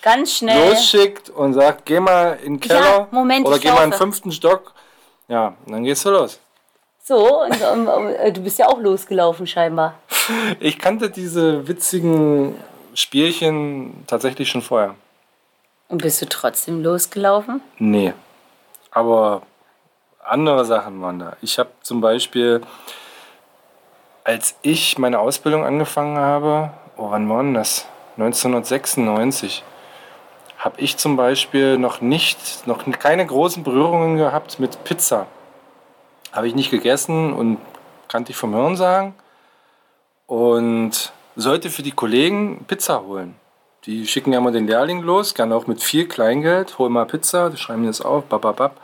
Ganz 0.01 0.33
schnell. 0.37 0.69
losschickt 0.69 1.29
und 1.29 1.53
sagt, 1.53 1.85
geh 1.85 1.99
mal 1.99 2.37
in 2.43 2.59
den 2.59 2.69
Ja, 2.69 2.75
Keller 2.75 3.07
Moment, 3.11 3.45
oder 3.47 3.59
geh 3.59 3.69
mal 3.69 3.77
in 3.77 3.81
den 3.85 3.89
laufe. 3.91 4.03
fünften 4.03 4.31
Stock. 4.31 4.73
Ja, 5.27 5.55
und 5.65 5.73
dann 5.73 5.83
gehst 5.83 6.05
du 6.05 6.09
los. 6.11 6.39
So, 7.03 7.41
und, 7.43 7.61
um, 7.61 7.87
um, 7.87 8.07
äh, 8.07 8.31
du 8.31 8.41
bist 8.41 8.59
ja 8.59 8.67
auch 8.67 8.79
losgelaufen 8.79 9.47
scheinbar. 9.47 9.95
Ich 10.59 10.77
kannte 10.77 11.09
diese 11.09 11.67
witzigen 11.67 12.55
Spielchen 12.97 14.03
tatsächlich 14.07 14.49
schon 14.49 14.63
vorher. 14.63 14.95
Und 15.87 16.01
bist 16.01 16.19
du 16.19 16.27
trotzdem 16.27 16.81
losgelaufen? 16.81 17.61
Nee. 17.77 18.13
Aber 18.89 19.43
andere 20.23 20.65
Sachen 20.65 20.99
waren 20.99 21.19
da. 21.19 21.37
Ich 21.43 21.59
habe 21.59 21.69
zum 21.83 22.01
Beispiel, 22.01 22.61
als 24.23 24.55
ich 24.63 24.97
meine 24.97 25.19
Ausbildung 25.19 25.63
angefangen 25.63 26.17
habe, 26.17 26.71
oh, 26.97 27.11
wann 27.11 27.29
war 27.29 27.43
denn 27.43 27.53
das? 27.53 27.85
1996. 28.17 29.63
Habe 30.57 30.81
ich 30.81 30.97
zum 30.97 31.15
Beispiel 31.17 31.77
noch 31.77 32.01
nicht, 32.01 32.65
noch 32.65 32.83
keine 32.97 33.27
großen 33.27 33.63
Berührungen 33.63 34.17
gehabt 34.17 34.59
mit 34.59 34.83
Pizza. 34.85 35.27
Habe 36.31 36.47
ich 36.47 36.55
nicht 36.55 36.71
gegessen 36.71 37.31
und 37.31 37.59
kannte 38.07 38.31
ich 38.31 38.37
vom 38.37 38.55
Hören 38.55 38.75
sagen. 38.75 39.13
Und 40.25 41.13
sollte 41.37 41.69
für 41.69 41.83
die 41.83 41.91
Kollegen 41.91 42.65
Pizza 42.67 43.03
holen. 43.03 43.35
Die 43.85 44.05
schicken 44.05 44.33
ja 44.33 44.41
mal 44.41 44.51
den 44.51 44.67
Lehrling 44.67 45.01
los, 45.01 45.33
gerne 45.33 45.55
auch 45.55 45.67
mit 45.67 45.81
viel 45.81 46.07
Kleingeld. 46.07 46.77
Hol 46.77 46.89
mal 46.89 47.05
Pizza, 47.05 47.49
die 47.49 47.57
schreiben 47.57 47.81
mir 47.81 47.87
das 47.87 48.01
auf, 48.01 48.25
bababab. 48.25 48.81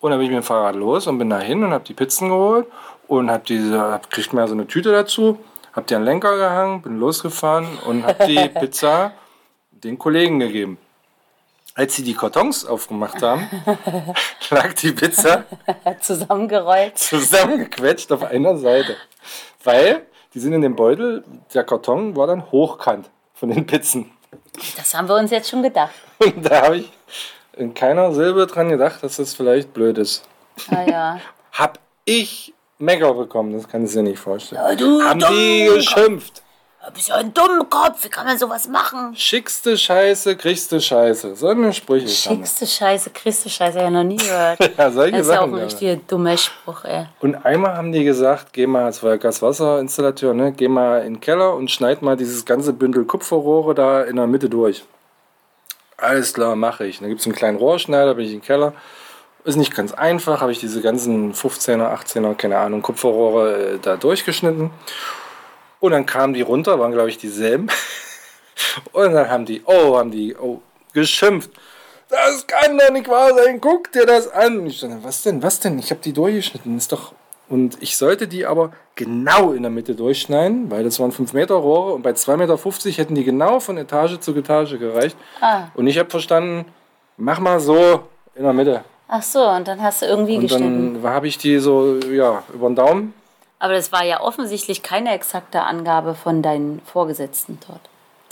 Und 0.00 0.10
dann 0.10 0.18
bin 0.18 0.26
ich 0.26 0.34
mit 0.34 0.42
dem 0.42 0.46
Fahrrad 0.46 0.74
los 0.74 1.06
und 1.06 1.18
bin 1.18 1.30
da 1.30 1.38
hin 1.38 1.64
und 1.64 1.72
habe 1.72 1.84
die 1.84 1.94
Pizzen 1.94 2.28
geholt 2.28 2.66
und 3.08 3.30
habe 3.30 3.44
diese, 3.46 3.80
hab, 3.80 4.10
kriegt 4.10 4.32
mir 4.32 4.46
so 4.46 4.52
eine 4.54 4.66
Tüte 4.66 4.92
dazu, 4.92 5.38
habe 5.72 5.86
die 5.86 5.94
an 5.94 6.02
den 6.02 6.06
Lenker 6.06 6.36
gehangen, 6.36 6.82
bin 6.82 6.98
losgefahren 6.98 7.66
und 7.86 8.04
habe 8.04 8.26
die 8.26 8.48
Pizza 8.60 9.12
den 9.70 9.98
Kollegen 9.98 10.40
gegeben. 10.40 10.78
Als 11.74 11.94
sie 11.94 12.02
die 12.02 12.14
Kartons 12.14 12.64
aufgemacht 12.66 13.22
haben, 13.22 13.48
lag 14.50 14.72
die 14.74 14.92
Pizza 14.92 15.44
Zusammengerollt. 16.00 16.98
zusammengequetscht 16.98 18.10
auf 18.12 18.24
einer 18.24 18.56
Seite. 18.56 18.96
Weil 19.62 20.06
die 20.34 20.40
sind 20.40 20.52
in 20.52 20.62
dem 20.62 20.76
Beutel, 20.76 21.24
der 21.54 21.64
Karton 21.64 22.16
war 22.16 22.26
dann 22.26 22.50
hochkant 22.50 23.10
von 23.34 23.50
den 23.50 23.66
Pizzen. 23.66 24.10
Das 24.76 24.94
haben 24.94 25.08
wir 25.08 25.16
uns 25.16 25.30
jetzt 25.30 25.48
schon 25.48 25.62
gedacht. 25.62 25.94
Und 26.18 26.44
da 26.44 26.62
habe 26.62 26.78
ich 26.78 26.92
in 27.56 27.74
keiner 27.74 28.12
Silbe 28.12 28.46
dran 28.46 28.68
gedacht, 28.68 29.02
dass 29.02 29.16
das 29.16 29.34
vielleicht 29.34 29.72
blöd 29.72 29.98
ist. 29.98 30.24
Ah 30.70 30.82
ja. 30.82 31.20
Hab 31.52 31.78
ich 32.04 32.54
Mecker 32.78 33.14
bekommen, 33.14 33.52
das 33.52 33.68
kann 33.68 33.84
ich 33.84 33.92
dir 33.92 34.02
nicht 34.02 34.18
vorstellen. 34.18 34.60
Ja, 34.62 34.74
du 34.74 35.02
Haben 35.02 35.20
die 35.20 35.70
geschimpft. 35.74 36.42
Du 36.86 36.92
bist 36.92 37.08
ja 37.08 37.16
ein 37.16 37.34
dummer 37.34 37.64
Kopf, 37.64 38.04
wie 38.04 38.08
kann 38.08 38.26
man 38.26 38.38
sowas 38.38 38.68
machen? 38.68 39.14
Schickste 39.16 39.76
Scheiße, 39.76 40.36
kriegste 40.36 40.80
Scheiße. 40.80 41.34
So 41.34 41.48
eine 41.48 41.72
Sprüche. 41.72 42.06
Schickste 42.06 42.64
Scheiße, 42.64 43.10
Christe 43.10 43.50
Scheiße, 43.50 43.78
ja 43.80 43.90
noch 43.90 44.04
nie 44.04 44.16
gehört. 44.16 44.58
Ja, 44.78 44.90
solche 44.92 45.16
Das 45.16 45.26
ist 45.26 45.32
ja 45.32 45.40
auch 45.40 45.46
Sachen. 45.46 45.54
ein 45.54 45.64
richtiger 45.64 45.96
dummer 45.96 46.36
Spruch, 46.36 46.84
ey. 46.84 47.06
Und 47.20 47.44
einmal 47.44 47.76
haben 47.76 47.90
die 47.90 48.04
gesagt, 48.04 48.52
geh 48.52 48.68
mal, 48.68 48.88
es 48.88 49.02
war 49.02 49.10
ja 49.10 49.16
Gaswasserinstallateur, 49.16 50.32
ne, 50.32 50.52
geh 50.52 50.68
mal 50.68 51.00
in 51.00 51.14
den 51.14 51.20
Keller 51.20 51.54
und 51.54 51.70
schneid 51.72 52.02
mal 52.02 52.16
dieses 52.16 52.44
ganze 52.44 52.72
Bündel 52.72 53.04
Kupferrohre 53.04 53.74
da 53.74 54.02
in 54.02 54.14
der 54.16 54.28
Mitte 54.28 54.48
durch. 54.48 54.84
Alles 55.96 56.34
klar, 56.34 56.54
mache 56.54 56.86
ich. 56.86 57.00
Dann 57.00 57.08
gibt 57.08 57.20
es 57.20 57.26
einen 57.26 57.34
kleinen 57.34 57.56
Rohrschneider, 57.58 58.14
bin 58.14 58.26
ich 58.26 58.32
in 58.32 58.38
den 58.40 58.46
Keller. 58.46 58.74
Ist 59.44 59.56
nicht 59.56 59.74
ganz 59.74 59.92
einfach, 59.92 60.40
habe 60.40 60.52
ich 60.52 60.60
diese 60.60 60.82
ganzen 60.82 61.34
15er, 61.34 61.92
18er, 61.92 62.34
keine 62.34 62.58
Ahnung, 62.58 62.82
Kupferrohre 62.82 63.74
äh, 63.74 63.78
da 63.80 63.96
durchgeschnitten. 63.96 64.70
Und 65.86 65.92
dann 65.92 66.06
kamen 66.06 66.34
die 66.34 66.42
runter, 66.42 66.78
waren 66.78 66.92
glaube 66.92 67.08
ich 67.08 67.18
dieselben. 67.18 67.68
Und 68.92 69.12
dann 69.12 69.30
haben 69.30 69.44
die, 69.44 69.62
oh, 69.64 69.96
haben 69.96 70.10
die, 70.10 70.34
oh, 70.36 70.60
geschimpft. 70.92 71.50
Das 72.08 72.46
kann 72.46 72.78
doch 72.78 72.90
nicht 72.90 73.08
wahr 73.08 73.34
sein, 73.34 73.60
guck 73.60 73.92
dir 73.92 74.06
das 74.06 74.28
an. 74.28 74.60
Und 74.60 74.66
ich 74.66 74.80
dachte, 74.80 74.98
was 75.02 75.22
denn, 75.22 75.42
was 75.42 75.60
denn? 75.60 75.78
Ich 75.78 75.90
habe 75.90 76.00
die 76.02 76.12
durchgeschnitten, 76.12 76.76
ist 76.76 76.92
doch. 76.92 77.12
Und 77.48 77.80
ich 77.80 77.96
sollte 77.96 78.26
die 78.26 78.44
aber 78.44 78.72
genau 78.96 79.52
in 79.52 79.62
der 79.62 79.70
Mitte 79.70 79.94
durchschneiden, 79.94 80.70
weil 80.70 80.82
das 80.82 80.98
waren 80.98 81.12
5 81.12 81.32
Meter 81.32 81.54
Rohre 81.54 81.92
und 81.94 82.02
bei 82.02 82.10
2,50 82.10 82.36
Meter 82.36 82.98
hätten 82.98 83.14
die 83.14 83.22
genau 83.22 83.60
von 83.60 83.78
Etage 83.78 84.18
zu 84.18 84.34
Etage 84.34 84.78
gereicht. 84.78 85.16
Ah. 85.40 85.68
Und 85.74 85.86
ich 85.86 85.98
habe 85.98 86.10
verstanden, 86.10 86.64
mach 87.16 87.38
mal 87.38 87.60
so 87.60 88.02
in 88.34 88.42
der 88.42 88.52
Mitte. 88.52 88.84
Ach 89.06 89.22
so, 89.22 89.46
und 89.48 89.68
dann 89.68 89.80
hast 89.80 90.02
du 90.02 90.06
irgendwie 90.06 90.36
Und 90.36 90.42
geschnitten. 90.42 91.00
dann 91.02 91.12
habe 91.12 91.28
ich 91.28 91.38
die 91.38 91.58
so, 91.58 91.98
ja, 92.10 92.42
über 92.52 92.68
den 92.68 92.74
Daumen. 92.74 93.14
Aber 93.58 93.74
das 93.74 93.92
war 93.92 94.04
ja 94.04 94.20
offensichtlich 94.20 94.82
keine 94.82 95.12
exakte 95.12 95.62
Angabe 95.62 96.14
von 96.14 96.42
deinen 96.42 96.80
Vorgesetzten 96.82 97.58
dort. 97.66 97.80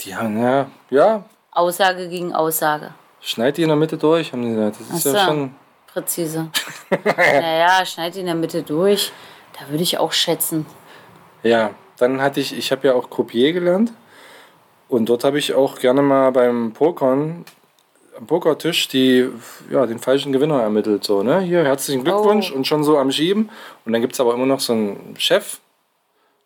Die 0.01 0.15
haben, 0.15 0.41
ja, 0.41 0.67
ja, 0.89 1.23
Aussage 1.51 2.09
gegen 2.09 2.35
Aussage. 2.35 2.93
schneid 3.21 3.57
die 3.57 3.63
in 3.63 3.69
der 3.69 3.77
Mitte 3.77 3.97
durch, 3.97 4.33
haben 4.33 4.41
die 4.41 4.49
gesagt. 4.49 4.77
Das 4.79 4.97
ist 4.97 5.07
Ach 5.07 5.13
ja 5.13 5.25
schon. 5.25 5.55
Präzise. 5.87 6.49
naja, 7.05 7.85
schneid 7.85 8.15
die 8.15 8.19
in 8.19 8.25
der 8.25 8.35
Mitte 8.35 8.61
durch. 8.61 9.11
Da 9.57 9.69
würde 9.69 9.83
ich 9.83 9.97
auch 9.97 10.11
schätzen. 10.11 10.65
Ja, 11.41 11.71
dann 11.97 12.21
hatte 12.21 12.41
ich, 12.41 12.55
ich 12.57 12.71
habe 12.71 12.87
ja 12.87 12.93
auch 12.93 13.09
Croupier 13.09 13.53
gelernt. 13.53 13.93
Und 14.89 15.07
dort 15.07 15.23
habe 15.23 15.39
ich 15.39 15.53
auch 15.53 15.79
gerne 15.79 16.01
mal 16.01 16.31
beim 16.31 16.73
Pokern 16.73 17.45
am 18.17 18.27
Pokertisch 18.27 18.87
die, 18.87 19.29
ja, 19.69 19.85
den 19.85 19.99
falschen 19.99 20.31
Gewinner 20.31 20.61
ermittelt. 20.61 21.03
So, 21.03 21.23
ne? 21.23 21.39
Hier, 21.41 21.63
herzlichen 21.63 22.03
Glückwunsch 22.03 22.51
Oh. 22.51 22.55
und 22.55 22.65
schon 22.67 22.83
so 22.83 22.97
am 22.97 23.11
Schieben. 23.11 23.49
Und 23.85 23.93
dann 23.93 24.01
gibt 24.01 24.13
es 24.13 24.19
aber 24.19 24.33
immer 24.33 24.45
noch 24.45 24.59
so 24.59 24.73
einen 24.73 25.15
Chef, 25.17 25.59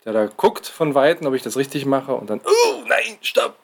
der 0.06 0.14
da 0.14 0.26
guckt 0.26 0.66
von 0.68 0.96
Weitem, 0.96 1.28
ob 1.28 1.34
ich 1.34 1.44
das 1.44 1.58
richtig 1.58 1.86
mache. 1.86 2.14
Und 2.14 2.30
dann, 2.30 2.42
oh 2.46 2.84
nein, 2.88 3.18
stopp! 3.22 3.56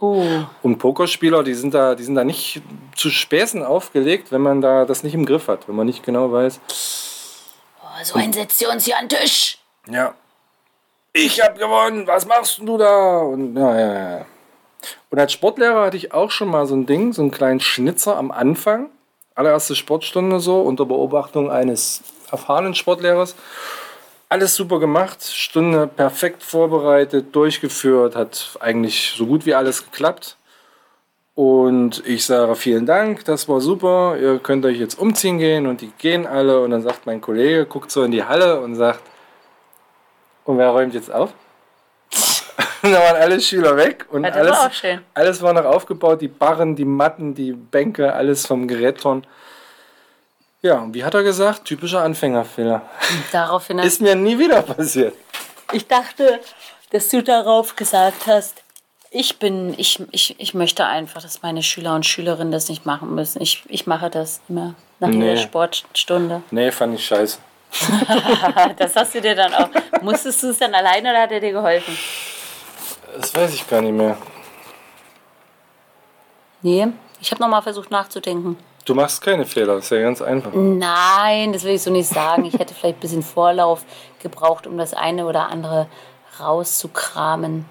Oh, 0.00 0.24
Und 0.62 0.78
Pokerspieler, 0.78 1.42
die 1.42 1.54
sind 1.54 1.74
da, 1.74 1.96
die 1.96 2.04
sind 2.04 2.14
da 2.14 2.22
nicht 2.22 2.62
zu 2.94 3.10
Späßen 3.10 3.64
aufgelegt, 3.64 4.30
wenn 4.30 4.40
man 4.42 4.60
da 4.60 4.84
das 4.84 5.02
nicht 5.02 5.14
im 5.14 5.26
Griff 5.26 5.48
hat, 5.48 5.66
wenn 5.68 5.74
man 5.74 5.86
nicht 5.86 6.04
genau 6.04 6.30
weiß, 6.30 6.60
oh 7.82 8.04
so 8.04 8.16
ein 8.16 8.32
setzt 8.32 8.60
ihr 8.62 8.70
uns 8.70 8.84
hier 8.84 8.96
an 8.96 9.08
den 9.08 9.18
Tisch. 9.18 9.58
Ja. 9.90 10.14
Ich 11.12 11.40
hab 11.42 11.58
gewonnen, 11.58 12.06
was 12.06 12.26
machst 12.26 12.58
du 12.60 12.76
da? 12.78 13.18
Und 13.18 13.56
ja, 13.56 13.76
ja, 13.80 14.18
ja. 14.18 14.26
Und 15.10 15.18
als 15.18 15.32
Sportlehrer 15.32 15.86
hatte 15.86 15.96
ich 15.96 16.12
auch 16.12 16.30
schon 16.30 16.48
mal 16.48 16.66
so 16.66 16.74
ein 16.74 16.86
Ding, 16.86 17.12
so 17.12 17.22
einen 17.22 17.30
kleinen 17.30 17.60
Schnitzer 17.60 18.16
am 18.16 18.30
Anfang. 18.30 18.90
Allererste 19.34 19.74
Sportstunde 19.74 20.40
so, 20.40 20.60
unter 20.60 20.84
Beobachtung 20.84 21.50
eines 21.50 22.02
erfahrenen 22.30 22.74
Sportlehrers. 22.74 23.34
Alles 24.28 24.54
super 24.54 24.78
gemacht, 24.78 25.24
Stunde 25.24 25.86
perfekt 25.86 26.42
vorbereitet, 26.42 27.34
durchgeführt, 27.34 28.14
hat 28.14 28.58
eigentlich 28.60 29.14
so 29.16 29.26
gut 29.26 29.46
wie 29.46 29.54
alles 29.54 29.84
geklappt. 29.90 30.36
Und 31.34 32.04
ich 32.04 32.26
sage 32.26 32.56
vielen 32.56 32.84
Dank, 32.84 33.24
das 33.24 33.48
war 33.48 33.60
super, 33.60 34.16
ihr 34.20 34.40
könnt 34.40 34.66
euch 34.66 34.78
jetzt 34.78 34.98
umziehen 34.98 35.38
gehen 35.38 35.66
und 35.66 35.80
die 35.80 35.92
gehen 35.96 36.26
alle. 36.26 36.60
Und 36.60 36.72
dann 36.72 36.82
sagt 36.82 37.06
mein 37.06 37.20
Kollege, 37.20 37.64
guckt 37.64 37.90
so 37.90 38.02
in 38.02 38.10
die 38.10 38.24
Halle 38.24 38.60
und 38.60 38.74
sagt, 38.74 39.00
und 40.44 40.58
wer 40.58 40.70
räumt 40.70 40.94
jetzt 40.94 41.12
auf? 41.12 41.32
Und 42.82 42.92
da 42.92 42.98
waren 43.00 43.16
alle 43.16 43.40
Schüler 43.40 43.76
weg 43.76 44.06
und 44.10 44.24
Ja, 44.24 44.30
alles, 44.30 44.52
war 44.52 44.70
alles 45.14 45.42
war 45.42 45.52
noch 45.52 45.64
aufgebaut, 45.64 46.20
die 46.20 46.28
Barren, 46.28 46.76
die 46.76 46.84
Matten, 46.84 47.34
die 47.34 47.52
Bänke, 47.52 48.12
alles 48.12 48.46
vom 48.46 48.68
Gerätturn. 48.68 49.26
Ja, 50.62 50.78
und 50.78 50.94
wie 50.94 51.04
hat 51.04 51.14
er 51.14 51.22
gesagt? 51.22 51.64
Typischer 51.66 52.02
Anfängerfehler. 52.02 52.82
Daraufhin 53.32 53.78
Ist 53.78 54.00
mir 54.00 54.14
nie 54.14 54.38
wieder 54.38 54.62
passiert. 54.62 55.14
Ich 55.72 55.86
dachte, 55.86 56.40
dass 56.90 57.08
du 57.08 57.22
darauf 57.22 57.76
gesagt 57.76 58.26
hast, 58.26 58.62
ich 59.10 59.38
bin, 59.38 59.74
ich, 59.78 60.02
ich, 60.10 60.38
ich 60.38 60.54
möchte 60.54 60.84
einfach, 60.84 61.22
dass 61.22 61.42
meine 61.42 61.62
Schüler 61.62 61.94
und 61.94 62.04
Schülerinnen 62.04 62.52
das 62.52 62.68
nicht 62.68 62.84
machen 62.86 63.14
müssen. 63.14 63.40
Ich, 63.40 63.62
ich 63.68 63.86
mache 63.86 64.10
das 64.10 64.40
immer 64.48 64.74
nach 65.00 65.08
Nee. 65.08 65.30
jeder 65.30 65.40
Sportstunde. 65.40 66.42
Nee, 66.50 66.70
fand 66.72 66.94
ich 66.94 67.06
scheiße. 67.06 67.38
Das 68.78 68.96
hast 68.96 69.14
du 69.14 69.20
dir 69.20 69.34
dann 69.34 69.52
auch. 69.54 69.68
Musstest 70.02 70.42
du 70.42 70.48
es 70.48 70.58
dann 70.58 70.74
alleine 70.74 71.10
oder 71.10 71.22
hat 71.22 71.32
er 71.32 71.40
dir 71.40 71.52
geholfen? 71.52 71.96
Das 73.16 73.34
weiß 73.34 73.54
ich 73.54 73.68
gar 73.68 73.80
nicht 73.80 73.94
mehr. 73.94 74.16
Nee, 76.62 76.88
ich 77.20 77.30
habe 77.30 77.40
nochmal 77.40 77.62
versucht 77.62 77.90
nachzudenken. 77.90 78.56
Du 78.84 78.94
machst 78.94 79.20
keine 79.20 79.44
Fehler, 79.44 79.76
ist 79.76 79.90
ja 79.90 80.00
ganz 80.00 80.22
einfach. 80.22 80.50
Nein, 80.54 81.52
das 81.52 81.64
will 81.64 81.74
ich 81.74 81.82
so 81.82 81.90
nicht 81.90 82.08
sagen. 82.08 82.44
Ich 82.46 82.54
hätte 82.54 82.74
vielleicht 82.74 82.96
ein 82.96 83.00
bisschen 83.00 83.22
Vorlauf 83.22 83.84
gebraucht, 84.22 84.66
um 84.66 84.78
das 84.78 84.94
eine 84.94 85.26
oder 85.26 85.50
andere 85.50 85.88
rauszukramen. 86.40 87.66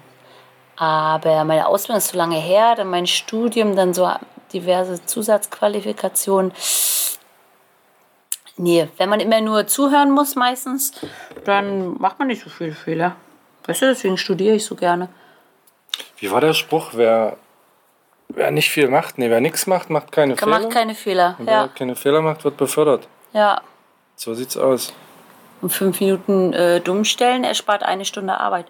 Aber 0.76 1.44
meine 1.44 1.66
Ausbildung 1.66 1.98
ist 1.98 2.08
so 2.08 2.16
lange 2.16 2.36
her, 2.36 2.76
dann 2.76 2.88
mein 2.88 3.06
Studium, 3.06 3.74
dann 3.74 3.94
so 3.94 4.08
diverse 4.52 5.04
Zusatzqualifikationen. 5.04 6.52
Nee, 8.56 8.88
wenn 8.96 9.08
man 9.08 9.20
immer 9.20 9.40
nur 9.40 9.66
zuhören 9.66 10.12
muss 10.12 10.36
meistens, 10.36 10.92
dann 11.44 11.98
macht 11.98 12.18
man 12.18 12.28
nicht 12.28 12.42
so 12.42 12.50
viele 12.50 12.72
Fehler. 12.72 13.16
Weißt 13.66 13.82
du, 13.82 13.86
deswegen 13.86 14.18
studiere 14.18 14.54
ich 14.54 14.64
so 14.64 14.76
gerne. 14.76 15.08
Wie 16.20 16.30
war 16.30 16.40
der 16.40 16.52
Spruch? 16.54 16.90
Wer, 16.94 17.36
wer 18.28 18.50
nicht 18.50 18.70
viel 18.70 18.88
macht, 18.88 19.18
nee, 19.18 19.30
wer 19.30 19.40
nichts 19.40 19.66
macht, 19.66 19.90
macht 19.90 20.12
keine 20.12 20.36
Fehler. 20.36 20.50
macht 20.50 20.70
keine 20.70 20.94
Fehler. 20.94 21.36
Und 21.38 21.46
wer 21.46 21.52
Ja, 21.54 21.68
keine 21.68 21.96
Fehler 21.96 22.20
macht, 22.22 22.44
wird 22.44 22.56
befördert. 22.56 23.06
ja. 23.32 23.60
So 24.16 24.34
sieht's 24.34 24.56
aus. 24.56 24.92
Und 25.62 25.70
fünf 25.70 26.00
Minuten 26.00 26.52
äh, 26.52 26.80
dumm 26.80 27.04
stellen 27.04 27.44
erspart 27.44 27.84
eine 27.84 28.04
Stunde 28.04 28.38
Arbeit. 28.40 28.66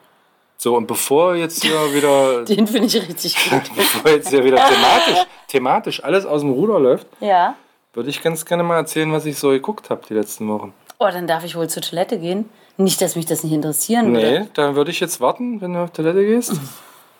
So, 0.58 0.76
und 0.76 0.86
bevor 0.86 1.36
jetzt 1.36 1.62
hier 1.64 1.72
wieder, 1.94 2.44
Den 2.44 2.66
finde 2.66 2.86
ich 2.88 2.96
richtig 3.08 3.34
gut. 3.48 3.62
bevor 3.76 4.10
jetzt 4.10 4.28
hier 4.28 4.44
wieder 4.44 4.56
thematisch, 4.56 5.26
thematisch 5.46 6.04
alles 6.04 6.26
aus 6.26 6.42
dem 6.42 6.50
Ruder 6.50 6.78
läuft, 6.78 7.06
ja. 7.20 7.54
würde 7.94 8.10
ich 8.10 8.20
ganz 8.22 8.44
gerne 8.44 8.62
mal 8.62 8.76
erzählen, 8.76 9.10
was 9.10 9.24
ich 9.24 9.38
so 9.38 9.48
geguckt 9.48 9.88
habe 9.88 10.02
die 10.06 10.12
letzten 10.14 10.46
Wochen. 10.48 10.74
Oh, 10.98 11.06
dann 11.10 11.26
darf 11.26 11.44
ich 11.44 11.56
wohl 11.56 11.68
zur 11.70 11.82
Toilette 11.82 12.18
gehen. 12.18 12.50
Nicht, 12.76 13.00
dass 13.00 13.16
mich 13.16 13.24
das 13.24 13.42
nicht 13.44 13.52
interessieren 13.54 14.12
würde. 14.12 14.40
Nee, 14.40 14.48
dann 14.52 14.74
würde 14.76 14.90
ich 14.90 15.00
jetzt 15.00 15.18
warten, 15.20 15.62
wenn 15.62 15.72
du 15.72 15.80
auf 15.84 15.92
Toilette 15.92 16.26
gehst. 16.26 16.52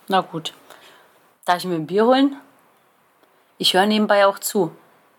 Na 0.09 0.22
gut. 0.22 0.54
Darf 1.44 1.59
ich 1.59 1.64
mir 1.66 1.74
ein 1.74 1.86
Bier 1.86 2.06
holen? 2.06 2.36
Ich 3.59 3.74
höre 3.74 3.84
nebenbei 3.86 4.26
auch 4.26 4.38
zu. 4.38 4.72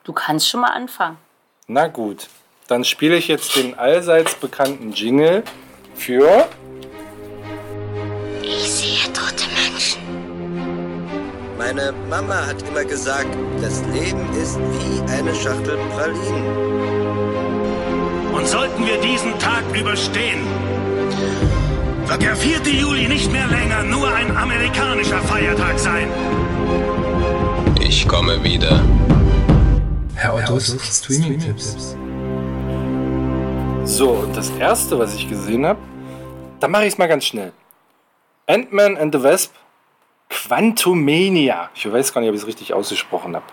Du 0.04 0.14
kannst 0.14 0.50
schon 0.50 0.62
mal 0.62 0.72
anfangen. 0.72 1.18
Na 1.68 1.88
gut, 1.88 2.28
dann 2.68 2.84
spiele 2.84 3.16
ich 3.16 3.28
jetzt 3.28 3.56
den 3.56 3.78
allseits 3.78 4.34
bekannten 4.36 4.92
Jingle 4.94 5.44
für 5.94 6.48
Ich 8.42 8.72
sehe 8.72 9.14
tote 9.14 9.46
Menschen. 9.70 10.02
Meine 11.58 11.92
Mama 12.10 12.48
hat 12.48 12.62
immer 12.64 12.86
gesagt, 12.86 13.30
das 13.62 13.84
Leben 13.94 14.28
ist 14.34 14.58
wie 14.58 15.02
eine 15.12 15.36
Schachtel 15.36 15.78
Pralinen. 15.94 16.80
Und 18.34 18.48
sollten 18.48 18.88
wir 18.88 19.00
diesen 19.02 19.38
Tag 19.38 19.64
überstehen, 19.78 20.48
wird 22.10 22.24
der 22.24 22.36
4. 22.36 22.62
Juli 22.62 23.08
nicht 23.08 23.32
mehr 23.32 23.46
länger 23.48 23.84
nur 23.84 24.12
ein 24.12 24.36
amerikanischer 24.36 25.22
Feiertag 25.22 25.78
sein. 25.78 26.10
Ich 27.80 28.08
komme 28.08 28.44
wieder. 28.44 28.82
Herr 30.16 30.34
Ottos 30.34 30.76
Streaming-Tipps. 30.82 31.96
So, 33.84 34.10
und 34.10 34.36
das 34.36 34.50
erste, 34.60 34.98
was 34.98 35.14
ich 35.14 35.30
gesehen 35.30 35.66
habe, 35.68 35.80
da 36.60 36.68
mache 36.68 36.86
ich 36.86 36.94
es 36.94 36.98
mal 36.98 37.08
ganz 37.08 37.26
schnell. 37.26 37.54
Ant-Man 38.48 38.98
and 38.98 39.14
the 39.14 39.22
Wasp 39.22 39.54
Quantumania. 40.30 41.70
Ich 41.76 41.92
weiß 41.92 42.12
gar 42.12 42.22
nicht, 42.22 42.30
ob 42.30 42.36
ich 42.36 42.42
es 42.42 42.48
richtig 42.48 42.74
ausgesprochen 42.74 43.36
habe. 43.36 43.46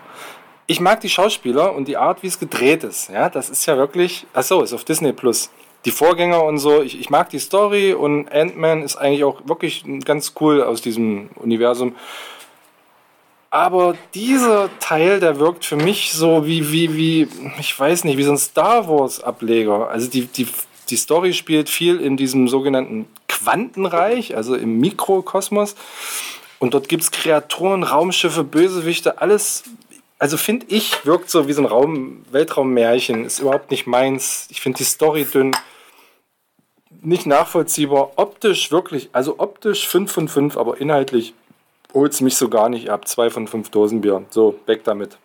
Ich 0.65 0.79
mag 0.79 0.99
die 1.01 1.09
Schauspieler 1.09 1.75
und 1.75 1.87
die 1.87 1.97
Art, 1.97 2.23
wie 2.23 2.27
es 2.27 2.39
gedreht 2.39 2.83
ist. 2.83 3.09
Ja, 3.09 3.29
das 3.29 3.51
ist 3.51 3.67
ja 3.67 3.77
wirklich. 3.77 4.25
Achso, 4.33 4.63
ist 4.63 4.73
auf 4.73 4.83
Disney 4.83 5.13
Plus. 5.13 5.51
Die 5.85 5.91
Vorgänger 5.91 6.43
und 6.43 6.57
so. 6.57 6.81
Ich, 6.81 6.99
ich 6.99 7.09
mag 7.09 7.29
die 7.29 7.39
Story 7.39 7.93
und 7.93 8.31
Ant-Man 8.31 8.83
ist 8.83 8.95
eigentlich 8.95 9.23
auch 9.23 9.41
wirklich 9.45 9.83
ganz 10.03 10.33
cool 10.39 10.61
aus 10.61 10.81
diesem 10.81 11.29
Universum. 11.35 11.95
Aber 13.49 13.95
dieser 14.13 14.69
Teil, 14.79 15.19
der 15.19 15.39
wirkt 15.39 15.63
für 15.63 15.77
mich 15.77 16.13
so 16.13 16.45
wie, 16.45 16.71
wie, 16.71 16.95
wie, 16.95 17.27
ich 17.59 17.79
weiß 17.79 18.03
nicht, 18.03 18.17
wie 18.17 18.23
so 18.23 18.31
ein 18.31 18.37
Star 18.37 18.89
Wars-Ableger. 18.89 19.89
Also 19.89 20.09
die, 20.09 20.25
die, 20.25 20.47
die 20.89 20.97
Story 20.97 21.33
spielt 21.33 21.69
viel 21.69 21.99
in 22.01 22.17
diesem 22.17 22.47
sogenannten 22.47 23.07
Quantenreich, 23.27 24.35
also 24.35 24.55
im 24.55 24.79
Mikrokosmos. 24.79 25.75
Und 26.59 26.73
dort 26.73 26.89
gibt 26.89 27.03
es 27.03 27.11
Kreaturen, 27.11 27.83
Raumschiffe, 27.83 28.43
Bösewichte, 28.43 29.21
alles. 29.21 29.63
Also 30.19 30.37
finde 30.37 30.65
ich, 30.69 31.05
wirkt 31.05 31.29
so 31.29 31.47
wie 31.47 31.53
so 31.53 31.61
ein 31.61 31.67
Raum, 31.67 32.25
Weltraummärchen. 32.31 33.25
Ist 33.25 33.39
überhaupt 33.39 33.69
nicht 33.69 33.85
meins. 33.85 34.47
Ich 34.49 34.61
finde 34.61 34.79
die 34.79 34.83
Story 34.83 35.25
dünn. 35.25 35.55
Nicht 37.01 37.27
nachvollziehbar. 37.27 38.13
Optisch 38.15 38.71
wirklich, 38.71 39.09
also 39.11 39.35
optisch 39.37 39.87
5 39.87 40.11
von 40.11 40.27
5, 40.27 40.57
aber 40.57 40.81
inhaltlich 40.81 41.35
holt 41.93 42.13
es 42.13 42.21
mich 42.21 42.35
so 42.35 42.49
gar 42.49 42.69
nicht 42.69 42.89
ab. 42.89 43.07
Zwei 43.07 43.29
von 43.29 43.47
fünf 43.47 43.69
Dosenbier. 43.69 44.25
So, 44.29 44.59
weg 44.65 44.83
damit. 44.83 45.17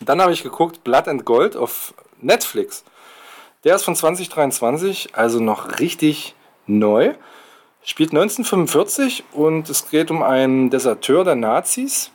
Dann 0.00 0.20
habe 0.20 0.32
ich 0.32 0.42
geguckt, 0.42 0.84
Blood 0.84 1.08
and 1.08 1.24
Gold 1.24 1.56
auf 1.56 1.94
Netflix. 2.20 2.84
Der 3.64 3.76
ist 3.76 3.84
von 3.84 3.96
2023, 3.96 5.14
also 5.14 5.40
noch 5.40 5.78
richtig 5.78 6.34
neu. 6.66 7.14
Spielt 7.84 8.10
1945 8.10 9.24
und 9.32 9.68
es 9.68 9.88
geht 9.90 10.10
um 10.10 10.22
einen 10.22 10.70
Deserteur 10.70 11.24
der 11.24 11.36
Nazis. 11.36 12.10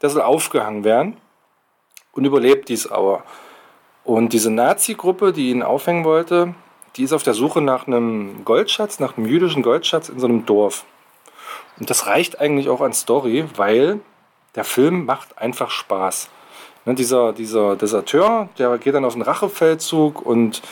Der 0.00 0.10
soll 0.10 0.22
aufgehangen 0.22 0.84
werden 0.84 1.16
und 2.12 2.24
überlebt 2.24 2.68
dies 2.68 2.86
aber. 2.86 3.24
Und 4.04 4.32
diese 4.32 4.50
Nazi-Gruppe, 4.50 5.32
die 5.32 5.50
ihn 5.50 5.62
aufhängen 5.62 6.04
wollte, 6.04 6.54
die 6.96 7.04
ist 7.04 7.12
auf 7.12 7.22
der 7.22 7.34
Suche 7.34 7.60
nach 7.60 7.86
einem 7.86 8.44
Goldschatz, 8.44 9.00
nach 9.00 9.16
einem 9.16 9.26
jüdischen 9.26 9.62
Goldschatz 9.62 10.08
in 10.08 10.18
so 10.18 10.26
einem 10.26 10.44
Dorf. 10.44 10.84
Und 11.78 11.88
das 11.88 12.06
reicht 12.06 12.40
eigentlich 12.40 12.68
auch 12.68 12.80
an 12.80 12.92
Story, 12.92 13.44
weil 13.56 14.00
der 14.54 14.64
Film 14.64 15.06
macht 15.06 15.38
einfach 15.38 15.70
Spaß. 15.70 16.28
Ne, 16.84 16.94
dieser, 16.94 17.32
dieser 17.32 17.76
Deserteur, 17.76 18.48
der 18.58 18.76
geht 18.78 18.94
dann 18.94 19.04
auf 19.04 19.14
einen 19.14 19.22
Rachefeldzug 19.22 20.24
und 20.24 20.62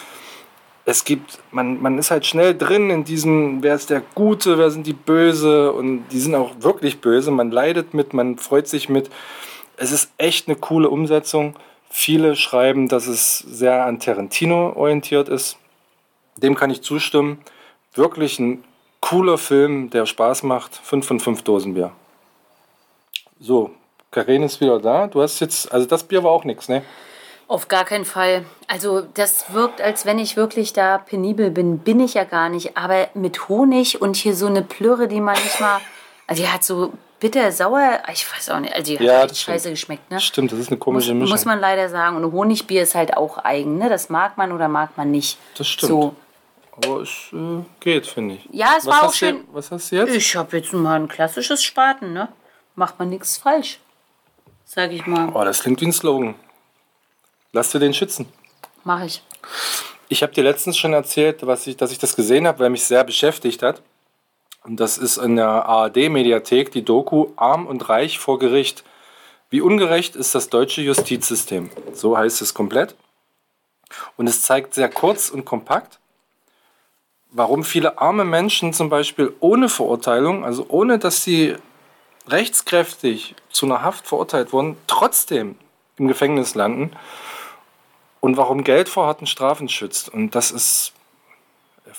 es 0.84 1.05
gibt, 1.05 1.38
man, 1.53 1.80
man 1.80 1.99
ist 1.99 2.11
halt 2.11 2.26
schnell 2.26 2.57
drin 2.57 2.91
in 2.91 3.05
diesem, 3.05 3.62
wer 3.62 3.76
ist 3.76 3.91
der 3.91 4.03
Gute, 4.14 4.59
wer 4.59 4.70
sind 4.70 4.86
die 4.86 4.93
Böse 4.93 5.72
und 5.72 6.09
die 6.09 6.18
sind 6.18 6.34
auch 6.34 6.53
wirklich 6.61 7.01
böse. 7.01 7.30
Man 7.30 7.51
leidet 7.51 7.95
mit, 7.95 8.12
man 8.12 8.38
freut 8.38 8.66
sich 8.66 8.88
mit. 8.88 9.09
Es 9.81 9.93
ist 9.93 10.12
echt 10.18 10.47
eine 10.47 10.57
coole 10.57 10.91
Umsetzung. 10.91 11.57
Viele 11.89 12.37
schreiben, 12.37 12.87
dass 12.87 13.07
es 13.07 13.39
sehr 13.39 13.87
an 13.87 13.99
Tarantino 13.99 14.74
orientiert 14.76 15.31
ist. 15.31 15.57
Dem 16.37 16.55
kann 16.55 16.68
ich 16.68 16.83
zustimmen. 16.83 17.41
Wirklich 17.95 18.39
ein 18.39 18.62
cooler 19.01 19.39
Film, 19.39 19.89
der 19.89 20.05
Spaß 20.05 20.43
macht. 20.43 20.76
5 20.76 21.07
von 21.07 21.18
5 21.18 21.43
Dosen 21.45 21.72
Bier. 21.72 21.93
So, 23.41 23.70
Karin 24.11 24.43
ist 24.43 24.61
wieder 24.61 24.78
da. 24.81 25.07
Du 25.07 25.22
hast 25.22 25.41
jetzt, 25.41 25.72
also 25.72 25.87
das 25.87 26.05
Bier 26.05 26.22
war 26.22 26.31
auch 26.31 26.45
nichts, 26.45 26.68
ne? 26.68 26.83
Auf 27.49 27.68
gar 27.68 27.87
keinen 27.87 28.05
Fall. 28.05 28.45
Also 28.68 29.01
das 29.14 29.55
wirkt, 29.55 29.81
als 29.81 30.05
wenn 30.05 30.18
ich 30.18 30.37
wirklich 30.37 30.74
da 30.74 30.99
penibel 30.99 31.51
bin. 31.51 31.78
Bin 31.78 32.01
ich 32.01 32.12
ja 32.12 32.24
gar 32.24 32.51
nicht. 32.51 32.76
Aber 32.76 33.09
mit 33.14 33.49
Honig 33.49 34.03
und 34.03 34.16
hier 34.16 34.35
so 34.35 34.47
eine 34.47 34.61
Plürre, 34.61 35.09
die 35.09 35.22
man 35.22 35.43
nicht 35.43 35.59
mal... 35.59 35.81
Also 36.26 36.43
die 36.43 36.49
hat 36.51 36.64
so 36.64 36.93
bitter, 37.21 37.53
sauer... 37.53 38.01
Ich 38.12 38.27
weiß 38.33 38.51
auch 38.51 38.61
nicht. 38.61 38.75
Also 38.75 38.91
die 38.93 38.99
hat 38.99 39.05
Ja, 39.05 39.21
stimmt. 39.23 39.37
scheiße 39.37 39.71
geschmeckt, 39.71 40.11
ne? 40.11 40.21
Stimmt, 40.21 40.53
das 40.53 40.59
ist 40.59 40.68
eine 40.68 40.77
Muss, 40.77 40.85
komische 40.85 41.14
Mischung. 41.14 41.31
muss 41.31 41.45
man 41.45 41.61
leider 41.61 41.89
sagen. 41.89 42.16
Und 42.16 42.33
Honigbier 42.33 42.83
ist 42.83 42.95
halt 42.95 43.16
auch 43.16 43.39
eigen, 43.45 43.79
ne? 43.79 43.89
Das 43.89 44.09
mag 44.09 44.37
man 44.37 44.51
oder 44.53 44.68
mag 44.68 44.97
man 44.97 45.11
nicht. 45.11 45.39
Das 45.57 45.68
stimmt. 45.68 45.89
So. 45.91 46.16
Aber 46.83 47.03
es 47.03 47.11
äh, 47.33 47.62
geht, 47.81 48.07
finde 48.07 48.37
ich. 48.37 48.49
Ja, 48.51 48.75
es 48.79 48.87
was 48.87 48.97
war 48.97 49.09
auch 49.09 49.12
schön. 49.12 49.47
Du, 49.47 49.55
was 49.55 49.71
hast 49.71 49.93
du 49.93 49.97
jetzt? 49.97 50.14
Ich 50.14 50.35
habe 50.35 50.57
jetzt 50.57 50.73
mal 50.73 50.99
ein 50.99 51.09
klassisches 51.09 51.62
Spaten, 51.62 52.12
ne? 52.12 52.29
Macht 52.75 52.99
man 52.99 53.11
nichts 53.11 53.37
falsch. 53.37 53.79
Sag 54.64 54.91
ich 54.93 55.05
mal. 55.07 55.29
Oh, 55.35 55.45
das 55.45 55.61
klingt 55.61 55.81
wie 55.81 55.87
ein 55.87 55.93
Slogan. 55.93 56.35
Lass 57.53 57.71
dir 57.71 57.81
den 57.81 57.93
schützen. 57.93 58.27
Mach 58.85 59.03
ich. 59.05 59.23
Ich 60.09 60.23
habe 60.23 60.33
dir 60.33 60.43
letztens 60.45 60.79
schon 60.79 60.93
erzählt, 60.93 61.45
was 61.47 61.66
ich, 61.66 61.77
dass 61.77 61.93
ich 61.93 61.99
das 61.99 62.16
gesehen 62.16 62.47
habe, 62.47 62.61
weil 62.61 62.71
mich 62.71 62.85
sehr 62.85 63.05
beschäftigt 63.05 63.62
hat. 63.62 63.83
Und 64.65 64.79
das 64.79 64.99
ist 64.99 65.17
in 65.17 65.37
der 65.37 65.49
ARD-Mediathek 65.49 66.71
die 66.71 66.85
Doku 66.85 67.29
Arm 67.37 67.67
und 67.67 67.89
Reich 67.89 68.19
vor 68.19 68.39
Gericht. 68.39 68.85
Wie 69.49 69.61
ungerecht 69.61 70.17
ist 70.17 70.35
das 70.35 70.49
deutsche 70.49 70.83
Justizsystem? 70.83 71.71
So 71.95 72.17
heißt 72.17 72.43
es 72.43 72.55
komplett. 72.55 72.95
Und 74.17 74.29
es 74.29 74.43
zeigt 74.43 74.75
sehr 74.75 74.89
kurz 74.89 75.31
und 75.31 75.45
kompakt, 75.45 75.99
warum 77.31 77.65
viele 77.65 77.99
arme 77.99 78.25
Menschen 78.25 78.73
zum 78.73 78.89
Beispiel 78.89 79.35
ohne 79.41 79.69
Verurteilung, 79.69 80.45
also 80.45 80.67
ohne 80.69 80.99
dass 80.99 81.25
sie 81.25 81.57
rechtskräftig 82.29 83.35
zu 83.51 83.67
einer 83.67 83.83
Haft 83.83 84.07
verurteilt 84.07 84.53
wurden, 84.53 84.77
trotzdem 84.87 85.57
im 85.97 86.09
Gefängnis 86.09 86.55
landen 86.55 86.93
und 88.21 88.37
warum 88.37 88.65
Geld 88.65 88.89
vor 88.89 89.07
harten 89.07 89.27
Strafen 89.27 89.69
schützt. 89.69 90.09
Und 90.09 90.35
das 90.35 90.51
ist, 90.51 90.93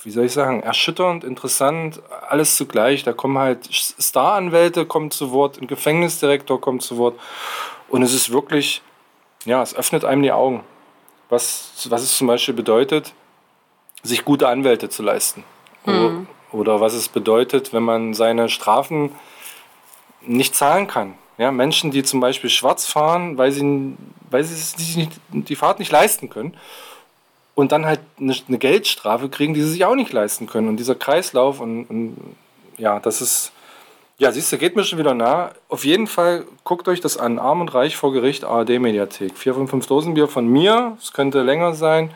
wie 0.04 0.12
soll 0.12 0.26
ich 0.26 0.34
sagen, 0.34 0.64
erschütternd, 0.64 1.24
interessant, 1.24 2.02
alles 2.30 2.56
zugleich. 2.56 3.04
Da 3.04 3.14
kommen 3.14 3.38
halt 3.38 3.70
Staranwälte 3.72 4.86
kommen 4.86 5.12
zu 5.12 5.32
Wort, 5.32 5.62
ein 5.62 5.68
Gefängnisdirektor 5.68 6.60
kommt 6.60 6.82
zu 6.82 6.98
Wort. 6.98 7.20
Und 7.90 8.02
es 8.04 8.14
ist 8.14 8.32
wirklich, 8.32 8.82
ja, 9.46 9.62
es 9.62 9.76
öffnet 9.76 10.06
einem 10.06 10.24
die 10.24 10.32
Augen, 10.32 10.64
was, 11.30 11.88
was 11.90 12.04
es 12.04 12.18
zum 12.18 12.28
Beispiel 12.28 12.54
bedeutet, 12.54 13.14
sich 14.04 14.26
gute 14.26 14.48
Anwälte 14.48 14.90
zu 14.90 15.04
leisten. 15.04 15.44
Oder, 15.86 16.26
oder 16.52 16.82
was 16.82 16.94
es 16.94 17.10
bedeutet, 17.10 17.74
wenn 17.74 17.84
man 17.84 18.14
seine 18.14 18.50
Strafen 18.50 19.12
nicht 20.22 20.56
zahlen 20.56 20.88
kann. 20.88 21.16
Ja, 21.38 21.52
Menschen, 21.52 21.92
die 21.92 22.04
zum 22.04 22.20
Beispiel 22.20 22.50
schwarz 22.50 22.86
fahren, 22.86 23.38
weil 23.38 23.52
sie, 23.52 23.96
weil 24.30 24.44
sie 24.44 25.10
die 25.30 25.56
Fahrt 25.56 25.80
nicht 25.80 25.92
leisten 25.92 26.30
können. 26.30 26.56
Und 27.54 27.72
dann 27.72 27.86
halt 27.86 28.00
eine, 28.20 28.36
eine 28.48 28.58
Geldstrafe 28.58 29.30
kriegen, 29.30 29.54
die 29.54 29.62
sie 29.62 29.72
sich 29.72 29.86
auch 29.86 29.96
nicht 29.96 30.14
leisten 30.14 30.48
können. 30.48 30.70
Und 30.70 30.78
dieser 30.78 30.96
Kreislauf 30.96 31.60
und, 31.60 31.86
und 31.86 32.36
ja, 32.78 33.00
das 33.00 33.22
ist. 33.22 33.52
Ja, 34.18 34.32
siehst 34.32 34.52
du, 34.52 34.58
geht 34.60 34.76
mir 34.76 34.84
schon 34.84 35.00
wieder 35.00 35.16
nah. 35.16 35.52
Auf 35.68 35.84
jeden 35.84 36.06
Fall 36.06 36.46
guckt 36.64 36.88
euch 36.88 37.02
das 37.02 37.18
an. 37.18 37.40
Arm 37.40 37.60
und 37.60 37.74
Reich 37.74 37.98
vor 37.98 38.14
Gericht, 38.14 38.44
ARD-Mediathek. 38.44 39.36
4 39.36 39.56
von 39.56 39.68
5 39.68 39.88
Dosenbier 39.88 40.28
von 40.28 40.48
mir. 40.48 40.96
Es 41.02 41.12
könnte 41.12 41.42
länger 41.42 41.74
sein. 41.74 42.12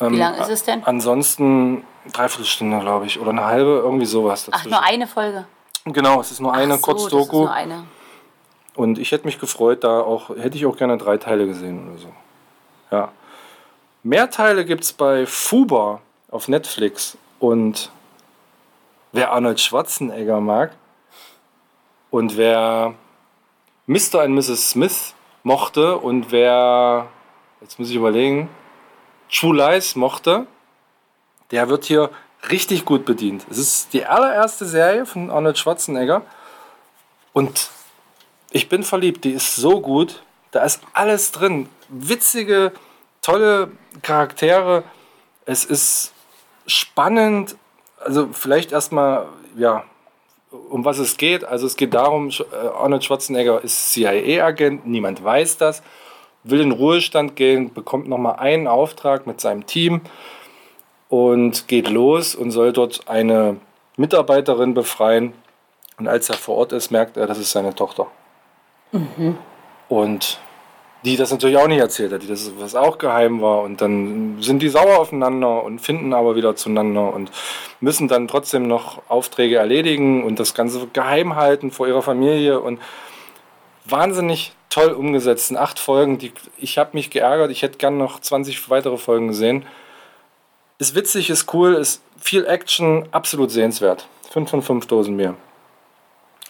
Ähm, 0.00 0.14
Wie 0.14 0.18
lang 0.18 0.34
ist 0.34 0.50
es 0.50 0.64
denn? 0.64 0.82
Ansonsten 0.84 1.84
dreiviertel 2.12 2.46
Stunde, 2.46 2.80
glaube 2.80 3.06
ich. 3.06 3.20
Oder 3.20 3.30
eine 3.30 3.44
halbe, 3.44 3.82
irgendwie 3.84 4.06
sowas. 4.06 4.48
Ach, 4.50 4.64
nur 4.64 4.82
eine 4.82 5.06
Folge. 5.06 5.46
Genau, 5.84 6.20
es 6.20 6.32
ist 6.32 6.40
nur 6.40 6.52
eine 6.52 6.74
so, 6.74 6.82
Kurzdoku. 6.82 7.40
nur 7.42 7.52
eine. 7.52 7.84
Und 8.74 8.98
ich 8.98 9.12
hätte 9.12 9.26
mich 9.26 9.38
gefreut, 9.38 9.84
da 9.84 10.00
auch, 10.00 10.30
hätte 10.30 10.56
ich 10.56 10.66
auch 10.66 10.76
gerne 10.76 10.98
drei 10.98 11.16
Teile 11.16 11.46
gesehen 11.46 11.88
oder 11.88 11.98
so. 11.98 12.08
Ja. 12.90 13.12
Mehr 14.06 14.30
Teile 14.30 14.64
gibt 14.64 14.84
es 14.84 14.92
bei 14.92 15.26
Fuba 15.26 16.00
auf 16.30 16.46
Netflix. 16.46 17.18
Und 17.40 17.90
wer 19.10 19.32
Arnold 19.32 19.58
Schwarzenegger 19.58 20.40
mag 20.40 20.70
und 22.12 22.36
wer 22.36 22.94
Mr. 23.86 24.22
und 24.22 24.34
Mrs. 24.34 24.70
Smith 24.70 25.14
mochte 25.42 25.96
und 25.96 26.30
wer, 26.30 27.08
jetzt 27.60 27.80
muss 27.80 27.90
ich 27.90 27.96
überlegen, 27.96 28.48
True 29.28 29.56
Lies 29.56 29.96
mochte, 29.96 30.46
der 31.50 31.68
wird 31.68 31.84
hier 31.84 32.10
richtig 32.48 32.84
gut 32.84 33.06
bedient. 33.06 33.44
Es 33.50 33.58
ist 33.58 33.92
die 33.92 34.06
allererste 34.06 34.66
Serie 34.66 35.04
von 35.04 35.32
Arnold 35.32 35.58
Schwarzenegger 35.58 36.22
und 37.32 37.70
ich 38.52 38.68
bin 38.68 38.84
verliebt, 38.84 39.24
die 39.24 39.32
ist 39.32 39.56
so 39.56 39.80
gut. 39.80 40.22
Da 40.52 40.62
ist 40.62 40.80
alles 40.92 41.32
drin. 41.32 41.68
Witzige, 41.88 42.70
tolle 43.26 43.72
Charaktere. 44.02 44.84
Es 45.46 45.64
ist 45.64 46.12
spannend. 46.66 47.56
Also 47.98 48.28
vielleicht 48.32 48.70
erstmal, 48.70 49.26
ja, 49.56 49.84
um 50.70 50.84
was 50.84 50.98
es 50.98 51.16
geht. 51.16 51.44
Also 51.44 51.66
es 51.66 51.76
geht 51.76 51.94
darum, 51.94 52.30
äh, 52.30 52.68
Arnold 52.78 53.04
Schwarzenegger 53.04 53.62
ist 53.64 53.92
CIA-Agent, 53.92 54.86
niemand 54.86 55.24
weiß 55.24 55.58
das, 55.58 55.82
will 56.44 56.60
in 56.60 56.70
Ruhestand 56.70 57.34
gehen, 57.34 57.74
bekommt 57.74 58.08
nochmal 58.08 58.36
einen 58.36 58.68
Auftrag 58.68 59.26
mit 59.26 59.40
seinem 59.40 59.66
Team 59.66 60.02
und 61.08 61.66
geht 61.66 61.88
los 61.88 62.36
und 62.36 62.52
soll 62.52 62.72
dort 62.72 63.08
eine 63.08 63.56
Mitarbeiterin 63.96 64.74
befreien. 64.74 65.32
Und 65.98 66.06
als 66.06 66.28
er 66.28 66.36
vor 66.36 66.56
Ort 66.58 66.72
ist, 66.72 66.92
merkt 66.92 67.16
er, 67.16 67.26
das 67.26 67.38
ist 67.38 67.50
seine 67.50 67.74
Tochter. 67.74 68.06
Und 69.88 70.38
die 71.06 71.16
das 71.16 71.30
natürlich 71.30 71.56
auch 71.56 71.68
nicht 71.68 71.78
erzählt 71.78 72.12
hat, 72.12 72.22
die 72.22 72.26
das 72.26 72.50
was 72.58 72.74
auch 72.74 72.98
geheim 72.98 73.40
war. 73.40 73.62
Und 73.62 73.80
dann 73.80 74.42
sind 74.42 74.60
die 74.60 74.68
sauer 74.68 74.98
aufeinander 74.98 75.62
und 75.62 75.78
finden 75.78 76.12
aber 76.12 76.34
wieder 76.34 76.56
zueinander 76.56 77.14
und 77.14 77.30
müssen 77.80 78.08
dann 78.08 78.26
trotzdem 78.26 78.66
noch 78.66 79.02
Aufträge 79.08 79.56
erledigen 79.56 80.24
und 80.24 80.40
das 80.40 80.52
Ganze 80.52 80.88
geheim 80.92 81.36
halten 81.36 81.70
vor 81.70 81.86
ihrer 81.86 82.02
Familie. 82.02 82.60
Und 82.60 82.80
wahnsinnig 83.84 84.52
toll 84.68 84.90
umgesetzt. 84.90 85.52
In 85.52 85.56
acht 85.56 85.78
Folgen, 85.78 86.18
die, 86.18 86.32
ich 86.58 86.76
habe 86.76 86.90
mich 86.94 87.10
geärgert, 87.10 87.52
ich 87.52 87.62
hätte 87.62 87.78
gern 87.78 87.98
noch 87.98 88.18
20 88.18 88.68
weitere 88.68 88.98
Folgen 88.98 89.28
gesehen. 89.28 89.64
Ist 90.78 90.96
witzig, 90.96 91.30
ist 91.30 91.54
cool, 91.54 91.74
ist 91.74 92.02
viel 92.18 92.44
Action, 92.46 93.08
absolut 93.12 93.52
sehenswert. 93.52 94.08
5 94.32 94.50
von 94.50 94.62
5 94.62 94.86
Dosen 94.86 95.14
mehr. 95.14 95.34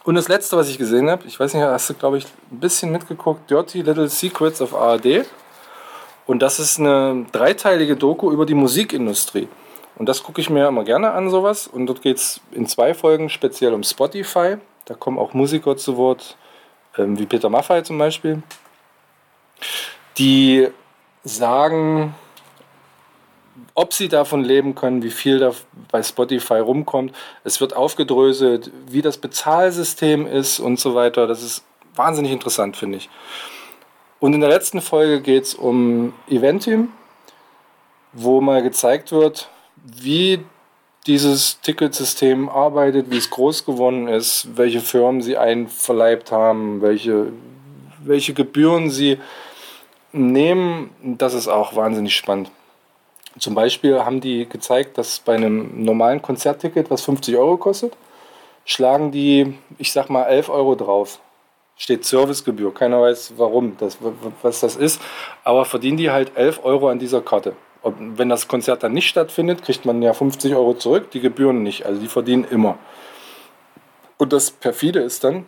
Und 0.07 0.15
das 0.15 0.29
letzte, 0.29 0.57
was 0.57 0.69
ich 0.69 0.79
gesehen 0.79 1.11
habe, 1.11 1.27
ich 1.27 1.39
weiß 1.39 1.53
nicht, 1.53 1.65
hast 1.65 1.91
du, 1.91 1.95
glaube 1.95 2.19
ich, 2.19 2.27
ein 2.53 2.61
bisschen 2.61 2.93
mitgeguckt, 2.93 3.51
Dirty 3.51 3.83
Little 3.83 4.09
Secrets 4.09 4.63
of 4.63 4.73
ARD. 4.73 5.27
Und 6.27 6.43
das 6.43 6.61
ist 6.61 6.79
eine 6.79 7.27
dreiteilige 7.33 7.97
Doku 7.97 8.31
über 8.31 8.47
die 8.47 8.55
Musikindustrie. 8.55 9.49
Und 9.97 10.09
das 10.09 10.23
gucke 10.23 10.41
ich 10.41 10.49
mir 10.49 10.69
immer 10.69 10.85
gerne 10.85 11.11
an, 11.11 11.29
sowas. 11.29 11.67
Und 11.67 11.87
dort 11.87 12.03
geht 12.03 12.19
es 12.19 12.41
in 12.53 12.69
zwei 12.69 12.95
Folgen 12.95 13.29
speziell 13.29 13.75
um 13.75 13.83
Spotify. 13.83 14.59
Da 14.85 14.95
kommen 14.95 15.19
auch 15.19 15.35
Musiker 15.35 15.77
zu 15.77 15.97
Wort, 15.97 16.37
ähm, 16.97 17.19
wie 17.19 17.27
Peter 17.27 17.49
Maffay 17.49 17.83
zum 17.83 17.99
Beispiel, 17.99 18.45
die 20.19 20.69
sagen, 21.25 22.15
ob 23.75 23.93
sie 23.93 24.09
davon 24.09 24.43
leben 24.43 24.75
können, 24.75 25.03
wie 25.03 25.11
viel 25.11 25.39
da 25.39 25.53
bei 25.91 26.03
Spotify 26.03 26.59
rumkommt. 26.59 27.15
Es 27.45 27.61
wird 27.61 27.77
aufgedröselt, 27.77 28.71
wie 28.89 29.03
das 29.03 29.19
Bezahlsystem 29.19 30.27
ist 30.27 30.61
und 30.61 30.81
so 30.81 30.95
weiter. 30.95 31.27
Das 31.27 31.43
ist 31.43 31.65
wahnsinnig 31.95 32.33
interessant, 32.33 32.77
finde 32.77 32.99
ich. 32.99 33.09
Und 34.19 34.33
in 34.33 34.41
der 34.41 34.49
letzten 34.49 34.81
Folge 34.81 35.21
geht 35.21 35.45
es 35.45 35.55
um 35.55 36.15
Eventim, 36.29 36.89
wo 38.13 38.41
mal 38.41 38.63
gezeigt 38.63 39.13
wird, 39.13 39.51
wie 39.77 40.41
dieses 41.07 41.61
Ticketsystem 41.61 42.49
arbeitet, 42.49 43.11
wie 43.11 43.19
es 43.19 43.31
groß 43.31 43.65
geworden 43.65 44.09
ist, 44.09 44.57
welche 44.57 44.81
Firmen 44.81 45.23
sie 45.23 45.37
einverleibt 45.37 46.33
haben, 46.33 46.83
welche, 46.83 47.33
welche 48.03 48.35
Gebühren 48.35 48.91
sie 48.91 49.19
nehmen. 50.13 50.91
Das 51.03 51.35
ist 51.35 51.47
auch 51.47 51.77
wahnsinnig 51.77 52.17
spannend. 52.17 52.51
Zum 53.39 53.55
Beispiel 53.55 54.01
haben 54.01 54.21
die 54.21 54.49
gezeigt, 54.49 54.99
dass 54.99 55.21
bei 55.21 55.35
einem 55.35 55.85
normalen 55.85 56.23
Konzertticket, 56.23 56.91
was 56.91 57.03
50 57.03 57.37
Euro 57.37 57.57
kostet, 57.57 57.97
schlagen 58.65 59.11
die, 59.11 59.59
ich 59.79 59.93
sag 59.93 60.09
mal, 60.11 60.25
11 60.25 60.49
Euro 60.49 60.75
drauf. 60.75 61.21
Steht 61.77 62.05
Servicegebühr. 62.07 62.73
Keiner 62.73 63.03
weiß, 63.03 63.35
warum, 63.37 63.77
das, 63.77 63.99
was 64.43 64.61
das 64.61 64.77
ist. 64.77 65.01
Aber 65.45 65.67
verdienen 65.67 65.99
die 65.99 66.11
halt 66.11 66.37
11 66.37 66.65
Euro 66.65 66.89
an 66.89 66.99
dieser 66.99 67.21
Karte. 67.21 67.55
Und 67.83 68.19
wenn 68.19 68.29
das 68.29 68.49
Konzert 68.49 68.83
dann 68.83 68.93
nicht 68.93 69.09
stattfindet, 69.09 69.63
kriegt 69.63 69.85
man 69.85 70.03
ja 70.03 70.13
50 70.13 70.55
Euro 70.55 70.75
zurück, 70.75 71.11
die 71.11 71.21
Gebühren 71.21 71.63
nicht. 71.63 71.85
Also 71.85 72.01
die 72.01 72.09
verdienen 72.09 72.45
immer. 72.45 72.79
Und 74.17 74.33
das 74.33 74.51
perfide 74.51 75.01
ist 75.01 75.23
dann, 75.23 75.47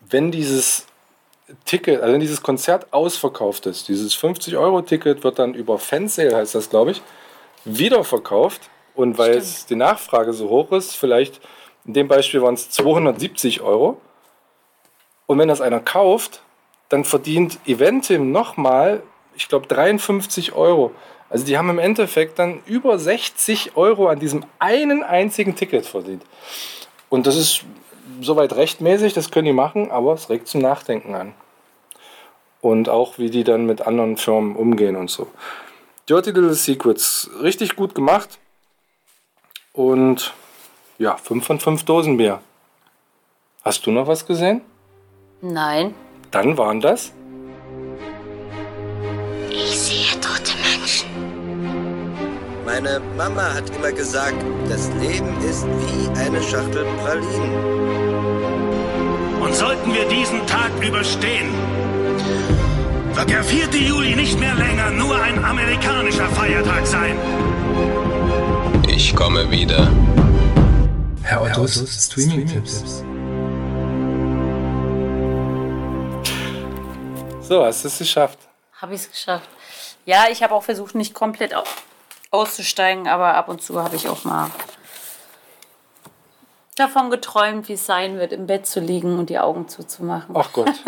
wenn 0.00 0.30
dieses 0.30 0.86
Ticket, 1.64 2.00
also 2.00 2.12
wenn 2.12 2.20
dieses 2.20 2.42
Konzert 2.42 2.92
ausverkauft 2.92 3.66
ist, 3.66 3.88
dieses 3.88 4.16
50-Euro-Ticket 4.16 5.24
wird 5.24 5.38
dann 5.38 5.54
über 5.54 5.78
Fansale, 5.78 6.36
heißt 6.36 6.54
das, 6.54 6.70
glaube 6.70 6.92
ich, 6.92 7.02
wiederverkauft. 7.64 8.70
Und 8.94 9.16
weil 9.18 9.36
es 9.36 9.66
die 9.66 9.74
Nachfrage 9.74 10.32
so 10.32 10.48
hoch 10.48 10.70
ist, 10.72 10.94
vielleicht 10.96 11.40
in 11.86 11.94
dem 11.94 12.08
Beispiel 12.08 12.42
waren 12.42 12.54
es 12.54 12.70
270 12.70 13.62
Euro. 13.62 14.00
Und 15.26 15.38
wenn 15.38 15.48
das 15.48 15.60
einer 15.60 15.80
kauft, 15.80 16.42
dann 16.88 17.04
verdient 17.04 17.58
Eventim 17.66 18.32
nochmal, 18.32 19.02
ich 19.34 19.48
glaube, 19.48 19.66
53 19.66 20.52
Euro. 20.52 20.92
Also 21.30 21.46
die 21.46 21.56
haben 21.56 21.70
im 21.70 21.78
Endeffekt 21.78 22.38
dann 22.38 22.62
über 22.66 22.98
60 22.98 23.76
Euro 23.76 24.08
an 24.08 24.20
diesem 24.20 24.44
einen 24.58 25.02
einzigen 25.02 25.56
Ticket 25.56 25.86
verdient. 25.86 26.22
Und 27.08 27.26
das 27.26 27.36
ist 27.36 27.64
soweit 28.20 28.54
rechtmäßig, 28.54 29.14
das 29.14 29.30
können 29.30 29.46
die 29.46 29.52
machen, 29.52 29.90
aber 29.90 30.12
es 30.12 30.28
regt 30.28 30.48
zum 30.48 30.60
Nachdenken 30.60 31.14
an. 31.14 31.34
Und 32.62 32.88
auch, 32.88 33.18
wie 33.18 33.28
die 33.28 33.44
dann 33.44 33.66
mit 33.66 33.82
anderen 33.82 34.16
Firmen 34.16 34.56
umgehen 34.56 34.96
und 34.96 35.10
so. 35.10 35.26
Dirty 36.08 36.30
Little 36.30 36.54
Secrets, 36.54 37.28
richtig 37.42 37.76
gut 37.76 37.94
gemacht. 37.94 38.38
Und 39.72 40.32
ja, 40.98 41.16
5 41.16 41.44
von 41.44 41.60
5 41.60 41.84
Dosen 41.84 42.16
Bier. 42.16 42.40
Hast 43.64 43.84
du 43.84 43.90
noch 43.90 44.06
was 44.06 44.24
gesehen? 44.26 44.62
Nein. 45.40 45.94
Dann 46.30 46.56
waren 46.56 46.80
das. 46.80 47.12
Ich 49.50 49.78
sehe 49.78 50.20
tote 50.20 50.54
Menschen. 50.62 51.08
Meine 52.64 53.00
Mama 53.16 53.54
hat 53.54 53.68
immer 53.76 53.92
gesagt, 53.92 54.42
das 54.68 54.88
Leben 55.00 55.36
ist 55.42 55.66
wie 55.66 56.08
eine 56.18 56.40
Schachtel 56.42 56.86
Pralinen. 57.02 57.82
Und 59.42 59.54
sollten 59.54 59.92
wir 59.92 60.08
diesen 60.08 60.46
Tag 60.46 60.70
überstehen, 60.80 61.50
wird 63.14 63.30
der 63.30 63.44
4. 63.44 63.68
Juli 63.70 64.14
nicht 64.16 64.38
mehr 64.38 64.54
länger 64.54 64.90
nur 64.90 65.20
ein 65.20 65.42
amerikanischer 65.44 66.28
Feiertag 66.30 66.86
sein. 66.86 67.16
Ich 68.88 69.14
komme 69.14 69.50
wieder. 69.50 69.90
Herr 71.22 71.42
Ottos 71.42 71.74
Streaming-Tipps. 72.06 73.04
So, 77.40 77.64
hast 77.64 77.84
du 77.84 77.88
es 77.88 77.98
geschafft. 77.98 78.38
Habe 78.80 78.94
ich 78.94 79.02
es 79.02 79.10
geschafft. 79.10 79.48
Ja, 80.06 80.24
ich 80.30 80.42
habe 80.42 80.54
auch 80.54 80.62
versucht, 80.62 80.94
nicht 80.94 81.14
komplett 81.14 81.54
au- 81.54 81.62
auszusteigen, 82.30 83.06
aber 83.08 83.34
ab 83.34 83.48
und 83.48 83.62
zu 83.62 83.80
habe 83.82 83.94
ich 83.96 84.08
auch 84.08 84.24
mal 84.24 84.50
davon 86.76 87.10
geträumt, 87.10 87.68
wie 87.68 87.74
es 87.74 87.86
sein 87.86 88.18
wird, 88.18 88.32
im 88.32 88.46
Bett 88.46 88.66
zu 88.66 88.80
liegen 88.80 89.18
und 89.18 89.28
die 89.30 89.38
Augen 89.38 89.68
zuzumachen. 89.68 90.34
Ach 90.36 90.52
Gott. 90.52 90.72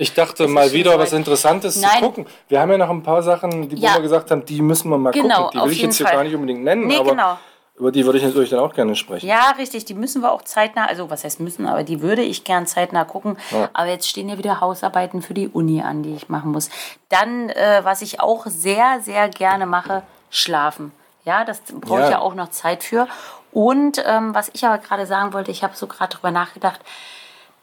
Ich 0.00 0.14
dachte 0.14 0.44
ist 0.44 0.50
mal 0.50 0.72
wieder 0.72 0.96
was 0.98 1.12
Interessantes 1.12 1.74
zu 1.74 1.80
Nein. 1.80 2.00
gucken. 2.00 2.26
Wir 2.48 2.60
haben 2.60 2.70
ja 2.70 2.78
noch 2.78 2.88
ein 2.88 3.02
paar 3.02 3.22
Sachen, 3.22 3.68
die 3.68 3.76
Ja. 3.76 3.94
wir 3.94 4.00
gesagt 4.02 4.30
haben, 4.30 4.44
die 4.46 4.62
müssen 4.62 4.88
wir 4.90 4.96
mal 4.96 5.10
Genau, 5.10 5.46
gucken. 5.46 5.60
Die 5.60 5.66
will 5.66 5.72
ich 5.72 5.82
jetzt 5.82 5.96
hier 5.96 6.06
Fall. 6.06 6.14
gar 6.16 6.24
nicht 6.24 6.34
unbedingt 6.34 6.62
nennen, 6.62 6.86
Nee, 6.86 6.98
aber 6.98 7.10
genau. 7.10 7.38
Über 7.76 7.92
die 7.92 8.04
würde 8.04 8.18
ich 8.18 8.24
natürlich 8.24 8.50
dann 8.50 8.58
auch 8.60 8.74
gerne 8.74 8.96
sprechen. 8.96 9.26
Ja, 9.28 9.50
richtig, 9.58 9.84
die 9.84 9.94
müssen 9.94 10.22
wir 10.22 10.32
auch 10.32 10.42
zeitnah, 10.42 10.86
also 10.86 11.10
was 11.10 11.22
heißt 11.24 11.38
müssen, 11.40 11.66
aber 11.66 11.84
die 11.84 12.00
würde 12.00 12.22
ich 12.22 12.42
gern 12.44 12.66
zeitnah 12.66 13.04
gucken. 13.04 13.36
Ja. 13.52 13.70
Aber 13.72 13.86
jetzt 13.88 14.08
stehen 14.08 14.28
ja 14.28 14.36
wieder 14.38 14.60
Hausarbeiten 14.60 15.20
für 15.22 15.34
die 15.34 15.46
Uni 15.48 15.80
an, 15.82 16.02
die 16.02 16.14
ich 16.14 16.28
machen 16.28 16.50
muss. 16.52 16.70
Dann, 17.08 17.50
äh, 17.50 17.80
was 17.84 18.02
ich 18.02 18.20
auch 18.20 18.46
sehr, 18.46 19.00
sehr 19.00 19.28
gerne 19.28 19.66
mache, 19.66 20.02
schlafen. 20.30 20.90
Ja, 21.24 21.44
das 21.44 21.60
brauche 21.80 22.00
ich 22.00 22.04
Ja. 22.06 22.10
ja 22.12 22.18
auch 22.20 22.34
noch 22.34 22.50
Zeit 22.50 22.82
für. 22.82 23.06
Und 23.52 24.02
ähm, 24.06 24.34
was 24.34 24.50
ich 24.54 24.64
aber 24.64 24.78
gerade 24.78 25.06
sagen 25.06 25.32
wollte, 25.32 25.50
ich 25.52 25.62
habe 25.62 25.76
so 25.76 25.86
gerade 25.86 26.14
drüber 26.16 26.30
nachgedacht, 26.32 26.80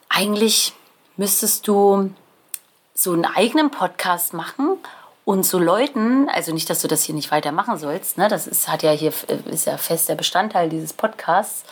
eigentlich 0.09 0.73
müsstest 1.17 1.67
du 1.67 2.11
so 2.95 3.11
einen 3.11 3.25
eigenen 3.25 3.69
Podcast 3.71 4.33
machen 4.33 4.77
und 5.25 5.43
so 5.43 5.59
Leuten, 5.59 6.29
also 6.29 6.53
nicht, 6.53 6.69
dass 6.69 6.81
du 6.81 6.87
das 6.87 7.03
hier 7.03 7.13
nicht 7.13 7.31
weitermachen 7.31 7.77
sollst, 7.77 8.17
ne? 8.17 8.29
das 8.29 8.47
ist, 8.47 8.69
hat 8.69 8.83
ja 8.83 8.91
hier, 8.91 9.11
ist 9.51 9.65
ja 9.65 9.77
fester 9.77 10.15
Bestandteil 10.15 10.69
dieses 10.69 10.93
Podcasts 10.93 11.65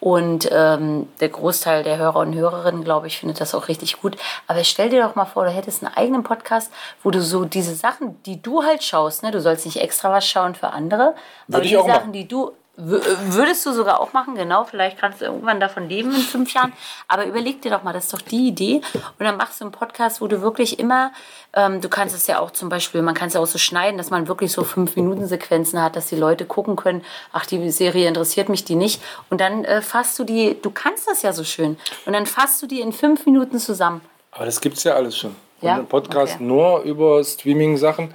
und 0.00 0.48
ähm, 0.50 1.08
der 1.20 1.28
Großteil 1.28 1.84
der 1.84 1.98
Hörer 1.98 2.20
und 2.20 2.34
Hörerinnen, 2.34 2.82
glaube 2.82 3.06
ich, 3.06 3.18
findet 3.18 3.40
das 3.40 3.54
auch 3.54 3.68
richtig 3.68 4.00
gut. 4.00 4.16
Aber 4.48 4.64
stell 4.64 4.88
dir 4.90 5.02
doch 5.02 5.14
mal 5.14 5.26
vor, 5.26 5.44
du 5.44 5.50
hättest 5.50 5.84
einen 5.84 5.94
eigenen 5.94 6.24
Podcast, 6.24 6.72
wo 7.02 7.10
du 7.10 7.22
so 7.22 7.44
diese 7.44 7.74
Sachen, 7.74 8.20
die 8.24 8.42
du 8.42 8.64
halt 8.64 8.82
schaust, 8.82 9.22
ne? 9.22 9.30
du 9.30 9.40
sollst 9.40 9.66
nicht 9.66 9.80
extra 9.80 10.10
was 10.10 10.26
schauen 10.26 10.54
für 10.54 10.70
andere, 10.70 11.14
aber 11.48 11.62
ich 11.62 11.70
die 11.70 11.76
Sachen, 11.76 11.88
machen. 11.88 12.12
die 12.12 12.26
du 12.26 12.52
Würdest 12.76 13.64
du 13.66 13.72
sogar 13.72 14.00
auch 14.00 14.12
machen, 14.12 14.34
genau. 14.34 14.64
Vielleicht 14.64 14.98
kannst 14.98 15.20
du 15.20 15.26
irgendwann 15.26 15.60
davon 15.60 15.88
leben 15.88 16.12
in 16.12 16.20
fünf 16.20 16.52
Jahren. 16.54 16.72
Aber 17.06 17.24
überleg 17.24 17.62
dir 17.62 17.70
doch 17.70 17.84
mal, 17.84 17.92
das 17.92 18.06
ist 18.06 18.14
doch 18.14 18.20
die 18.20 18.48
Idee. 18.48 18.80
Und 18.94 19.20
dann 19.24 19.36
machst 19.36 19.60
du 19.60 19.64
einen 19.64 19.72
Podcast, 19.72 20.20
wo 20.20 20.26
du 20.26 20.42
wirklich 20.42 20.80
immer, 20.80 21.12
ähm, 21.52 21.80
du 21.80 21.88
kannst 21.88 22.16
es 22.16 22.26
ja 22.26 22.40
auch 22.40 22.50
zum 22.50 22.68
Beispiel, 22.68 23.00
man 23.02 23.14
kann 23.14 23.28
es 23.28 23.34
ja 23.34 23.40
auch 23.40 23.46
so 23.46 23.58
schneiden, 23.58 23.96
dass 23.96 24.10
man 24.10 24.26
wirklich 24.26 24.50
so 24.50 24.64
fünf 24.64 24.96
Minuten 24.96 25.26
Sequenzen 25.28 25.80
hat, 25.80 25.94
dass 25.94 26.08
die 26.08 26.16
Leute 26.16 26.46
gucken 26.46 26.74
können, 26.74 27.04
ach, 27.32 27.46
die 27.46 27.70
Serie 27.70 28.08
interessiert 28.08 28.48
mich 28.48 28.64
die 28.64 28.74
nicht. 28.74 29.00
Und 29.30 29.40
dann 29.40 29.64
äh, 29.64 29.80
fasst 29.80 30.18
du 30.18 30.24
die, 30.24 30.56
du 30.60 30.70
kannst 30.70 31.06
das 31.06 31.22
ja 31.22 31.32
so 31.32 31.44
schön. 31.44 31.78
Und 32.06 32.12
dann 32.12 32.26
fasst 32.26 32.60
du 32.60 32.66
die 32.66 32.80
in 32.80 32.92
fünf 32.92 33.24
Minuten 33.24 33.60
zusammen. 33.60 34.00
Aber 34.32 34.46
das 34.46 34.60
gibt 34.60 34.78
es 34.78 34.84
ja 34.84 34.94
alles 34.94 35.16
schon. 35.16 35.36
Ja? 35.60 35.74
Und 35.74 35.80
ein 35.82 35.86
Podcast 35.86 36.34
Okay. 36.34 36.44
nur 36.44 36.80
über 36.80 37.22
Streaming-Sachen 37.22 38.12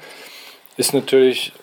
ist 0.76 0.94
natürlich 0.94 1.54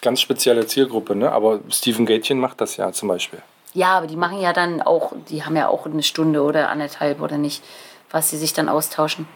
ganz 0.00 0.20
spezielle 0.20 0.66
Zielgruppe. 0.66 1.14
Ne? 1.16 1.30
Aber 1.30 1.60
Stephen 1.70 2.06
Gatchen 2.06 2.38
macht 2.38 2.60
das 2.60 2.76
ja 2.76 2.92
zum 2.92 3.08
Beispiel. 3.08 3.40
Ja, 3.74 3.98
aber 3.98 4.06
die 4.06 4.16
machen 4.16 4.40
ja 4.40 4.52
dann 4.52 4.80
auch, 4.82 5.12
die 5.28 5.44
haben 5.44 5.56
ja 5.56 5.68
auch 5.68 5.86
eine 5.86 6.02
Stunde 6.02 6.42
oder 6.42 6.70
anderthalb 6.70 7.20
oder 7.20 7.36
nicht, 7.38 7.62
was 8.10 8.30
sie 8.30 8.38
sich 8.38 8.52
dann 8.52 8.68
austauschen. 8.68 9.28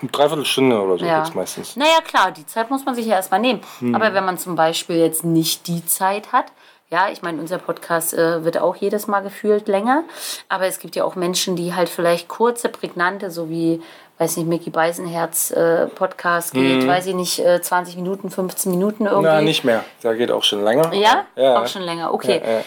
Eine 0.00 0.10
Dreiviertelstunde 0.10 0.80
oder 0.80 0.98
so 0.98 1.04
Ja. 1.04 1.20
geht's 1.22 1.34
meistens. 1.34 1.76
Naja, 1.76 2.00
klar, 2.04 2.30
die 2.32 2.46
Zeit 2.46 2.70
muss 2.70 2.84
man 2.84 2.94
sich 2.94 3.06
ja 3.06 3.14
erstmal 3.14 3.40
nehmen. 3.40 3.60
Aber 3.94 4.12
wenn 4.14 4.24
man 4.24 4.38
zum 4.38 4.56
Beispiel 4.56 4.96
jetzt 4.96 5.24
nicht 5.24 5.68
die 5.68 5.84
Zeit 5.86 6.32
hat, 6.32 6.46
ja, 6.88 7.08
ich 7.10 7.20
meine, 7.22 7.40
unser 7.40 7.58
Podcast 7.58 8.14
äh, 8.14 8.44
wird 8.44 8.58
auch 8.58 8.76
jedes 8.76 9.06
Mal 9.08 9.20
gefühlt 9.20 9.66
länger. 9.68 10.04
Aber 10.48 10.66
es 10.66 10.78
gibt 10.78 10.94
ja 10.94 11.04
auch 11.04 11.16
Menschen, 11.16 11.56
die 11.56 11.74
halt 11.74 11.88
vielleicht 11.88 12.28
kurze, 12.28 12.68
prägnante, 12.68 13.30
so 13.30 13.50
wie, 13.50 13.82
weiß 14.18 14.38
nicht, 14.38 14.48
Mickey 14.48 14.70
Beisenherz 14.70 15.50
äh, 15.50 15.86
Podcast 15.86 16.54
geht, 16.54 16.86
weiß 16.86 17.06
ich 17.06 17.14
nicht, 17.14 17.38
äh, 17.38 17.60
20 17.60 17.96
Minuten, 17.96 18.30
15 18.30 18.70
Minuten 18.70 19.06
irgendwie. 19.06 19.26
Na, 19.26 19.40
nicht 19.42 19.64
mehr. 19.64 19.84
Da 20.02 20.14
geht 20.14 20.30
auch 20.30 20.42
schon 20.42 20.64
länger. 20.64 20.92
Ja? 20.94 21.26
Ja. 21.36 21.60
Auch 21.62 21.66
schon 21.66 21.82
länger, 21.82 22.12
okay. 22.14 22.40
Ja, 22.42 22.50
ja. 22.50 22.64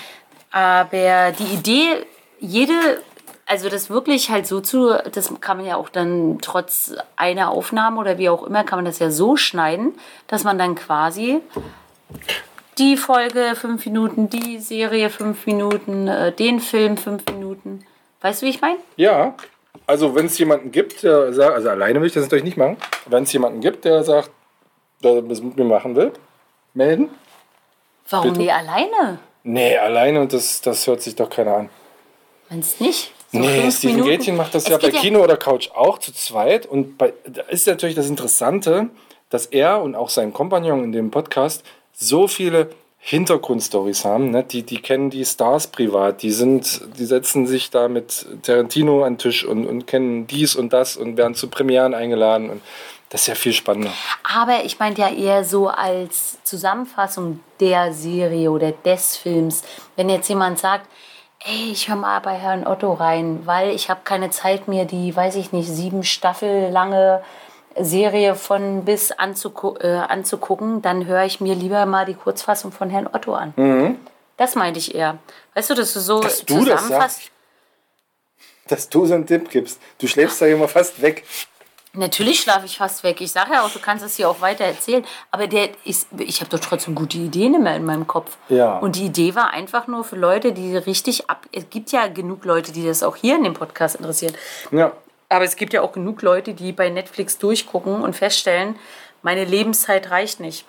Aber 0.51 1.31
die 1.31 1.53
Idee, 1.53 2.05
jede, 2.39 3.01
also 3.45 3.69
das 3.69 3.89
wirklich 3.89 4.29
halt 4.29 4.45
so 4.45 4.61
zu, 4.61 4.93
das 5.11 5.33
kann 5.41 5.57
man 5.57 5.65
ja 5.65 5.75
auch 5.75 5.89
dann 5.89 6.37
trotz 6.41 6.93
einer 7.15 7.49
Aufnahme 7.49 7.99
oder 7.99 8.17
wie 8.17 8.29
auch 8.29 8.43
immer, 8.43 8.63
kann 8.63 8.77
man 8.77 8.85
das 8.85 8.99
ja 8.99 9.09
so 9.09 9.35
schneiden, 9.35 9.93
dass 10.27 10.43
man 10.43 10.57
dann 10.57 10.75
quasi 10.75 11.41
die 12.77 12.95
Folge 12.95 13.55
fünf 13.55 13.85
Minuten, 13.85 14.29
die 14.29 14.59
Serie 14.59 15.09
fünf 15.09 15.45
Minuten, 15.45 16.07
äh, 16.07 16.31
den 16.31 16.59
Film 16.59 16.97
fünf 16.97 17.25
Minuten. 17.25 17.85
Weißt 18.21 18.41
du, 18.41 18.45
wie 18.45 18.49
ich 18.51 18.61
meine? 18.61 18.77
Ja, 18.95 19.35
also 19.89 20.13
wenn 20.13 20.27
es 20.27 20.37
jemanden 20.37 20.71
gibt, 20.71 21.01
der 21.01 21.33
sagt, 21.33 21.55
also 21.55 21.69
alleine 21.69 21.99
will 21.99 22.07
ich 22.07 22.13
das 22.13 22.23
natürlich 22.23 22.43
nicht 22.43 22.57
machen, 22.57 22.77
wenn 23.07 23.23
es 23.23 23.33
jemanden 23.33 23.59
gibt, 23.59 23.85
der 23.85 24.03
sagt, 24.03 24.29
der 25.03 25.23
das 25.23 25.41
mit 25.41 25.57
mir 25.57 25.63
machen 25.63 25.95
will, 25.95 26.13
melden. 26.75 27.09
Warum 28.07 28.27
Bitte? 28.27 28.39
nie 28.39 28.51
alleine? 28.51 29.17
Nee, 29.41 29.77
alleine 29.77 30.21
und 30.21 30.31
das, 30.31 30.61
das 30.61 30.85
hört 30.85 31.01
sich 31.01 31.15
doch 31.15 31.29
keiner 31.29 31.55
an. 31.55 31.69
Wenn 32.49 32.59
es 32.59 32.79
nicht. 32.79 33.11
So 33.31 33.39
nee, 33.39 33.71
Steven 33.71 33.95
Minuten. 33.95 34.11
Gätchen 34.11 34.35
macht 34.37 34.53
das 34.53 34.63
Es 34.63 34.69
ja 34.69 34.77
bei 34.77 34.91
geht 34.91 35.01
Kino 35.01 35.23
oder 35.23 35.37
Couch 35.37 35.71
auch 35.71 35.97
zu 35.97 36.13
zweit. 36.13 36.67
Und 36.67 36.99
bei, 36.99 37.13
da 37.25 37.41
ist 37.43 37.65
natürlich 37.65 37.95
das 37.95 38.09
Interessante, 38.09 38.89
dass 39.31 39.47
er 39.47 39.81
und 39.81 39.95
auch 39.95 40.09
sein 40.09 40.33
Kompagnon 40.33 40.83
in 40.83 40.91
dem 40.91 41.09
Podcast 41.09 41.63
so 41.93 42.27
viele 42.27 42.69
Hintergrundstories 42.99 44.03
haben. 44.03 44.31
Ne? 44.31 44.43
Die, 44.43 44.63
die 44.63 44.81
kennen 44.81 45.09
die 45.09 45.25
Stars 45.25 45.67
privat, 45.67 46.21
die 46.21 46.31
sind, 46.31 46.81
die 46.97 47.05
setzen 47.05 47.47
sich 47.47 47.69
da 47.69 47.87
mit 47.87 48.25
Tarantino 48.43 49.03
an 49.03 49.13
den 49.13 49.19
Tisch 49.19 49.45
und, 49.45 49.65
und 49.65 49.87
kennen 49.87 50.27
dies 50.27 50.55
und 50.55 50.73
das 50.73 50.97
und 50.97 51.17
werden 51.17 51.33
zu 51.33 51.47
Premieren 51.47 51.93
eingeladen. 51.93 52.49
Und 52.49 52.61
das 53.09 53.21
ist 53.21 53.27
ja 53.27 53.35
viel 53.35 53.53
spannender. 53.53 53.91
Aber 54.23 54.63
ich 54.65 54.79
meinte 54.79 55.01
ja 55.01 55.09
eher 55.09 55.43
so 55.43 55.69
als 55.69 56.37
Zusammenfassung 56.43 57.39
der 57.59 57.93
Serie 57.93 58.51
oder 58.51 58.71
des 58.71 59.17
Films. 59.17 59.63
Wenn 59.95 60.09
jetzt 60.09 60.27
jemand 60.27 60.59
sagt, 60.59 60.85
ey, 61.45 61.71
ich 61.71 61.87
höre 61.87 61.95
mal 61.95 62.19
bei 62.19 62.35
Herrn 62.35 62.67
Otto 62.67 62.93
rein, 62.93 63.41
weil 63.45 63.69
ich 63.69 63.89
habe 63.89 64.01
keine 64.03 64.29
Zeit 64.29 64.67
mehr, 64.67 64.85
die, 64.85 65.15
weiß 65.15 65.37
ich 65.37 65.53
nicht, 65.53 65.69
sieben 65.69 66.03
Staffel 66.03 66.69
lange 66.69 67.23
Serie 67.83 68.35
von 68.35 68.85
bis 68.85 69.11
anzugu 69.11 69.75
äh, 69.79 69.87
anzugucken, 69.97 70.81
dann 70.81 71.05
höre 71.05 71.23
ich 71.25 71.41
mir 71.41 71.55
lieber 71.55 71.85
mal 71.85 72.05
die 72.05 72.13
Kurzfassung 72.13 72.71
von 72.71 72.89
Herrn 72.89 73.07
Otto 73.07 73.33
an. 73.33 73.97
Das 74.37 74.55
meinte 74.55 74.79
ich 74.79 74.95
eher. 74.95 75.17
Weißt 75.53 75.69
du, 75.69 75.75
dass 75.75 75.93
du 75.93 75.99
so 75.99 76.17
Mhm. 76.19 76.23
Dass 76.23 76.45
du 76.45 76.65
das 76.65 76.81
zusammenfasst. 76.81 77.21
Dass 78.67 78.89
du 78.89 79.05
so 79.05 79.13
einen 79.15 79.25
Tipp 79.25 79.49
gibst. 79.49 79.79
Du 79.99 80.07
schläfst 80.07 80.41
da 80.41 80.45
immer 80.45 80.67
fast 80.67 81.01
weg. 81.01 81.25
Natürlich 81.93 82.39
schlafe 82.41 82.67
ich 82.67 82.77
fast 82.77 83.03
weg. 83.03 83.19
Ich 83.19 83.31
sage 83.31 83.53
ja 83.53 83.63
auch, 83.65 83.71
du 83.71 83.79
kannst 83.79 84.05
es 84.05 84.15
hier 84.15 84.29
auch 84.29 84.41
weiter 84.41 84.63
erzählen. 84.63 85.03
Aber 85.31 85.47
der 85.47 85.69
ist, 85.85 86.07
ich 86.19 86.39
habe 86.39 86.51
doch 86.51 86.59
trotzdem 86.59 86.93
gute 86.93 87.17
Ideen 87.17 87.55
immer 87.55 87.75
in 87.75 87.83
meinem 87.83 88.05
Kopf. 88.05 88.37
Ja. 88.47 88.77
Und 88.77 88.95
die 88.95 89.05
Idee 89.05 89.33
war 89.33 89.49
einfach 89.51 89.87
nur 89.87 90.03
für 90.03 90.15
Leute, 90.15 90.53
die 90.53 90.77
richtig 90.77 91.29
ab. 91.31 91.47
Es 91.51 91.67
gibt 91.71 91.91
ja 91.91 92.07
genug 92.07 92.45
Leute, 92.45 92.71
die 92.71 92.85
das 92.85 93.01
auch 93.01 93.15
hier 93.15 93.35
in 93.35 93.43
dem 93.43 93.55
Podcast 93.55 93.95
interessieren. 93.95 94.35
Ja. 94.71 94.91
Aber 95.29 95.45
es 95.45 95.55
gibt 95.55 95.73
ja 95.73 95.81
auch 95.81 95.91
genug 95.91 96.21
Leute, 96.23 96.53
die 96.53 96.71
bei 96.71 96.89
Netflix 96.89 97.37
durchgucken 97.37 98.01
und 98.01 98.15
feststellen, 98.15 98.75
meine 99.21 99.45
Lebenszeit 99.45 100.09
reicht 100.11 100.39
nicht. 100.39 100.65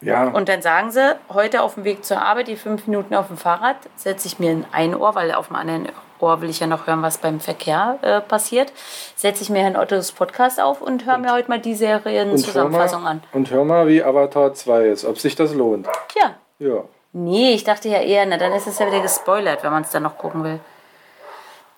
Ja. 0.00 0.28
Und 0.28 0.48
dann 0.48 0.62
sagen 0.62 0.90
sie, 0.90 1.16
heute 1.32 1.62
auf 1.62 1.74
dem 1.74 1.84
Weg 1.84 2.04
zur 2.04 2.20
Arbeit, 2.20 2.48
die 2.48 2.56
fünf 2.56 2.86
Minuten 2.86 3.14
auf 3.14 3.28
dem 3.28 3.36
Fahrrad, 3.36 3.76
setze 3.96 4.26
ich 4.26 4.38
mir 4.38 4.50
in 4.50 4.64
ein 4.72 4.94
Ohr, 4.96 5.14
weil 5.14 5.32
auf 5.32 5.46
dem 5.48 5.56
anderen 5.56 5.88
Ohr 6.18 6.40
will 6.40 6.50
ich 6.50 6.60
ja 6.60 6.66
noch 6.66 6.86
hören, 6.86 7.02
was 7.02 7.18
beim 7.18 7.38
Verkehr 7.40 7.98
äh, 8.02 8.20
passiert, 8.20 8.72
setze 9.16 9.42
ich 9.42 9.50
mir 9.50 9.62
Herrn 9.62 9.76
Ottos 9.76 10.12
Podcast 10.12 10.60
auf 10.60 10.80
und 10.82 11.06
höre 11.06 11.18
mir 11.18 11.32
heute 11.32 11.48
mal 11.48 11.60
die 11.60 11.74
Serienzusammenfassung 11.74 13.06
an. 13.06 13.22
und 13.32 13.50
hör 13.50 13.64
mal, 13.64 13.86
wie 13.88 14.02
Avatar 14.02 14.54
2 14.54 14.86
ist, 14.86 15.04
ob 15.04 15.18
sich 15.18 15.34
das 15.36 15.52
lohnt. 15.54 15.88
Tja, 16.08 16.34
Ja. 16.58 16.82
nee, 17.12 17.52
ich 17.54 17.64
dachte 17.64 17.88
ja 17.88 17.98
eher, 18.00 18.26
na 18.26 18.36
dann 18.38 18.52
ist 18.52 18.66
es 18.66 18.78
ja 18.78 18.86
wieder 18.86 19.00
gespoilert, 19.00 19.62
wenn 19.62 19.72
man 19.72 19.82
es 19.82 19.90
dann 19.90 20.02
noch 20.04 20.18
gucken 20.18 20.42
will. 20.44 20.60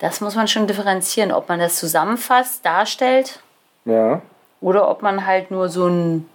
Das 0.05 0.21
muss 0.21 0.35
man 0.35 0.49
schon 0.49 0.67
differenzieren, 0.67 1.33
ob 1.33 1.49
man 1.49 1.59
das 1.61 1.77
zusammenfasst, 1.77 2.63
darstellt 2.67 3.41
Ja. 3.87 4.21
oder 4.61 4.91
ob 4.91 5.01
man 5.01 5.25
halt 5.27 5.51
nur 5.51 5.71
so 5.71 5.87
ein. 5.87 6.29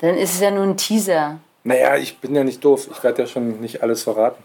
Dann 0.00 0.16
ist 0.16 0.34
es 0.34 0.40
ja 0.40 0.50
nur 0.50 0.64
ein 0.64 0.76
Teaser. 0.76 1.38
Naja, 1.62 1.94
ich 1.94 2.18
bin 2.18 2.34
ja 2.34 2.42
nicht 2.42 2.64
doof. 2.64 2.88
Ich 2.90 3.00
werde 3.04 3.22
ja 3.22 3.28
schon 3.28 3.60
nicht 3.60 3.84
alles 3.84 4.02
verraten. 4.02 4.42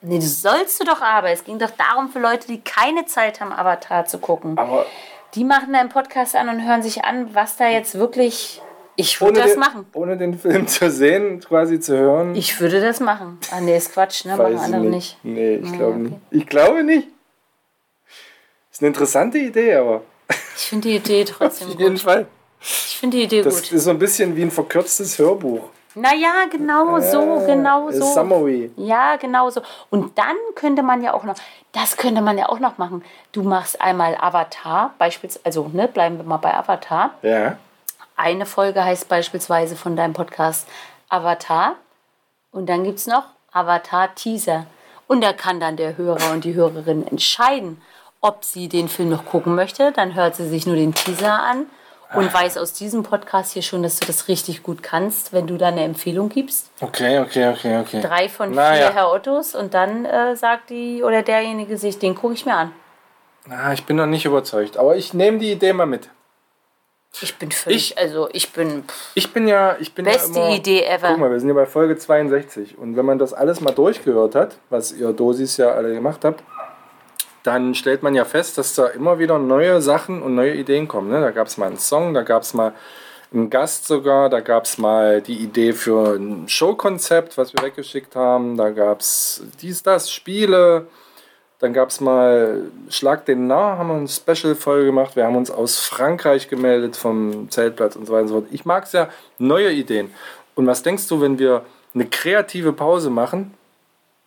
Nee, 0.00 0.16
das 0.16 0.40
sollst 0.40 0.80
du 0.80 0.86
doch 0.86 1.02
aber. 1.02 1.28
Es 1.28 1.44
ging 1.44 1.58
doch 1.58 1.68
darum 1.70 2.08
für 2.08 2.20
Leute, 2.20 2.46
die 2.46 2.62
keine 2.62 3.04
Zeit 3.04 3.38
haben, 3.42 3.52
Avatar 3.52 4.06
zu 4.06 4.16
gucken. 4.16 4.56
Aber 4.56 4.86
Die 5.34 5.44
machen 5.44 5.74
da 5.74 5.80
einen 5.80 5.90
Podcast 5.90 6.36
an 6.36 6.48
und 6.48 6.66
hören 6.66 6.82
sich 6.82 7.04
an, 7.04 7.34
was 7.34 7.56
da 7.58 7.68
jetzt 7.68 7.96
wirklich. 7.98 8.62
Ich 8.96 9.20
würde 9.20 9.40
das 9.42 9.50
den, 9.52 9.60
machen. 9.60 9.86
ohne 9.92 10.16
den 10.16 10.38
Film 10.38 10.66
zu 10.66 10.90
sehen, 10.90 11.40
quasi 11.40 11.80
zu 11.80 11.98
hören, 11.98 12.34
Ich 12.34 12.58
würde 12.62 12.80
das 12.80 12.98
machen. 12.98 13.38
Ah, 13.50 13.60
nee, 13.60 13.76
ist 13.76 13.92
Quatsch, 13.92 14.24
ne? 14.24 14.36
Machen 14.38 14.54
weiß 14.54 14.60
ich 14.60 14.74
andere 14.74 14.80
nicht. 14.84 15.22
nicht. 15.22 15.36
Nee, 15.36 15.54
ich 15.56 15.72
glaube 15.74 15.92
okay. 15.92 16.00
nicht. 16.00 16.16
Ich 16.30 16.46
glaube 16.46 16.82
nicht. 16.82 17.08
Ist 18.78 18.82
eine 18.82 18.88
interessante 18.90 19.38
Idee, 19.38 19.74
aber 19.74 20.02
Ich 20.54 20.68
finde 20.68 20.88
die 20.88 20.94
Idee 20.94 21.24
trotzdem 21.28 21.66
auf 21.72 21.80
jeden 21.80 21.94
gut. 21.94 22.00
Fall. 22.00 22.26
Ich 22.60 22.96
finde 22.96 23.16
die 23.16 23.24
Idee 23.24 23.42
Das 23.42 23.56
gut. 23.60 23.72
ist 23.72 23.82
so 23.82 23.90
ein 23.90 23.98
bisschen 23.98 24.36
wie 24.36 24.42
ein 24.42 24.52
verkürztes 24.52 25.18
Hörbuch. 25.18 25.62
Naja, 25.96 26.44
genau 26.48 27.00
so, 27.00 27.42
genau 27.44 27.88
Äh, 27.88 27.94
so. 27.94 28.04
Summary. 28.04 28.70
Ja, 28.76 29.16
genau 29.16 29.50
so. 29.50 29.62
Und 29.90 30.16
dann 30.16 30.36
könnte 30.54 30.84
man 30.84 31.02
ja 31.02 31.12
auch 31.12 31.24
noch, 31.24 31.34
das 31.72 31.96
könnte 31.96 32.20
man 32.20 32.38
ja 32.38 32.48
auch 32.48 32.60
noch 32.60 32.78
machen. 32.78 33.02
Du 33.32 33.42
machst 33.42 33.80
einmal 33.80 34.14
Avatar, 34.16 34.94
beispielsweise, 34.98 35.44
also 35.44 35.68
ne, 35.72 35.88
bleiben 35.88 36.16
wir 36.18 36.22
mal 36.24 36.36
bei 36.36 36.54
Avatar. 36.54 37.14
Ja. 37.22 37.58
Eine 38.14 38.46
Folge 38.46 38.84
heißt 38.84 39.08
beispielsweise 39.08 39.74
von 39.74 39.96
deinem 39.96 40.12
Podcast 40.12 40.68
Avatar. 41.08 41.74
Und 42.52 42.66
dann 42.68 42.84
gibt 42.84 43.00
es 43.00 43.08
noch 43.08 43.24
Avatar 43.50 44.14
Teaser. 44.14 44.66
Und 45.08 45.20
da 45.24 45.32
kann 45.32 45.58
dann 45.58 45.76
der 45.76 45.96
Hörer 45.96 46.30
und 46.32 46.44
die 46.44 46.54
Hörerin 46.54 47.04
entscheiden, 47.08 47.82
ob 48.20 48.44
sie 48.44 48.68
den 48.68 48.88
Film 48.88 49.08
noch 49.10 49.24
gucken 49.26 49.54
möchte. 49.54 49.92
Dann 49.92 50.14
hört 50.14 50.36
sie 50.36 50.48
sich 50.48 50.66
nur 50.66 50.76
den 50.76 50.94
Teaser 50.94 51.40
an. 51.42 51.66
und 52.14 52.32
weiß 52.32 52.56
aus 52.56 52.72
diesem 52.72 53.02
Podcast 53.02 53.52
hier 53.52 53.60
schon, 53.60 53.82
dass 53.82 54.00
du 54.00 54.06
das 54.06 54.28
richtig 54.28 54.62
gut 54.62 54.82
kannst, 54.82 55.34
wenn 55.34 55.46
du 55.46 55.58
da 55.58 55.68
eine 55.68 55.82
Empfehlung 55.84 56.30
gibst. 56.30 56.70
Okay, 56.80 57.18
okay, 57.18 57.50
okay, 57.50 57.78
okay. 57.80 58.00
Drei 58.00 58.30
von 58.30 58.52
Na 58.54 58.72
vier 58.72 58.80
ja. 58.84 58.90
Herr 58.92 59.12
Ottos 59.12 59.54
und 59.54 59.74
dann 59.74 60.06
äh, 60.06 60.34
sagt 60.34 60.70
die 60.70 61.02
oder 61.02 61.22
derjenige 61.22 61.76
sich, 61.76 61.98
den 61.98 62.14
gucke 62.14 62.32
ich 62.32 62.46
mir 62.46 62.54
an. 62.54 62.72
Ah, 63.50 63.74
ich 63.74 63.84
bin 63.84 63.96
noch 63.96 64.06
nicht 64.06 64.24
überzeugt, 64.24 64.78
aber 64.78 64.96
ich 64.96 65.12
nehme 65.12 65.36
die 65.38 65.52
Idee 65.52 65.74
mal 65.74 65.84
mit. 65.84 66.08
Ich 67.20 67.36
bin 67.36 67.50
völlig, 67.50 67.90
Ich- 67.92 67.98
also 67.98 68.28
ich 68.32 68.52
bin, 68.52 68.84
pff, 68.84 69.10
Ich 69.14 69.32
bin 69.34 69.46
ja, 69.46 69.76
ich 69.78 69.92
bin 69.94 70.06
Beste 70.06 70.38
ja 70.38 70.46
immer, 70.46 70.54
Idee 70.56 70.84
ever. 70.84 71.08
Guck 71.08 71.18
mal, 71.18 71.30
wir 71.30 71.40
sind 71.40 71.48
ja 71.50 71.54
bei 71.54 71.66
Folge 71.66 71.98
62 71.98 72.78
und 72.78 72.96
wenn 72.96 73.04
man 73.04 73.18
das 73.18 73.34
alles 73.34 73.60
mal 73.60 73.72
durchgehört 73.72 74.34
hat, 74.34 74.56
was 74.70 74.92
ihr 74.92 75.12
Dosis 75.12 75.56
ja 75.58 75.72
alle 75.72 75.92
gemacht 75.92 76.24
habt, 76.24 76.42
dann 77.48 77.74
stellt 77.74 78.02
man 78.02 78.14
ja 78.14 78.26
fest, 78.26 78.58
dass 78.58 78.74
da 78.74 78.88
immer 78.88 79.18
wieder 79.18 79.38
neue 79.38 79.80
Sachen 79.80 80.20
und 80.20 80.34
neue 80.34 80.54
Ideen 80.54 80.86
kommen. 80.86 81.08
Ne? 81.08 81.18
Da 81.22 81.30
gab 81.30 81.46
es 81.46 81.56
mal 81.56 81.68
einen 81.68 81.78
Song, 81.78 82.12
da 82.12 82.20
gab 82.20 82.42
es 82.42 82.52
mal 82.52 82.74
einen 83.32 83.48
Gast 83.48 83.86
sogar, 83.86 84.28
da 84.28 84.40
gab 84.40 84.64
es 84.64 84.76
mal 84.76 85.22
die 85.22 85.36
Idee 85.36 85.72
für 85.72 86.16
ein 86.16 86.46
Showkonzept, 86.46 87.38
was 87.38 87.54
wir 87.54 87.62
weggeschickt 87.62 88.14
haben, 88.14 88.58
da 88.58 88.68
gab 88.68 89.00
es 89.00 89.42
dies, 89.62 89.82
das, 89.82 90.10
Spiele, 90.12 90.88
dann 91.58 91.72
gab 91.72 91.88
es 91.88 92.02
mal 92.02 92.64
Schlag 92.90 93.24
den 93.24 93.46
Narr, 93.46 93.78
haben 93.78 93.88
wir 93.88 93.96
eine 93.96 94.08
Special-Folge 94.08 94.84
gemacht. 94.84 95.16
Wir 95.16 95.24
haben 95.24 95.36
uns 95.36 95.50
aus 95.50 95.78
Frankreich 95.78 96.48
gemeldet 96.48 96.96
vom 96.96 97.50
Zeltplatz 97.50 97.96
und 97.96 98.04
so 98.04 98.12
weiter 98.12 98.22
und 98.22 98.28
so 98.28 98.34
fort. 98.40 98.46
Ich 98.50 98.66
mag 98.66 98.84
es 98.84 98.92
ja, 98.92 99.08
neue 99.38 99.72
Ideen. 99.72 100.10
Und 100.54 100.66
was 100.66 100.82
denkst 100.82 101.08
du, 101.08 101.22
wenn 101.22 101.38
wir 101.38 101.64
eine 101.94 102.04
kreative 102.04 102.74
Pause 102.74 103.08
machen, 103.08 103.54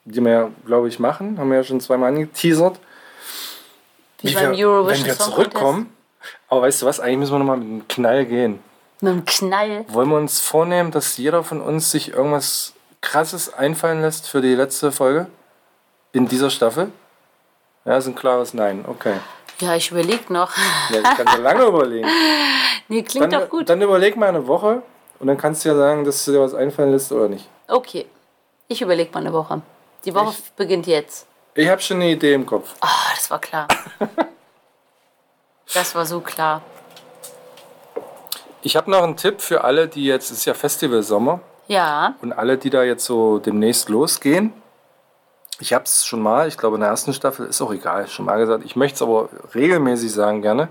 die 0.05 0.21
wir 0.21 0.31
ja, 0.31 0.49
glaube 0.65 0.87
ich, 0.87 0.97
machen, 0.97 1.37
haben 1.37 1.51
wir 1.51 1.57
ja 1.57 1.63
schon 1.63 1.79
zweimal 1.81 2.09
angeteasert. 2.09 2.79
Wie 4.21 4.33
beim 4.33 4.55
wir, 4.55 4.67
Eurovision 4.67 5.07
wenn 5.07 5.17
wir 5.17 5.19
zurückkommen, 5.19 5.93
aber 6.47 6.63
weißt 6.63 6.81
du 6.81 6.85
was, 6.85 6.99
eigentlich 6.99 7.19
müssen 7.19 7.33
wir 7.33 7.39
nochmal 7.39 7.57
mit 7.57 7.67
einem 7.67 7.87
Knall 7.87 8.25
gehen. 8.25 8.59
Mit 9.01 9.11
einem 9.11 9.25
Knall. 9.25 9.85
Wollen 9.87 10.09
wir 10.09 10.17
uns 10.17 10.39
vornehmen, 10.39 10.91
dass 10.91 11.17
jeder 11.17 11.43
von 11.43 11.61
uns 11.61 11.91
sich 11.91 12.13
irgendwas 12.13 12.73
Krasses 13.01 13.53
einfallen 13.53 14.01
lässt 14.01 14.27
für 14.27 14.41
die 14.41 14.53
letzte 14.53 14.91
Folge? 14.91 15.27
In 16.13 16.27
dieser 16.27 16.49
Staffel? 16.49 16.91
Ja, 17.85 17.97
ist 17.97 18.07
ein 18.07 18.15
klares 18.15 18.53
Nein. 18.53 18.85
Okay. 18.87 19.15
Ja, 19.59 19.75
ich 19.75 19.91
überlege 19.91 20.31
noch. 20.31 20.51
Ja, 20.91 21.01
das 21.01 21.17
kannst 21.17 21.37
du 21.37 21.41
lange 21.41 21.63
überlegen. 21.65 22.07
Nee, 22.87 23.03
klingt 23.03 23.31
Dann, 23.31 23.41
doch 23.43 23.49
gut. 23.49 23.69
dann 23.69 23.81
überleg 23.81 24.17
mal 24.17 24.27
eine 24.27 24.47
Woche 24.47 24.81
und 25.19 25.27
dann 25.27 25.37
kannst 25.37 25.63
du 25.63 25.69
ja 25.69 25.75
sagen, 25.75 26.03
dass 26.03 26.25
du 26.25 26.33
dir 26.33 26.41
was 26.41 26.53
einfallen 26.53 26.91
lässt 26.91 27.09
oder 27.13 27.29
nicht. 27.29 27.47
Okay, 27.69 28.05
ich 28.67 28.81
überlege 28.81 29.11
mal 29.13 29.21
eine 29.21 29.31
Woche. 29.31 29.61
Die 30.03 30.13
Woche 30.13 30.35
beginnt 30.57 30.87
jetzt. 30.87 31.25
Ich 31.53 31.67
habe 31.67 31.81
schon 31.81 31.97
eine 31.97 32.11
Idee 32.11 32.33
im 32.33 32.45
Kopf. 32.45 32.75
Ah, 32.79 32.87
das 33.15 33.29
war 33.29 33.39
klar. 33.39 33.67
das 35.73 35.93
war 35.95 36.05
so 36.05 36.21
klar. 36.21 36.61
Ich 38.61 38.75
habe 38.75 38.89
noch 38.89 39.03
einen 39.03 39.17
Tipp 39.17 39.41
für 39.41 39.63
alle, 39.63 39.87
die 39.87 40.05
jetzt, 40.05 40.31
es 40.31 40.39
ist 40.39 40.45
ja 40.45 40.53
Festivalsommer, 40.53 41.41
Ja, 41.67 42.15
und 42.21 42.31
alle, 42.31 42.57
die 42.57 42.69
da 42.69 42.83
jetzt 42.83 43.05
so 43.05 43.39
demnächst 43.39 43.89
losgehen. 43.89 44.53
Ich 45.59 45.73
habe 45.73 45.83
es 45.83 46.05
schon 46.05 46.21
mal, 46.21 46.47
ich 46.47 46.57
glaube 46.57 46.75
in 46.75 46.81
der 46.81 46.89
ersten 46.89 47.13
Staffel, 47.13 47.47
ist 47.47 47.61
auch 47.61 47.73
egal, 47.73 48.07
schon 48.07 48.25
mal 48.25 48.37
gesagt. 48.37 48.63
Ich 48.65 48.75
möchte 48.75 48.95
es 48.95 49.01
aber 49.01 49.29
regelmäßig 49.53 50.11
sagen 50.11 50.41
gerne. 50.41 50.69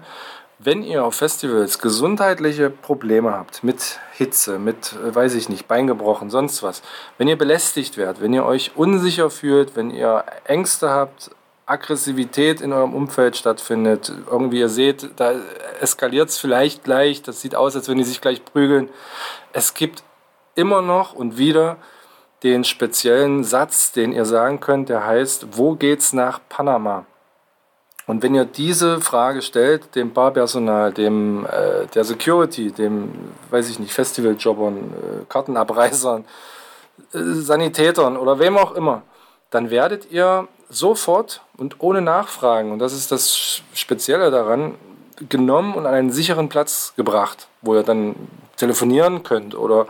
Wenn 0.62 0.82
ihr 0.82 1.06
auf 1.06 1.14
Festivals 1.14 1.78
gesundheitliche 1.78 2.68
Probleme 2.68 3.32
habt, 3.32 3.64
mit 3.64 3.98
Hitze, 4.12 4.58
mit, 4.58 4.92
äh, 4.92 5.14
weiß 5.14 5.34
ich 5.34 5.48
nicht, 5.48 5.66
Bein 5.66 5.86
gebrochen, 5.86 6.28
sonst 6.28 6.62
was, 6.62 6.82
wenn 7.16 7.28
ihr 7.28 7.38
belästigt 7.38 7.96
werdet, 7.96 8.20
wenn 8.20 8.34
ihr 8.34 8.44
euch 8.44 8.72
unsicher 8.76 9.30
fühlt, 9.30 9.74
wenn 9.74 9.90
ihr 9.90 10.22
Ängste 10.44 10.90
habt, 10.90 11.30
Aggressivität 11.64 12.60
in 12.60 12.74
eurem 12.74 12.92
Umfeld 12.92 13.38
stattfindet, 13.38 14.12
irgendwie 14.30 14.58
ihr 14.58 14.68
seht, 14.68 15.08
da 15.16 15.32
eskaliert 15.80 16.28
es 16.28 16.36
vielleicht 16.36 16.84
gleich, 16.84 17.22
das 17.22 17.40
sieht 17.40 17.54
aus, 17.54 17.74
als 17.74 17.88
wenn 17.88 17.96
die 17.96 18.04
sich 18.04 18.20
gleich 18.20 18.44
prügeln. 18.44 18.90
Es 19.54 19.72
gibt 19.72 20.02
immer 20.56 20.82
noch 20.82 21.14
und 21.14 21.38
wieder 21.38 21.78
den 22.42 22.64
speziellen 22.64 23.44
Satz, 23.44 23.92
den 23.92 24.12
ihr 24.12 24.26
sagen 24.26 24.60
könnt, 24.60 24.90
der 24.90 25.06
heißt, 25.06 25.56
wo 25.56 25.74
geht's 25.74 26.12
nach 26.12 26.38
Panama? 26.50 27.06
Und 28.10 28.24
wenn 28.24 28.34
ihr 28.34 28.44
diese 28.44 29.00
Frage 29.00 29.40
stellt, 29.40 29.94
dem 29.94 30.12
Barpersonal, 30.12 30.92
dem 30.92 31.46
äh, 31.46 31.86
der 31.94 32.02
Security, 32.02 32.72
dem, 32.72 33.12
weiß 33.50 33.70
ich 33.70 33.78
nicht, 33.78 33.92
Festivaljobbern, 33.92 34.76
äh, 34.76 35.24
Kartenabreißern, 35.28 36.24
äh, 37.14 37.18
Sanitätern 37.18 38.16
oder 38.16 38.40
wem 38.40 38.58
auch 38.58 38.72
immer, 38.72 39.02
dann 39.50 39.70
werdet 39.70 40.10
ihr 40.10 40.48
sofort 40.68 41.42
und 41.56 41.76
ohne 41.78 42.02
Nachfragen, 42.02 42.72
und 42.72 42.80
das 42.80 42.94
ist 42.94 43.12
das 43.12 43.62
Spezielle 43.74 44.32
daran, 44.32 44.74
genommen 45.28 45.74
und 45.74 45.86
an 45.86 45.94
einen 45.94 46.10
sicheren 46.10 46.48
Platz 46.48 46.94
gebracht, 46.96 47.46
wo 47.62 47.76
ihr 47.76 47.84
dann 47.84 48.16
telefonieren 48.56 49.22
könnt 49.22 49.54
oder 49.54 49.86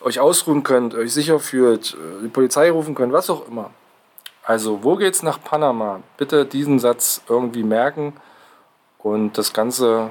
euch 0.00 0.20
ausruhen 0.20 0.62
könnt, 0.62 0.94
euch 0.94 1.12
sicher 1.12 1.40
fühlt, 1.40 1.94
äh, 1.94 2.22
die 2.22 2.28
Polizei 2.28 2.70
rufen 2.70 2.94
könnt, 2.94 3.12
was 3.12 3.28
auch 3.30 3.48
immer. 3.48 3.72
Also, 4.44 4.82
wo 4.82 4.96
geht's 4.96 5.22
nach 5.22 5.42
Panama? 5.42 6.00
Bitte 6.16 6.44
diesen 6.44 6.78
Satz 6.78 7.22
irgendwie 7.28 7.62
merken 7.62 8.14
und 8.98 9.38
das 9.38 9.52
Ganze 9.52 10.10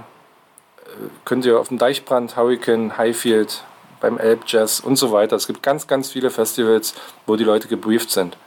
äh, 0.85 0.89
könnt 1.25 1.45
ihr 1.45 1.59
auf 1.59 1.67
dem 1.67 1.77
Deichbrand, 1.77 2.37
Hurricane, 2.37 2.97
Highfield, 2.97 3.63
beim 3.99 4.17
Elb 4.17 4.43
Jazz 4.47 4.79
und 4.79 4.95
so 4.95 5.11
weiter. 5.11 5.35
Es 5.35 5.47
gibt 5.47 5.63
ganz, 5.63 5.87
ganz 5.87 6.11
viele 6.11 6.29
Festivals, 6.29 6.93
wo 7.25 7.35
die 7.35 7.43
Leute 7.43 7.67
gebrieft 7.67 8.11
sind. 8.11 8.37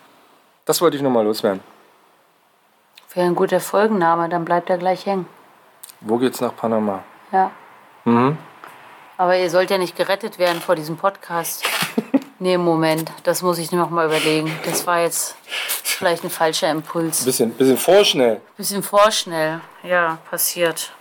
Das 0.65 0.81
wollte 0.81 0.97
ich 0.97 1.03
nochmal 1.03 1.25
loswerden. 1.25 1.61
wäre 3.15 3.27
ein 3.27 3.35
guter 3.35 3.61
Folgenname, 3.61 4.29
dann 4.29 4.45
bleibt 4.45 4.71
er 4.71 4.79
gleich 4.79 5.07
hängen. 5.07 5.27
Wo 6.01 6.19
geht's 6.19 6.41
nach 6.41 6.55
Panama? 6.57 7.03
Ja. 7.33 7.51
Mhm. 8.05 8.37
Aber 9.17 9.37
ihr 9.37 9.49
sollt 9.49 9.71
ja 9.71 9.79
nicht 9.79 9.97
gerettet 9.97 10.39
werden 10.39 10.61
vor 10.61 10.75
diesem 10.75 10.97
Podcast. 10.97 11.65
Nee, 12.45 12.59
Moment, 12.59 13.11
das 13.25 13.41
muss 13.43 13.59
ich 13.59 13.73
noch 13.73 13.89
mal 13.91 14.05
überlegen. 14.07 14.51
Das 14.67 14.87
war 14.87 15.01
jetzt 15.01 15.35
vielleicht 15.83 16.23
ein 16.25 16.31
falscher 16.31 16.71
Impuls. 16.71 17.25
Bisschen, 17.25 17.51
bisschen 17.53 17.79
vorschnell. 17.79 18.41
Bisschen 18.59 18.83
vorschnell. 18.83 19.61
Ja, 19.83 20.19
passiert. 20.31 20.93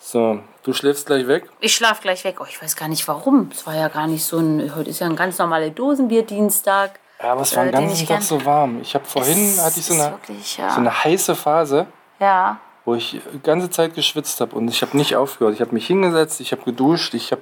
So, 0.00 0.40
du 0.62 0.72
schläfst 0.72 1.06
gleich 1.06 1.26
weg. 1.26 1.48
Ich 1.60 1.74
schlaf 1.74 2.00
gleich 2.00 2.24
weg. 2.24 2.36
Oh, 2.40 2.46
ich 2.48 2.60
weiß 2.62 2.74
gar 2.76 2.88
nicht 2.88 3.06
warum. 3.08 3.50
Es 3.52 3.66
war 3.66 3.74
ja 3.74 3.88
gar 3.88 4.06
nicht 4.06 4.24
so 4.24 4.38
ein. 4.38 4.74
Heute 4.74 4.90
ist 4.90 5.00
ja 5.00 5.06
ein 5.06 5.16
ganz 5.16 5.38
normaler 5.38 5.70
Dosenbierdienstag. 5.70 6.98
Ja, 7.22 7.32
aber 7.32 7.42
es 7.42 7.54
war 7.56 7.64
Äh, 7.64 7.70
den 7.70 7.86
ganzen 7.86 8.06
Tag 8.06 8.22
so 8.22 8.44
warm. 8.44 8.80
Ich 8.82 8.94
habe 8.94 9.04
vorhin, 9.04 9.38
Es 9.38 9.62
hatte 9.64 9.78
ich 9.80 9.86
so 9.86 9.94
eine, 9.94 10.10
wirklich, 10.10 10.56
ja. 10.58 10.70
so 10.70 10.76
eine 10.80 11.04
heiße 11.04 11.34
Phase, 11.34 11.86
Ja. 12.18 12.58
wo 12.84 12.94
ich 12.94 13.20
die 13.32 13.42
ganze 13.42 13.70
Zeit 13.70 13.94
geschwitzt 13.94 14.40
habe 14.40 14.54
und 14.56 14.68
ich 14.68 14.82
habe 14.82 14.96
nicht 14.96 15.16
aufgehört. 15.16 15.54
Ich 15.54 15.60
habe 15.60 15.72
mich 15.72 15.86
hingesetzt, 15.86 16.40
ich 16.40 16.52
habe 16.52 16.62
geduscht, 16.62 17.14
ich 17.14 17.30
habe, 17.32 17.40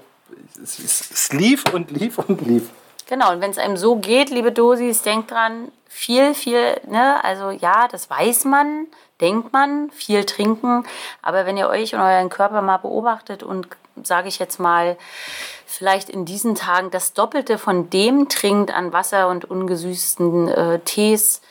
es, 0.62 0.78
es, 0.78 1.32
lief 1.32 1.64
und 1.72 1.90
lief 1.90 2.18
und 2.18 2.40
lief. 2.46 2.70
Genau, 3.08 3.32
und 3.32 3.40
wenn 3.40 3.50
es 3.50 3.58
einem 3.58 3.76
so 3.76 3.96
geht, 3.96 4.30
liebe 4.30 4.52
Dosis, 4.52 5.02
denkt 5.02 5.30
dran, 5.30 5.70
viel, 5.88 6.34
viel, 6.34 6.80
ne, 6.86 7.22
also 7.24 7.50
ja, 7.50 7.88
das 7.88 8.08
weiß 8.08 8.44
man, 8.44 8.86
denkt 9.20 9.52
man, 9.52 9.90
viel 9.90 10.24
trinken, 10.24 10.84
aber 11.20 11.44
wenn 11.46 11.56
ihr 11.56 11.68
euch 11.68 11.94
und 11.94 12.00
euren 12.00 12.28
Körper 12.28 12.62
mal 12.62 12.78
beobachtet 12.78 13.42
und, 13.42 13.68
sage 14.02 14.28
ich 14.28 14.38
jetzt 14.38 14.58
mal, 14.58 14.96
vielleicht 15.66 16.08
in 16.08 16.24
diesen 16.24 16.54
Tagen 16.54 16.90
das 16.90 17.12
Doppelte 17.12 17.58
von 17.58 17.90
dem 17.90 18.28
trinkt 18.28 18.72
an 18.72 18.92
Wasser 18.92 19.28
und 19.28 19.44
ungesüßten 19.44 20.48
äh, 20.48 20.78
Tees, 20.80 21.42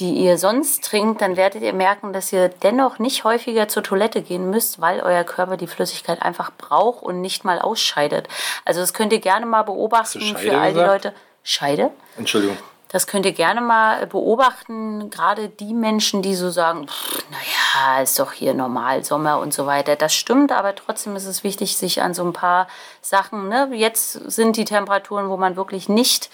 die 0.00 0.14
ihr 0.14 0.38
sonst 0.38 0.84
trinkt, 0.84 1.20
dann 1.20 1.36
werdet 1.36 1.62
ihr 1.62 1.72
merken, 1.72 2.12
dass 2.12 2.32
ihr 2.32 2.48
dennoch 2.48 2.98
nicht 2.98 3.24
häufiger 3.24 3.68
zur 3.68 3.82
Toilette 3.82 4.22
gehen 4.22 4.50
müsst, 4.50 4.80
weil 4.80 5.00
euer 5.00 5.24
Körper 5.24 5.56
die 5.56 5.66
Flüssigkeit 5.66 6.22
einfach 6.22 6.52
braucht 6.56 7.02
und 7.02 7.20
nicht 7.20 7.44
mal 7.44 7.58
ausscheidet. 7.58 8.28
Also 8.64 8.80
das 8.80 8.94
könnt 8.94 9.12
ihr 9.12 9.20
gerne 9.20 9.46
mal 9.46 9.62
beobachten 9.62 10.36
für 10.36 10.56
all 10.56 10.68
die 10.68 10.74
gesagt? 10.74 11.04
Leute. 11.04 11.14
Scheide? 11.42 11.90
Entschuldigung. 12.16 12.56
Das 12.90 13.06
könnt 13.06 13.26
ihr 13.26 13.32
gerne 13.32 13.60
mal 13.60 14.06
beobachten, 14.06 15.10
gerade 15.10 15.50
die 15.50 15.74
Menschen, 15.74 16.22
die 16.22 16.34
so 16.34 16.48
sagen, 16.48 16.88
"Pff, 16.88 17.22
naja, 17.30 18.02
ist 18.02 18.18
doch 18.18 18.32
hier 18.32 18.54
normal, 18.54 19.04
Sommer 19.04 19.40
und 19.40 19.52
so 19.52 19.66
weiter. 19.66 19.94
Das 19.94 20.14
stimmt, 20.14 20.52
aber 20.52 20.74
trotzdem 20.74 21.14
ist 21.14 21.26
es 21.26 21.44
wichtig, 21.44 21.76
sich 21.76 22.00
an 22.00 22.14
so 22.14 22.24
ein 22.24 22.32
paar 22.32 22.66
Sachen, 23.02 23.48
ne? 23.48 23.68
jetzt 23.72 24.12
sind 24.12 24.56
die 24.56 24.64
Temperaturen, 24.64 25.28
wo 25.28 25.36
man 25.36 25.56
wirklich 25.56 25.90
nicht 25.90 26.30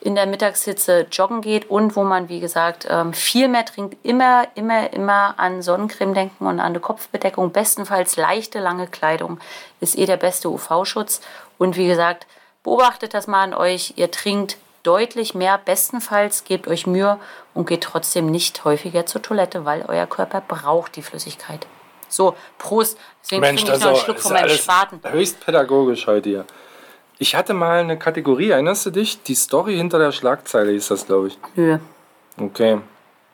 in 0.00 0.14
der 0.14 0.26
Mittagshitze 0.26 1.06
joggen 1.10 1.40
geht 1.40 1.68
und 1.70 1.96
wo 1.96 2.04
man, 2.04 2.28
wie 2.28 2.40
gesagt, 2.40 2.86
ähm, 2.88 3.12
viel 3.12 3.48
mehr 3.48 3.64
trinkt, 3.64 3.96
immer, 4.04 4.46
immer, 4.54 4.92
immer 4.92 5.34
an 5.38 5.62
Sonnencreme 5.62 6.14
denken 6.14 6.46
und 6.46 6.60
an 6.60 6.66
eine 6.66 6.80
Kopfbedeckung. 6.80 7.52
Bestenfalls 7.52 8.16
leichte, 8.16 8.60
lange 8.60 8.86
Kleidung 8.86 9.40
ist 9.80 9.98
eh 9.98 10.06
der 10.06 10.16
beste 10.16 10.48
UV-Schutz. 10.48 11.20
Und 11.58 11.76
wie 11.76 11.86
gesagt, 11.86 12.26
beobachtet 12.62 13.14
das 13.14 13.26
mal 13.26 13.42
an 13.42 13.54
euch. 13.54 13.94
Ihr 13.96 14.10
trinkt 14.10 14.58
deutlich 14.82 15.34
mehr, 15.34 15.58
bestenfalls 15.58 16.44
gebt 16.44 16.68
euch 16.68 16.86
Mühe 16.86 17.18
und 17.54 17.66
geht 17.66 17.82
trotzdem 17.82 18.26
nicht 18.26 18.64
häufiger 18.64 19.06
zur 19.06 19.22
Toilette, 19.22 19.64
weil 19.64 19.84
euer 19.88 20.06
Körper 20.06 20.40
braucht 20.40 20.96
die 20.96 21.02
Flüssigkeit. 21.02 21.66
So, 22.08 22.36
Prost. 22.58 22.98
Deswegen 23.22 23.40
Mensch, 23.40 23.62
trinke 23.62 23.78
ich 23.78 23.80
noch 23.80 23.88
einen 23.88 23.96
auch, 23.96 24.04
Schluck 24.04 24.20
von 24.20 24.32
meinem 24.32 24.50
Spaten. 24.50 25.00
höchst 25.10 25.40
pädagogisch 25.40 26.06
heute 26.06 26.28
hier. 26.28 26.44
Ich 27.18 27.34
hatte 27.34 27.54
mal 27.54 27.80
eine 27.80 27.98
Kategorie, 27.98 28.50
erinnerst 28.50 28.84
du 28.84 28.90
dich? 28.90 29.22
Die 29.22 29.34
Story 29.34 29.76
hinter 29.76 29.98
der 29.98 30.12
Schlagzeile 30.12 30.72
hieß 30.72 30.88
das, 30.88 31.06
glaube 31.06 31.28
ich. 31.28 31.38
Nö. 31.54 31.78
Okay. 32.38 32.78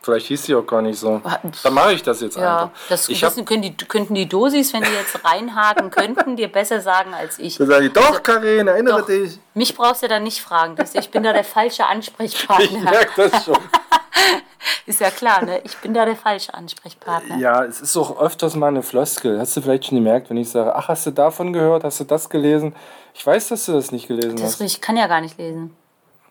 Vielleicht 0.02 0.26
hieß 0.26 0.44
sie 0.46 0.54
auch 0.56 0.66
gar 0.66 0.82
nicht 0.82 0.98
so. 0.98 1.20
Dann 1.62 1.74
mache 1.74 1.92
ich 1.92 2.02
das 2.02 2.20
jetzt 2.20 2.36
Ja, 2.36 2.64
einfach. 2.64 2.70
das 2.88 3.08
ich 3.08 3.22
wissen, 3.22 3.44
können 3.44 3.62
die, 3.62 3.76
könnten 3.76 4.14
die 4.14 4.28
Dosis, 4.28 4.72
wenn 4.72 4.82
die 4.82 4.90
jetzt 4.90 5.24
reinhaken 5.24 5.90
könnten, 5.92 6.34
dir 6.36 6.48
besser 6.50 6.80
sagen 6.80 7.14
als 7.14 7.38
ich. 7.38 7.56
dann 7.58 7.68
sage 7.68 7.86
ich, 7.86 7.92
doch, 7.92 8.20
Karin, 8.22 8.66
erinnere 8.66 9.00
Doch. 9.00 9.06
dich. 9.06 9.38
Mich 9.54 9.76
brauchst 9.76 10.02
du 10.02 10.08
dann 10.08 10.24
nicht 10.24 10.40
fragen. 10.42 10.74
Das, 10.74 10.96
ich 10.96 11.10
bin 11.10 11.22
da 11.22 11.32
der 11.32 11.44
falsche 11.44 11.82
Ich 11.82 11.88
Ansprechpartner. 11.88 12.80
merke 12.80 13.28
das 13.30 13.44
schon. 13.44 13.56
Ist 14.86 15.00
ja 15.00 15.10
klar, 15.10 15.44
ne? 15.44 15.60
Ich 15.64 15.76
bin 15.78 15.94
da 15.94 16.04
der 16.04 16.16
falsche 16.16 16.52
Ansprechpartner. 16.54 17.36
Ja, 17.38 17.64
es 17.64 17.80
ist 17.80 17.96
auch 17.96 18.20
öfters 18.20 18.56
mal 18.56 18.68
eine 18.68 18.82
Floskel. 18.82 19.38
Hast 19.38 19.56
du 19.56 19.60
vielleicht 19.60 19.86
schon 19.86 19.98
gemerkt, 19.98 20.28
wenn 20.30 20.36
ich 20.36 20.50
sage, 20.50 20.74
ach, 20.74 20.88
hast 20.88 21.06
du 21.06 21.12
davon 21.12 21.52
gehört, 21.52 21.84
hast 21.84 22.00
du 22.00 22.04
das 22.04 22.28
gelesen? 22.28 22.74
Ich 23.14 23.24
weiß, 23.24 23.48
dass 23.48 23.66
du 23.66 23.72
das 23.72 23.92
nicht 23.92 24.08
gelesen 24.08 24.36
Das 24.36 24.54
hast. 24.54 24.60
ich 24.60 24.80
kann 24.80 24.96
ja 24.96 25.06
gar 25.06 25.20
nicht 25.20 25.38
lesen. 25.38 25.76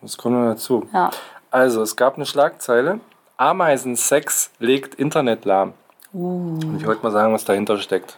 Das 0.01 0.17
kommt 0.17 0.35
noch 0.35 0.49
dazu. 0.51 0.85
Ja. 0.93 1.09
Also, 1.49 1.81
es 1.81 1.95
gab 1.95 2.15
eine 2.15 2.25
Schlagzeile. 2.25 2.99
Ameisensex 3.41 4.51
legt 4.59 4.95
Internet 4.95 5.45
lahm. 5.45 5.73
Und 6.13 6.77
ich 6.79 6.85
wollte 6.85 7.01
mal 7.01 7.11
sagen, 7.11 7.33
was 7.33 7.43
dahinter 7.43 7.77
steckt. 7.79 8.17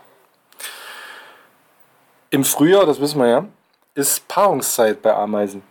Im 2.29 2.43
Frühjahr, 2.43 2.85
das 2.85 2.99
wissen 2.99 3.21
wir 3.21 3.27
ja, 3.27 3.45
ist 3.95 4.27
Paarungszeit 4.27 5.01
bei 5.01 5.13
Ameisen. 5.13 5.63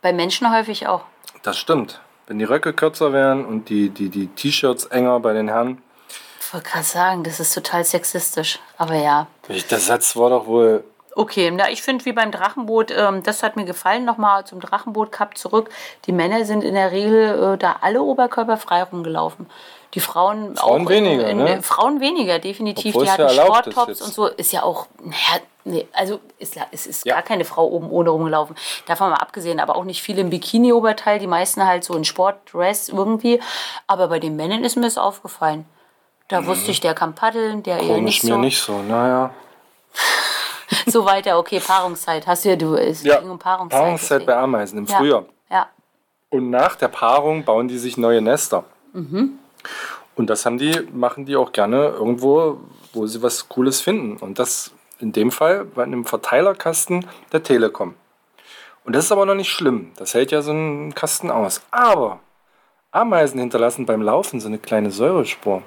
Bei 0.00 0.12
Menschen 0.12 0.50
häufig 0.50 0.86
auch. 0.86 1.02
Das 1.42 1.58
stimmt. 1.58 2.00
Wenn 2.26 2.38
die 2.38 2.44
Röcke 2.44 2.72
kürzer 2.72 3.12
wären 3.12 3.44
und 3.44 3.68
die, 3.68 3.90
die, 3.90 4.08
die 4.08 4.28
T-Shirts 4.28 4.86
enger 4.86 5.20
bei 5.20 5.32
den 5.32 5.48
Herren. 5.48 5.82
Ich 6.40 6.54
wollte 6.54 6.70
gerade 6.70 6.84
sagen, 6.84 7.24
das 7.24 7.38
ist 7.38 7.52
total 7.52 7.84
sexistisch. 7.84 8.60
Aber 8.78 8.94
ja. 8.94 9.26
Der 9.48 9.78
Satz 9.78 10.16
war 10.16 10.30
doch 10.30 10.46
wohl. 10.46 10.84
Okay, 11.18 11.50
na, 11.50 11.70
ich 11.70 11.82
finde 11.82 12.04
wie 12.04 12.12
beim 12.12 12.30
Drachenboot, 12.30 12.90
ähm, 12.90 13.22
das 13.22 13.42
hat 13.42 13.56
mir 13.56 13.64
gefallen. 13.64 14.04
Nochmal 14.04 14.46
zum 14.46 14.60
Drachenboot 14.60 15.10
Cup 15.12 15.38
zurück. 15.38 15.70
Die 16.04 16.12
Männer 16.12 16.44
sind 16.44 16.62
in 16.62 16.74
der 16.74 16.92
Regel 16.92 17.54
äh, 17.54 17.58
da 17.58 17.76
alle 17.80 18.02
oberkörperfrei 18.02 18.82
rumgelaufen. 18.82 19.46
Die 19.94 20.00
Frauen, 20.00 20.56
Frauen 20.56 20.82
auch 20.86 20.90
weniger, 20.90 21.26
in, 21.26 21.38
ne? 21.38 21.54
in, 21.54 21.62
Frauen 21.62 22.00
weniger, 22.00 22.38
definitiv. 22.38 22.94
Obwohl 22.94 23.04
die 23.04 23.08
ja 23.08 23.12
hatten 23.14 23.30
ist 23.30 23.34
Sporttops 23.46 24.02
und 24.02 24.12
so. 24.12 24.26
Ist 24.26 24.52
ja 24.52 24.62
auch, 24.62 24.88
naja, 25.02 25.40
nee, 25.64 25.88
also 25.94 26.20
ist, 26.38 26.58
es 26.70 26.86
ist 26.86 27.06
Ja. 27.06 27.14
gar 27.14 27.22
keine 27.22 27.46
Frau 27.46 27.66
oben 27.66 27.88
ohne 27.90 28.10
rumgelaufen. 28.10 28.54
Davon 28.86 29.08
mal 29.08 29.16
abgesehen, 29.16 29.58
aber 29.58 29.74
auch 29.76 29.84
nicht 29.84 30.02
viele 30.02 30.20
im 30.20 30.28
Bikini-Oberteil, 30.28 31.18
die 31.18 31.26
meisten 31.26 31.64
halt 31.66 31.82
so 31.82 31.94
in 31.94 32.04
Sportdress 32.04 32.90
irgendwie. 32.90 33.40
Aber 33.86 34.08
bei 34.08 34.18
den 34.18 34.36
Männern 34.36 34.64
ist 34.64 34.76
mir 34.76 34.82
das 34.82 34.98
aufgefallen. 34.98 35.64
Da 36.28 36.44
wusste 36.44 36.72
ich, 36.72 36.80
der 36.80 36.92
kann 36.92 37.14
paddeln, 37.14 37.62
der 37.62 37.78
eher 37.78 37.84
Mhm. 37.84 37.88
Komisch 37.94 38.04
nicht 38.04 38.24
mir 38.24 38.32
so. 38.32 38.38
nicht 38.38 38.58
so. 38.62 38.78
Naja. 38.82 39.30
So 40.92 41.04
weiter, 41.04 41.38
okay, 41.38 41.58
Paarungszeit. 41.60 42.26
Hast 42.26 42.44
du 42.44 42.50
ja, 42.50 42.56
du, 42.56 42.74
es 42.76 43.02
Ja. 43.02 43.18
ging 43.20 43.30
um 43.30 43.38
Paarungszeit. 43.38 43.80
Paarungszeit 43.80 44.20
bei 44.20 44.26
deswegen. 44.26 44.44
Ameisen 44.44 44.78
im 44.78 44.84
ja. 44.86 44.96
Frühjahr. 44.96 45.24
Ja. 45.50 45.66
Und 46.30 46.50
nach 46.50 46.76
der 46.76 46.88
Paarung 46.88 47.44
bauen 47.44 47.66
die 47.68 47.78
sich 47.78 47.96
neue 47.96 48.20
Nester. 48.20 48.64
Mhm. 48.92 49.38
Und 50.14 50.30
das 50.30 50.46
haben 50.46 50.58
die, 50.58 50.86
machen 50.92 51.26
die 51.26 51.36
auch 51.36 51.52
gerne 51.52 51.88
irgendwo, 51.88 52.58
wo 52.92 53.06
sie 53.06 53.20
was 53.22 53.48
Cooles 53.48 53.80
finden. 53.80 54.16
Und 54.18 54.38
das 54.38 54.70
in 55.00 55.12
dem 55.12 55.30
Fall 55.30 55.64
bei 55.64 55.82
einem 55.82 56.04
Verteilerkasten 56.04 57.06
der 57.32 57.42
Telekom. 57.42 57.94
Und 58.84 58.94
das 58.94 59.06
ist 59.06 59.12
aber 59.12 59.26
noch 59.26 59.34
nicht 59.34 59.50
schlimm. 59.50 59.92
Das 59.96 60.14
hält 60.14 60.30
ja 60.30 60.40
so 60.42 60.52
ein 60.52 60.94
Kasten 60.94 61.30
aus. 61.30 61.60
Aber 61.72 62.20
Ameisen 62.92 63.40
hinterlassen 63.40 63.84
beim 63.84 64.00
Laufen 64.00 64.40
so 64.40 64.46
eine 64.46 64.58
kleine 64.58 64.90
Säurespur. 64.90 65.62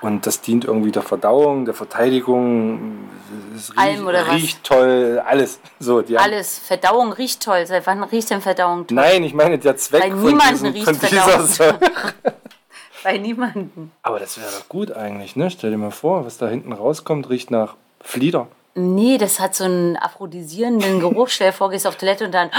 Und 0.00 0.26
das 0.26 0.40
dient 0.40 0.64
irgendwie 0.64 0.92
der 0.92 1.02
Verdauung, 1.02 1.64
der 1.64 1.74
Verteidigung. 1.74 3.08
Es 3.56 3.70
riecht, 3.70 3.78
Allem 3.78 4.06
oder 4.06 4.26
was? 4.26 4.34
riecht 4.34 4.62
toll, 4.64 5.20
alles. 5.26 5.58
So, 5.80 6.02
die 6.02 6.16
Alles. 6.16 6.58
Verdauung 6.58 7.12
riecht 7.12 7.42
toll. 7.42 7.66
Seit 7.66 7.86
wann 7.86 8.04
riecht 8.04 8.30
denn 8.30 8.40
Verdauung 8.40 8.86
toll? 8.86 8.94
Nein, 8.94 9.24
ich 9.24 9.34
meine 9.34 9.58
der 9.58 9.76
Zweck 9.76 10.02
Bei 10.02 10.10
von, 10.10 10.20
niemandem 10.22 10.72
diesem, 10.72 10.72
riecht 10.72 10.84
von 10.84 10.94
dieser 11.10 11.22
Verdauung. 11.22 11.46
Säure. 11.48 11.78
Bei 13.04 13.16
niemandem. 13.18 13.90
Aber 14.02 14.18
das 14.18 14.38
wäre 14.38 14.48
doch 14.50 14.68
gut 14.68 14.92
eigentlich, 14.92 15.36
ne? 15.36 15.50
Stell 15.50 15.70
dir 15.70 15.78
mal 15.78 15.90
vor, 15.90 16.24
was 16.24 16.38
da 16.38 16.48
hinten 16.48 16.72
rauskommt, 16.72 17.28
riecht 17.30 17.50
nach 17.50 17.74
Flieder. 18.00 18.48
Nee, 18.74 19.18
das 19.18 19.40
hat 19.40 19.54
so 19.56 19.64
einen 19.64 19.96
aphrodisierenden 19.96 21.00
Geruch. 21.00 21.28
Stell 21.28 21.48
dir 21.48 21.52
vor, 21.56 21.70
gehst 21.70 21.86
auf 21.86 21.96
Toilette 21.96 22.24
und 22.24 22.32
dann, 22.32 22.50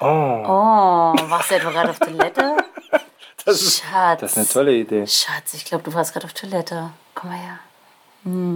Oh, 0.00 0.04
oh, 0.06 1.14
warst 1.28 1.50
du 1.50 1.54
etwa 1.56 1.70
gerade 1.70 1.90
auf 1.90 1.98
Toilette? 1.98 2.56
Das 3.44 3.62
ist, 3.62 3.82
Schatz. 3.82 4.20
das 4.20 4.32
ist 4.32 4.38
eine 4.38 4.46
tolle 4.48 4.74
Idee. 4.74 5.06
Schatz, 5.06 5.54
ich 5.54 5.64
glaube, 5.64 5.84
du 5.84 5.94
warst 5.94 6.12
gerade 6.12 6.26
auf 6.26 6.32
Toilette. 6.32 6.90
Komm 7.14 7.30
mal 7.30 7.38
her. 7.38 7.58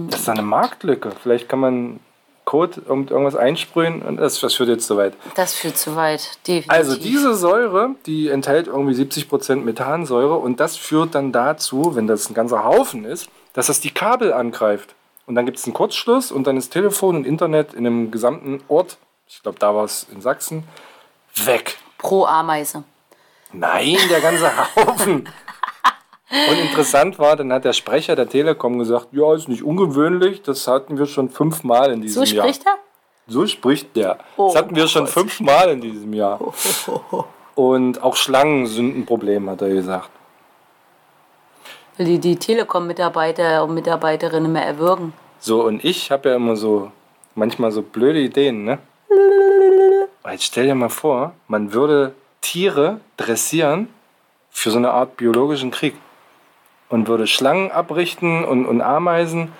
Das 0.09 0.21
ist 0.21 0.29
eine 0.29 0.41
Marktlücke. 0.43 1.11
Vielleicht 1.23 1.49
kann 1.49 1.59
man 1.59 1.99
Code 2.45 2.81
irgend- 2.87 3.09
irgendwas 3.09 3.35
einsprühen 3.35 4.03
und 4.03 4.17
das, 4.17 4.39
das 4.39 4.53
führt 4.53 4.69
jetzt 4.69 4.85
zu 4.85 4.95
weit. 4.97 5.13
Das 5.35 5.55
führt 5.55 5.77
zu 5.77 5.95
weit. 5.95 6.37
Definitiv. 6.47 6.69
Also 6.71 6.95
diese 6.95 7.33
Säure, 7.33 7.95
die 8.05 8.29
enthält 8.29 8.67
irgendwie 8.67 8.93
70% 8.93 9.63
Methansäure 9.63 10.35
und 10.35 10.59
das 10.59 10.77
führt 10.77 11.15
dann 11.15 11.31
dazu, 11.31 11.95
wenn 11.95 12.05
das 12.05 12.29
ein 12.29 12.35
ganzer 12.35 12.63
Haufen 12.63 13.03
ist, 13.05 13.27
dass 13.53 13.65
das 13.67 13.79
die 13.81 13.89
Kabel 13.89 14.31
angreift. 14.33 14.93
Und 15.25 15.33
dann 15.33 15.47
gibt 15.47 15.57
es 15.57 15.63
einen 15.65 15.73
Kurzschluss 15.73 16.31
und 16.31 16.45
dann 16.45 16.55
ist 16.57 16.69
Telefon 16.69 17.15
und 17.15 17.25
Internet 17.25 17.73
in 17.73 17.87
einem 17.87 18.11
gesamten 18.11 18.61
Ort, 18.67 18.97
ich 19.27 19.41
glaube 19.41 19.57
da 19.57 19.73
war 19.73 19.85
es 19.85 20.05
in 20.13 20.21
Sachsen, 20.21 20.65
weg. 21.45 21.77
Pro 21.97 22.25
Ameise. 22.25 22.83
Nein, 23.59 23.97
der 24.09 24.21
ganze 24.21 24.51
Haufen. 24.75 25.27
Und 26.49 26.57
interessant 26.57 27.19
war, 27.19 27.35
dann 27.35 27.53
hat 27.53 27.65
der 27.65 27.73
Sprecher 27.73 28.15
der 28.15 28.27
Telekom 28.27 28.79
gesagt, 28.79 29.07
ja, 29.11 29.33
ist 29.35 29.47
nicht 29.47 29.63
ungewöhnlich, 29.63 30.41
das 30.41 30.67
hatten 30.67 30.97
wir 30.97 31.05
schon 31.05 31.29
fünfmal 31.29 31.91
in 31.91 32.01
diesem 32.01 32.25
So 32.25 32.35
Jahr. 32.35 32.45
spricht 32.45 32.65
er? 32.65 32.75
So 33.27 33.47
spricht 33.47 33.95
der. 33.95 34.17
Oh 34.37 34.47
das 34.47 34.55
hatten 34.57 34.75
wir 34.75 34.87
schon 34.87 35.05
Gott. 35.05 35.13
fünfmal 35.13 35.69
in 35.69 35.81
diesem 35.81 36.13
Jahr. 36.13 36.39
Und 37.55 38.03
auch 38.03 38.15
Schlangen 38.15 38.67
sind 38.67 38.97
ein 38.97 39.05
Problem, 39.05 39.49
hat 39.49 39.61
er 39.61 39.69
gesagt. 39.69 40.09
Will 41.97 42.05
die, 42.07 42.19
die 42.19 42.35
Telekom-Mitarbeiter 42.35 43.63
und 43.63 43.73
Mitarbeiterinnen 43.73 44.51
mehr 44.51 44.65
erwürgen. 44.65 45.13
So, 45.39 45.63
und 45.63 45.85
ich 45.85 46.11
habe 46.11 46.27
ja 46.27 46.35
immer 46.35 46.57
so, 46.57 46.91
manchmal 47.35 47.71
so 47.71 47.81
blöde 47.81 48.19
Ideen, 48.19 48.65
ne? 48.65 48.79
Jetzt 50.29 50.43
stell 50.43 50.65
dir 50.65 50.75
mal 50.75 50.89
vor, 50.89 51.31
man 51.47 51.71
würde 51.71 52.13
Tiere 52.45 52.99
dressieren 53.17 53.87
für 54.51 54.69
so 54.69 54.77
eine 54.77 54.91
Art 54.91 55.17
biologischen 55.17 55.71
Krieg. 55.71 55.95
Und 56.89 57.07
würde 57.07 57.25
Schlangen 57.25 57.71
abrichten 57.71 58.45
und, 58.45 58.67
und 58.67 58.79
Ameisen 58.81 59.51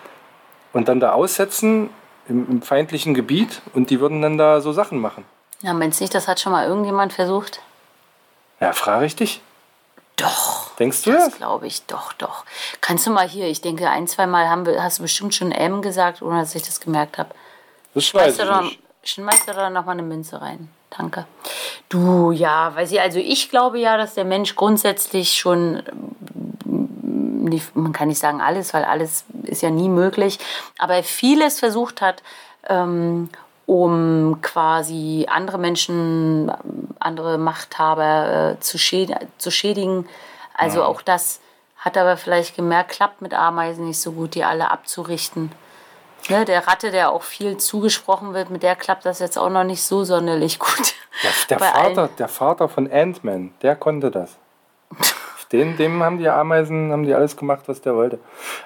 und 0.74 0.88
dann 0.88 1.00
da 1.00 1.14
aussetzen 1.14 1.90
im, 2.30 2.48
im 2.50 2.62
feindlichen 2.62 3.16
Gebiet 3.16 3.64
und 3.74 3.90
die 3.90 4.00
würden 4.00 4.22
dann 4.22 4.38
da 4.38 4.62
so 4.62 4.72
Sachen 4.72 5.00
machen. 5.00 5.26
Ja, 5.62 5.74
meinst 5.74 6.00
du 6.00 6.04
nicht, 6.04 6.14
das 6.14 6.28
hat 6.28 6.40
schon 6.40 6.52
mal 6.52 6.68
irgendjemand 6.68 7.14
versucht? 7.14 7.62
Ja, 8.60 8.74
frage 8.74 9.06
ich 9.08 9.16
dich. 9.16 9.42
Doch. 10.18 10.70
Denkst 10.76 11.02
du 11.04 11.12
Das 11.14 11.26
das? 11.26 11.38
glaube 11.38 11.66
ich, 11.66 11.86
doch, 11.88 12.14
doch. 12.14 12.46
Kannst 12.82 13.08
du 13.08 13.12
mal 13.12 13.28
hier, 13.28 13.48
ich 13.48 13.62
denke, 13.62 13.90
ein, 13.90 14.08
zwei 14.08 14.28
Mal 14.28 14.48
haben 14.48 14.68
hast 14.80 15.00
du 15.00 15.02
bestimmt 15.04 15.34
schon 15.34 15.52
M 15.52 15.82
gesagt, 15.82 16.22
ohne 16.22 16.40
dass 16.42 16.54
ich 16.54 16.62
das 16.64 16.80
gemerkt 16.80 17.18
habe. 17.18 17.30
Das 17.96 18.06
Schmeißt 18.06 18.28
weiß 18.28 18.38
du 18.38 18.44
ich 18.44 18.50
da, 18.50 18.62
nicht. 18.62 18.80
schmeißt 19.04 19.48
du 19.48 19.54
da 19.54 19.70
noch 19.72 19.86
mal 19.86 19.94
eine 19.94 20.04
Münze 20.04 20.40
rein. 20.40 20.70
Danke. 20.98 21.26
Du, 21.89 22.32
ja, 22.32 22.74
weiß 22.76 22.91
ich, 22.91 23.02
also 23.02 23.20
ich 23.20 23.50
glaube 23.50 23.80
ja, 23.80 23.98
dass 23.98 24.14
der 24.14 24.26
Mensch 24.26 24.56
grundsätzlich 24.56 25.34
schon, 25.34 25.84
ähm, 26.66 27.62
man 27.74 27.91
kann 27.91 28.08
nicht 28.08 28.20
sagen 28.20 28.41
alles, 28.41 28.74
weil 28.74 28.86
alles 28.86 29.26
ist 29.43 29.62
ja 29.62 29.70
nie 29.70 29.89
möglich, 29.89 30.39
aber 30.78 31.04
vieles 31.04 31.60
versucht 31.60 32.02
hat, 32.02 32.24
ähm, 32.70 33.30
um 33.66 34.39
quasi 34.41 35.28
andere 35.30 35.58
Menschen, 35.58 36.52
andere 37.00 37.38
Machthaber 37.38 38.54
äh, 38.54 38.60
zu, 38.60 38.78
schäd 38.78 39.16
zu 39.38 39.52
schädigen. 39.52 40.08
Also 40.54 40.84
auch 40.84 41.02
das 41.02 41.41
hat 41.78 41.98
aber 41.98 42.18
vielleicht 42.18 42.56
gemerkt, 42.56 42.91
klappt 42.91 43.22
mit 43.22 43.34
Ameisen 43.34 43.86
nicht 43.86 44.00
so 44.00 44.14
gut, 44.14 44.36
die 44.36 44.43
alle 44.43 44.72
abzurichten. 44.72 45.52
Ne, 46.30 46.46
der 46.46 46.68
Ratte, 46.68 46.92
der 46.92 47.12
auch 47.12 47.24
viel 47.24 47.58
zugesprochen 47.58 48.34
wird, 48.34 48.50
mit 48.50 48.64
der 48.64 48.76
klappt 48.76 49.06
das 49.06 49.20
jetzt 49.20 49.38
auch 49.38 49.50
noch 49.50 49.64
nicht 49.64 49.84
so 49.84 50.04
sonderlich 50.04 50.58
gut. 50.60 50.94
Der, 51.24 51.32
der, 51.50 51.60
Vater, 51.74 51.76
allen- 52.02 52.16
der 52.18 52.28
Vater 52.28 52.70
von 52.70 52.92
Ant-Man, 52.92 53.54
der 53.62 53.76
konnte 53.76 54.12
das. 54.12 54.38
Den, 55.52 55.78
dem 55.78 56.02
haben 56.02 56.18
die 56.18 56.28
Ameisen, 56.28 56.92
haben 56.92 57.04
die 57.04 57.14
alles 57.14 57.38
gemacht, 57.38 57.64
was 57.68 57.80
der 57.80 57.96
wollte. 57.96 58.18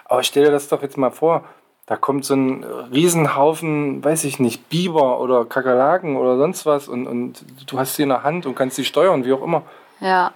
Aber 0.05 0.23
stell 0.23 0.45
dir 0.45 0.51
das 0.51 0.69
doch 0.69 0.81
jetzt 0.81 0.97
mal 0.97 1.11
vor. 1.11 1.43
Da 1.87 1.97
kommt 1.97 2.23
so 2.23 2.35
ein 2.35 2.63
Riesenhaufen, 2.63 4.01
weiß 4.03 4.23
ich 4.23 4.39
nicht, 4.39 4.69
Biber 4.69 5.19
oder 5.19 5.43
Kakerlaken 5.43 6.15
oder 6.15 6.37
sonst 6.37 6.65
was 6.65 6.87
und, 6.87 7.05
und 7.07 7.43
du 7.67 7.77
hast 7.77 7.95
sie 7.95 8.03
in 8.03 8.09
der 8.09 8.23
Hand 8.23 8.45
und 8.45 8.55
kannst 8.55 8.77
sie 8.77 8.85
steuern, 8.85 9.25
wie 9.25 9.33
auch 9.33 9.41
immer. 9.41 9.63
Ja. 9.99 10.31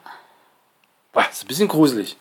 Boah, 1.14 1.24
ist 1.32 1.46
ein 1.46 1.48
bisschen 1.48 1.68
gruselig. 1.70 2.18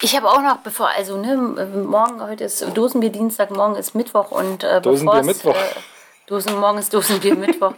Ich 0.00 0.14
habe 0.16 0.28
auch 0.28 0.42
noch, 0.42 0.58
bevor, 0.58 0.88
also 0.88 1.16
ne, 1.16 1.36
morgen, 1.36 2.20
heute 2.20 2.44
ist 2.44 2.64
Dosenbier 2.74 3.10
Dienstag, 3.10 3.50
morgen 3.50 3.76
ist 3.76 3.94
Mittwoch 3.94 4.30
und 4.30 4.62
äh, 4.62 4.80
Dosenbier 4.80 5.20
bevor's, 5.20 5.26
Mittwoch. 5.26 5.54
Äh, 5.54 5.80
Dosen, 6.26 6.58
morgen 6.58 6.78
ist 6.78 6.92
Dosenbier 6.92 7.34
Mittwoch 7.34 7.74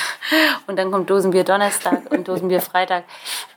und 0.66 0.76
dann 0.76 0.90
kommt 0.90 1.10
Dosenbier 1.10 1.44
Donnerstag 1.44 2.10
und 2.10 2.28
Dosenbier 2.28 2.60
Freitag. 2.60 3.04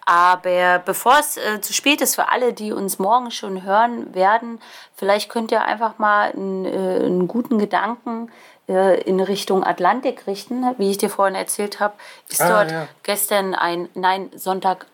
Aber 0.05 0.79
bevor 0.85 1.17
es 1.19 1.37
äh, 1.37 1.61
zu 1.61 1.73
spät 1.73 2.01
ist 2.01 2.15
für 2.15 2.29
alle, 2.29 2.53
die 2.53 2.71
uns 2.71 2.99
morgen 2.99 3.31
schon 3.31 3.63
hören 3.63 4.13
werden, 4.13 4.59
vielleicht 4.95 5.29
könnt 5.29 5.51
ihr 5.51 5.63
einfach 5.63 5.97
mal 5.97 6.31
einen, 6.31 6.65
äh, 6.65 7.05
einen 7.05 7.27
guten 7.27 7.57
Gedanken 7.57 8.31
äh, 8.67 9.01
in 9.01 9.19
Richtung 9.19 9.63
Atlantik 9.63 10.27
richten. 10.27 10.63
Wie 10.77 10.91
ich 10.91 10.97
dir 10.97 11.09
vorhin 11.09 11.35
erzählt 11.35 11.79
habe, 11.79 11.95
ist 12.29 12.41
Ah, 12.41 12.49
dort 12.49 12.71
ja. 12.71 12.87
gestern 13.03 13.55
ein, 13.55 13.89
nein, 13.95 14.29
Sonntag 14.35 14.85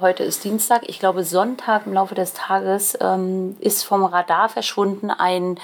heute 0.00 0.24
ist 0.24 0.44
Dienstag, 0.44 0.88
ich 0.88 0.98
glaube 0.98 1.24
Sonntag 1.24 1.86
im 1.86 1.92
Laufe 1.94 2.14
des 2.14 2.32
Tages 2.32 2.96
ähm, 3.00 3.56
ist 3.60 3.84
vom 3.84 4.04
Radar 4.04 4.48
verschwunden 4.48 5.10
ein 5.10 5.58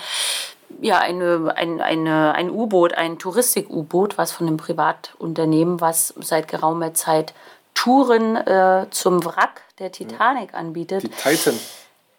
ja, 0.80 0.98
eine, 0.98 1.52
ein, 1.56 1.80
eine, 1.80 2.34
ein 2.34 2.50
U-Boot, 2.50 2.94
ein 2.94 3.18
Touristik-U-Boot, 3.18 4.16
was 4.16 4.32
von 4.32 4.46
einem 4.46 4.56
Privatunternehmen, 4.56 5.80
was 5.80 6.14
seit 6.20 6.48
geraumer 6.48 6.94
Zeit 6.94 7.34
Touren 7.74 8.36
äh, 8.36 8.86
zum 8.90 9.24
Wrack 9.24 9.62
der 9.78 9.92
Titanic 9.92 10.54
anbietet, 10.54 11.02
Die 11.02 11.08
Titan, 11.08 11.58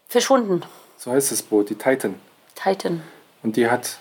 verschwunden. 0.08 0.64
so 0.98 1.12
heißt 1.12 1.32
das 1.32 1.42
Boot, 1.42 1.70
die 1.70 1.76
Titan. 1.76 2.20
Titan. 2.56 3.02
Und 3.42 3.56
die 3.56 3.70
hat 3.70 3.98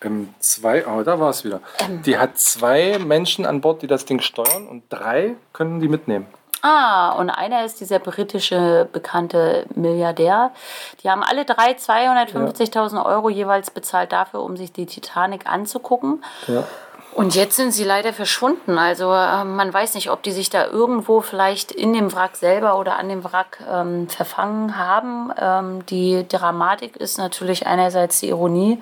ähm, 0.00 0.32
zwei, 0.38 0.86
oh, 0.86 1.02
da 1.02 1.18
war 1.18 1.30
es 1.30 1.44
wieder. 1.44 1.60
Ähm. 1.80 2.02
Die 2.02 2.18
hat 2.18 2.38
zwei 2.38 2.98
Menschen 2.98 3.46
an 3.46 3.60
Bord, 3.60 3.82
die 3.82 3.86
das 3.86 4.04
Ding 4.04 4.20
steuern 4.20 4.66
und 4.68 4.84
drei 4.88 5.34
können 5.52 5.80
die 5.80 5.88
mitnehmen. 5.88 6.26
Ah, 6.62 7.12
und 7.12 7.30
einer 7.30 7.64
ist 7.64 7.80
dieser 7.80 7.98
britische 7.98 8.88
bekannte 8.92 9.66
Milliardär. 9.74 10.50
Die 11.02 11.10
haben 11.10 11.22
alle 11.22 11.44
drei 11.44 11.72
250.000 11.72 13.04
Euro 13.04 13.28
jeweils 13.28 13.70
bezahlt 13.70 14.12
dafür, 14.12 14.42
um 14.42 14.56
sich 14.56 14.72
die 14.72 14.86
Titanic 14.86 15.46
anzugucken. 15.46 16.24
Ja. 16.46 16.64
Und 17.18 17.34
jetzt 17.34 17.56
sind 17.56 17.72
sie 17.72 17.82
leider 17.82 18.12
verschwunden. 18.12 18.78
Also 18.78 19.12
äh, 19.12 19.42
man 19.42 19.74
weiß 19.74 19.94
nicht, 19.94 20.10
ob 20.10 20.22
die 20.22 20.30
sich 20.30 20.50
da 20.50 20.66
irgendwo 20.66 21.20
vielleicht 21.20 21.72
in 21.72 21.92
dem 21.92 22.12
Wrack 22.14 22.36
selber 22.36 22.78
oder 22.78 22.96
an 22.96 23.08
dem 23.08 23.24
Wrack 23.24 23.58
ähm, 23.68 24.08
verfangen 24.08 24.76
haben. 24.76 25.32
Ähm, 25.36 25.86
die 25.86 26.26
Dramatik 26.28 26.96
ist 26.96 27.18
natürlich 27.18 27.66
einerseits 27.66 28.20
die 28.20 28.28
Ironie, 28.28 28.80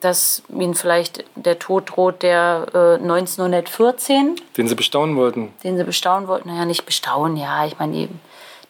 dass 0.00 0.42
ihnen 0.48 0.74
vielleicht 0.74 1.24
der 1.34 1.58
Tod 1.58 1.90
droht, 1.96 2.22
der 2.22 2.66
äh, 2.74 3.02
1914 3.02 4.36
Den 4.56 4.68
sie 4.68 4.74
bestaunen 4.74 5.16
wollten. 5.16 5.52
den 5.64 5.76
sie 5.76 5.84
bestaunen 5.84 6.28
wollten. 6.28 6.48
Naja, 6.48 6.64
nicht 6.64 6.86
bestaunen, 6.86 7.36
ja. 7.36 7.66
Ich 7.66 7.78
meine, 7.78 7.96
eben, 7.96 8.20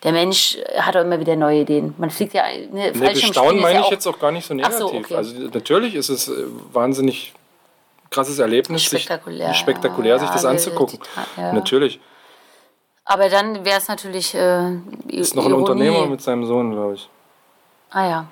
der 0.02 0.12
Mensch 0.12 0.58
hat 0.78 0.96
auch 0.96 1.02
immer 1.02 1.18
wieder 1.20 1.36
neue 1.36 1.60
Ideen. 1.62 1.94
Man 1.98 2.10
fliegt 2.10 2.34
ja. 2.34 2.44
Ne, 2.44 2.68
Nee, 2.70 2.82
Fallschirmspringen 2.92 3.28
bestaunen 3.28 3.60
meine 3.60 3.78
ja 3.80 3.84
ich 3.84 3.90
jetzt 3.90 4.06
auch 4.06 4.18
gar 4.18 4.30
nicht 4.32 4.46
so 4.46 4.54
Ach 4.62 4.72
so, 4.72 4.86
negativ. 4.92 5.04
okay. 5.06 5.14
Also 5.16 5.34
natürlich 5.52 5.94
ist 5.94 6.08
es 6.08 6.28
äh, 6.28 6.44
wahnsinnig 6.72 7.32
krasses 8.10 8.38
Erlebnis, 8.38 8.82
sich- 8.88 9.02
Spektakulär, 9.02 9.52
spektakulär 9.54 10.18
sich 10.18 10.28
ja, 10.28 10.34
das 10.34 10.42
ja, 10.44 10.50
anzugucken. 10.50 10.98
Ja. 11.36 11.52
Natürlich. 11.52 11.98
Aber 13.04 13.28
dann 13.28 13.64
wäre 13.64 13.78
es 13.78 13.88
natürlich. 13.88 14.34
Äh, 14.34 14.72
Ist 15.08 15.34
noch 15.36 15.44
ein 15.44 15.50
Ironie. 15.50 15.62
Unternehmer 15.62 16.06
mit 16.06 16.20
seinem 16.20 16.44
Sohn, 16.44 16.72
glaube 16.72 16.94
ich. 16.94 17.08
Ah 17.90 18.08
ja. 18.08 18.26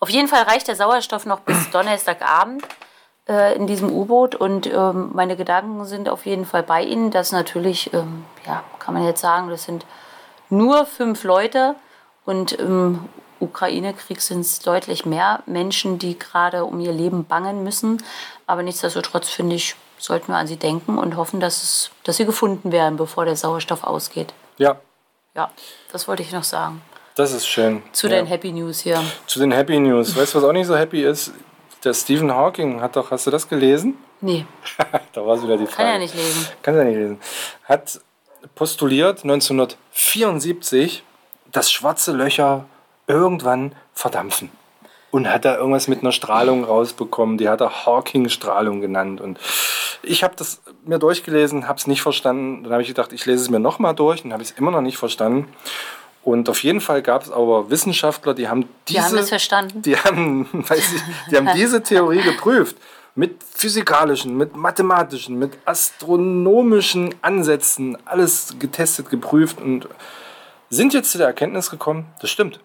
Auf 0.00 0.10
jeden 0.10 0.28
Fall 0.28 0.42
reicht 0.42 0.68
der 0.68 0.76
Sauerstoff 0.76 1.26
noch 1.26 1.40
bis 1.40 1.70
Donnerstagabend 1.72 2.62
äh, 3.28 3.56
in 3.56 3.66
diesem 3.66 3.90
U-Boot 3.90 4.34
und 4.34 4.66
ähm, 4.66 5.10
meine 5.14 5.36
Gedanken 5.36 5.84
sind 5.84 6.08
auf 6.08 6.26
jeden 6.26 6.44
Fall 6.44 6.62
bei 6.62 6.82
Ihnen. 6.82 7.10
Das 7.10 7.32
natürlich, 7.32 7.92
ähm, 7.92 8.24
ja, 8.46 8.62
kann 8.78 8.94
man 8.94 9.04
jetzt 9.04 9.20
sagen, 9.20 9.48
das 9.48 9.64
sind 9.64 9.86
nur 10.50 10.86
fünf 10.86 11.24
Leute 11.24 11.74
und 12.24 12.52
im 12.52 13.08
Ukraine-Krieg 13.40 14.20
sind 14.20 14.40
es 14.40 14.60
deutlich 14.60 15.04
mehr 15.06 15.42
Menschen, 15.46 15.98
die 15.98 16.18
gerade 16.18 16.64
um 16.64 16.80
ihr 16.80 16.92
Leben 16.92 17.24
bangen 17.24 17.62
müssen. 17.64 18.02
Aber 18.46 18.62
nichtsdestotrotz 18.62 19.28
finde 19.28 19.56
ich, 19.56 19.76
sollten 19.98 20.28
wir 20.32 20.36
an 20.36 20.46
sie 20.46 20.56
denken 20.56 20.98
und 20.98 21.16
hoffen, 21.16 21.40
dass, 21.40 21.62
es, 21.62 21.90
dass 22.04 22.16
sie 22.16 22.26
gefunden 22.26 22.72
werden, 22.72 22.96
bevor 22.96 23.24
der 23.24 23.36
Sauerstoff 23.36 23.84
ausgeht. 23.84 24.32
Ja, 24.58 24.76
Ja, 25.34 25.50
das 25.92 26.06
wollte 26.08 26.22
ich 26.22 26.32
noch 26.32 26.44
sagen. 26.44 26.82
Das 27.14 27.32
ist 27.32 27.46
schön. 27.46 27.82
Zu 27.92 28.08
ja. 28.08 28.16
den 28.16 28.26
Happy 28.26 28.52
News 28.52 28.80
hier. 28.80 29.02
Zu 29.26 29.38
den 29.38 29.52
Happy 29.52 29.78
News. 29.78 30.16
Weißt 30.16 30.34
du, 30.34 30.38
was 30.38 30.44
auch 30.44 30.52
nicht 30.52 30.66
so 30.66 30.76
happy 30.76 31.04
ist? 31.04 31.32
Der 31.84 31.94
Stephen 31.94 32.32
Hawking 32.32 32.80
hat 32.80 32.96
doch, 32.96 33.10
hast 33.10 33.26
du 33.26 33.30
das 33.30 33.48
gelesen? 33.48 33.96
Nee, 34.20 34.46
da 35.12 35.26
war 35.26 35.36
es 35.36 35.42
wieder 35.42 35.56
die 35.56 35.66
Frage. 35.66 35.76
kann 35.76 35.86
ja 35.86 35.98
nicht 35.98 36.14
lesen. 36.14 36.48
Kann 36.62 36.76
er 36.76 36.84
nicht 36.84 36.96
lesen. 36.96 37.20
Hat 37.64 38.00
postuliert 38.54 39.22
1974, 39.22 41.02
dass 41.52 41.70
schwarze 41.70 42.12
Löcher 42.12 42.64
irgendwann 43.06 43.74
verdampfen. 43.92 44.50
Und 45.10 45.30
hat 45.30 45.44
da 45.44 45.56
irgendwas 45.56 45.86
mit 45.86 46.00
einer 46.00 46.10
Strahlung 46.10 46.64
rausbekommen. 46.64 47.38
Die 47.38 47.48
hat 47.48 47.60
er 47.60 47.86
Hawking-Strahlung 47.86 48.80
genannt. 48.80 49.20
Und 49.20 49.38
ich 50.02 50.24
habe 50.24 50.34
das 50.36 50.60
mir 50.84 50.98
durchgelesen, 50.98 51.68
habe 51.68 51.78
es 51.78 51.86
nicht 51.86 52.02
verstanden. 52.02 52.64
Dann 52.64 52.72
habe 52.72 52.82
ich 52.82 52.88
gedacht, 52.88 53.12
ich 53.12 53.24
lese 53.24 53.42
es 53.42 53.50
mir 53.50 53.60
nochmal 53.60 53.94
durch 53.94 54.24
und 54.24 54.32
habe 54.32 54.42
es 54.42 54.50
immer 54.50 54.72
noch 54.72 54.80
nicht 54.80 54.96
verstanden. 54.96 55.48
Und 56.24 56.48
auf 56.48 56.62
jeden 56.62 56.80
Fall 56.80 57.02
gab 57.02 57.22
es 57.22 57.30
aber 57.30 57.68
Wissenschaftler, 57.70 58.32
die 58.32 58.48
haben 58.48 58.66
diese, 58.88 58.98
Die 58.98 59.02
haben 59.02 59.26
verstanden. 59.26 59.82
die 59.82 59.96
haben, 59.96 60.48
weiß 60.68 60.94
ich, 60.94 61.02
die 61.30 61.36
haben 61.36 61.50
diese 61.54 61.82
Theorie 61.82 62.22
geprüft. 62.22 62.76
Mit 63.14 63.44
physikalischen, 63.44 64.36
mit 64.36 64.56
mathematischen, 64.56 65.38
mit 65.38 65.56
astronomischen 65.66 67.14
Ansätzen, 67.22 67.96
alles 68.06 68.56
getestet, 68.58 69.08
geprüft 69.08 69.60
und 69.60 69.86
sind 70.68 70.94
jetzt 70.94 71.12
zu 71.12 71.18
der 71.18 71.28
Erkenntnis 71.28 71.70
gekommen, 71.70 72.06
das 72.20 72.30
stimmt, 72.30 72.58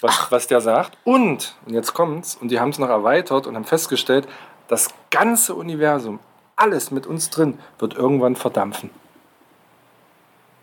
was, 0.00 0.30
was 0.30 0.46
der 0.46 0.60
sagt. 0.60 0.96
Und, 1.02 1.56
und 1.66 1.74
jetzt 1.74 1.92
kommt's, 1.92 2.36
und 2.40 2.48
die 2.52 2.60
haben 2.60 2.68
es 2.68 2.78
noch 2.78 2.88
erweitert 2.88 3.48
und 3.48 3.56
haben 3.56 3.64
festgestellt, 3.64 4.28
das 4.68 4.90
ganze 5.10 5.54
Universum, 5.54 6.20
alles 6.54 6.92
mit 6.92 7.06
uns 7.06 7.30
drin, 7.30 7.58
wird 7.80 7.94
irgendwann 7.94 8.36
verdampfen. 8.36 8.90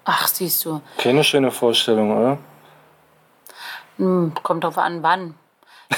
Ach, 0.05 0.27
siehst 0.27 0.65
du. 0.65 0.81
Keine 0.97 1.23
schöne 1.23 1.51
Vorstellung, 1.51 2.17
oder? 2.17 2.37
Hm, 3.97 4.33
kommt 4.41 4.63
drauf 4.63 4.77
an, 4.77 5.03
wann. 5.03 5.35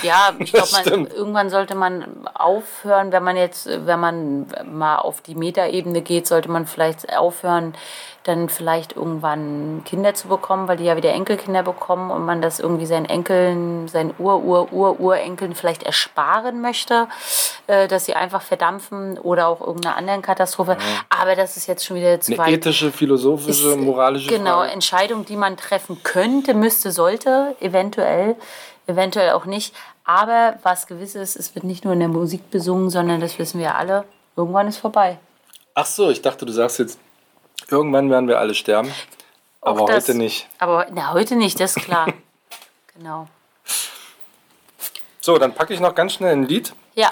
Ja, 0.02 0.34
ich 0.40 0.52
glaube, 0.52 0.70
irgendwann 1.16 1.50
sollte 1.50 1.76
man 1.76 2.06
aufhören, 2.34 3.12
wenn 3.12 3.24
man 3.24 3.38
jetzt, 3.38 3.68
wenn 3.68 4.00
man 4.00 4.48
mal 4.66 4.98
auf 4.98 5.22
die 5.22 5.36
Metaebene 5.36 6.02
geht, 6.02 6.28
sollte 6.28 6.50
man 6.50 6.66
vielleicht 6.66 7.16
aufhören, 7.16 7.74
dann 8.24 8.48
vielleicht 8.48 8.96
irgendwann 8.96 9.82
Kinder 9.86 10.14
zu 10.14 10.30
bekommen, 10.30 10.68
weil 10.70 10.78
die 10.78 10.86
ja 10.86 10.96
wieder 10.96 11.12
Enkelkinder 11.12 11.62
bekommen 11.62 12.10
und 12.10 12.26
man 12.26 12.42
das 12.42 12.60
irgendwie 12.60 12.86
seinen 12.86 13.06
Enkeln, 13.06 13.88
seinen 13.90 14.14
Ur-Ur-Ur-Urenkeln 14.18 15.56
vielleicht 15.56 15.84
ersparen 15.84 16.62
möchte, 16.62 17.08
äh, 17.68 17.88
dass 17.90 18.06
sie 18.06 18.16
einfach 18.16 18.42
verdampfen 18.42 19.18
oder 19.20 19.48
auch 19.48 19.60
irgendeiner 19.60 19.98
anderen 19.98 20.22
Katastrophe. 20.22 20.78
Aber 21.10 21.36
das 21.36 21.58
ist 21.58 21.68
jetzt 21.68 21.86
schon 21.86 21.98
wieder 21.98 22.20
zu 22.22 22.32
Eine 22.32 22.40
weit. 22.40 22.54
ethische, 22.54 22.92
philosophische, 22.92 23.76
moralische 23.76 24.30
Genau, 24.30 24.60
Frage. 24.60 24.72
Entscheidung, 24.72 25.26
die 25.26 25.36
man 25.36 25.58
treffen 25.58 26.02
könnte, 26.04 26.54
müsste, 26.54 26.92
sollte, 26.92 27.56
eventuell, 27.60 28.38
eventuell 28.88 29.32
auch 29.32 29.46
nicht. 29.46 29.74
Aber 30.06 30.58
was 30.64 30.88
gewiss 30.88 31.16
ist, 31.16 31.36
es 31.36 31.56
wird 31.56 31.64
nicht 31.66 31.84
nur 31.86 31.94
in 31.94 32.00
der 32.00 32.10
Musik 32.10 32.50
besungen, 32.52 32.90
sondern 32.90 33.22
das 33.22 33.40
wissen 33.40 33.60
wir 33.60 33.76
alle, 33.76 34.04
irgendwann 34.36 34.68
ist 34.68 34.78
vorbei. 34.78 35.18
Ach 35.76 35.86
so, 35.86 36.10
ich 36.10 36.22
dachte, 36.22 36.46
du 36.46 36.52
sagst 36.52 36.80
jetzt, 36.80 37.00
irgendwann 37.70 38.10
werden 38.10 38.28
wir 38.28 38.40
alle 38.40 38.54
sterben. 38.54 38.92
Aber 39.62 39.86
das- 39.86 40.08
heute 40.08 40.18
nicht. 40.18 40.48
Aber 40.60 40.88
na, 40.92 41.14
heute 41.14 41.36
nicht, 41.36 41.60
das 41.60 41.78
ist 41.78 41.84
klar. 41.86 42.08
genau. 42.96 43.28
So, 45.22 45.38
dann 45.38 45.54
packe 45.54 45.74
ich 45.74 45.80
noch 45.80 45.96
ganz 45.96 46.14
schnell 46.14 46.34
ein 46.34 46.44
Lied 46.44 46.74
Ja, 46.96 47.12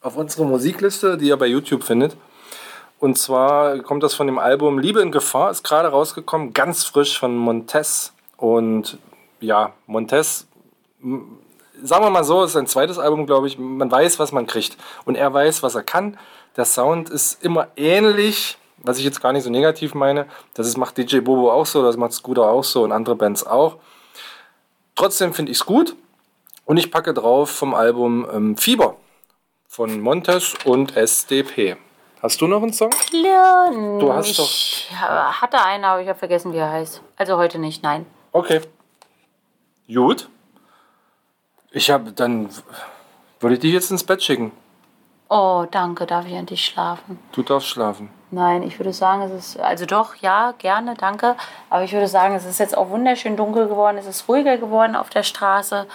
auf 0.00 0.16
unsere 0.16 0.44
Musikliste, 0.44 1.16
die 1.16 1.28
ihr 1.28 1.36
bei 1.36 1.46
YouTube 1.46 1.84
findet. 1.84 2.16
Und 2.98 3.16
zwar 3.18 3.78
kommt 3.80 4.02
das 4.02 4.14
von 4.14 4.26
dem 4.26 4.38
Album 4.38 4.78
Liebe 4.78 5.00
in 5.02 5.12
Gefahr, 5.12 5.50
ist 5.50 5.62
gerade 5.62 5.88
rausgekommen, 5.88 6.52
ganz 6.52 6.84
frisch 6.84 7.18
von 7.18 7.36
Montez. 7.36 8.12
Und 8.38 8.98
ja, 9.40 9.72
Montez, 9.86 10.46
sagen 11.82 12.04
wir 12.04 12.10
mal 12.10 12.24
so, 12.24 12.44
ist 12.44 12.52
sein 12.52 12.66
zweites 12.66 12.98
Album, 12.98 13.26
glaube 13.26 13.46
ich. 13.46 13.58
Man 13.58 13.90
weiß, 13.90 14.18
was 14.18 14.32
man 14.32 14.46
kriegt. 14.46 14.76
Und 15.04 15.16
er 15.16 15.32
weiß, 15.32 15.62
was 15.62 15.74
er 15.74 15.82
kann. 15.82 16.18
Der 16.56 16.64
Sound 16.64 17.10
ist 17.10 17.42
immer 17.42 17.68
ähnlich, 17.76 18.58
was 18.78 18.98
ich 18.98 19.04
jetzt 19.04 19.20
gar 19.20 19.32
nicht 19.32 19.44
so 19.44 19.50
negativ 19.50 19.94
meine. 19.94 20.26
Das 20.54 20.66
ist, 20.66 20.76
macht 20.76 20.96
DJ 20.98 21.18
Bobo 21.18 21.50
auch 21.50 21.66
so, 21.66 21.82
das 21.82 21.96
macht 21.96 22.12
Scooter 22.12 22.48
auch 22.48 22.64
so 22.64 22.82
und 22.82 22.92
andere 22.92 23.16
Bands 23.16 23.46
auch. 23.46 23.76
Trotzdem 24.94 25.34
finde 25.34 25.52
ich 25.52 25.58
es 25.58 25.66
gut. 25.66 25.96
Und 26.64 26.76
ich 26.78 26.90
packe 26.90 27.12
drauf 27.12 27.50
vom 27.50 27.74
Album 27.74 28.26
ähm, 28.32 28.56
Fieber 28.56 28.96
von 29.68 30.00
Montes 30.00 30.54
und 30.64 30.96
SDP. 30.96 31.76
Hast 32.22 32.40
du 32.40 32.46
noch 32.46 32.62
einen 32.62 32.72
Song? 32.72 32.90
du 33.12 33.98
Du 33.98 34.12
hast 34.12 34.30
ich 34.30 34.88
doch. 34.88 35.42
hatte 35.42 35.62
einen, 35.62 35.84
aber 35.84 36.00
ich 36.00 36.08
habe 36.08 36.18
vergessen, 36.18 36.54
wie 36.54 36.58
er 36.58 36.70
heißt. 36.70 37.02
Also 37.16 37.36
heute 37.36 37.58
nicht, 37.58 37.82
nein. 37.82 38.06
Okay. 38.32 38.62
Gut. 39.92 40.30
Ich 41.74 41.90
habe 41.90 42.12
dann. 42.12 42.48
Würde 43.40 43.56
ich 43.56 43.60
dich 43.60 43.72
jetzt 43.72 43.90
ins 43.90 44.04
Bett 44.04 44.22
schicken? 44.22 44.52
Oh, 45.28 45.66
danke, 45.70 46.06
darf 46.06 46.24
ich 46.26 46.32
endlich 46.32 46.64
schlafen? 46.64 47.18
Du 47.32 47.42
darfst 47.42 47.68
schlafen. 47.68 48.08
Nein, 48.30 48.62
ich 48.62 48.78
würde 48.78 48.92
sagen, 48.92 49.22
es 49.22 49.32
ist, 49.32 49.60
also 49.60 49.84
doch, 49.84 50.14
ja, 50.16 50.54
gerne, 50.58 50.94
danke. 50.94 51.34
Aber 51.70 51.82
ich 51.82 51.92
würde 51.92 52.08
sagen, 52.08 52.34
es 52.34 52.44
ist 52.44 52.58
jetzt 52.58 52.76
auch 52.76 52.90
wunderschön 52.90 53.36
dunkel 53.36 53.66
geworden, 53.66 53.98
es 53.98 54.06
ist 54.06 54.28
ruhiger 54.28 54.56
geworden 54.56 54.94
auf 54.94 55.10
der 55.10 55.24
Straße. 55.24 55.86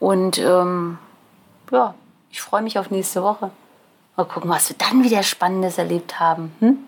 Und 0.00 0.38
ähm, 0.38 0.98
ja, 1.70 1.94
ich 2.30 2.40
freue 2.40 2.62
mich 2.62 2.78
auf 2.78 2.90
nächste 2.90 3.22
Woche. 3.22 3.50
Mal 4.16 4.24
gucken, 4.24 4.50
was 4.50 4.70
wir 4.70 4.76
dann 4.78 5.04
wieder 5.04 5.22
Spannendes 5.22 5.78
erlebt 5.78 6.18
haben. 6.18 6.54
Hm? 6.60 6.78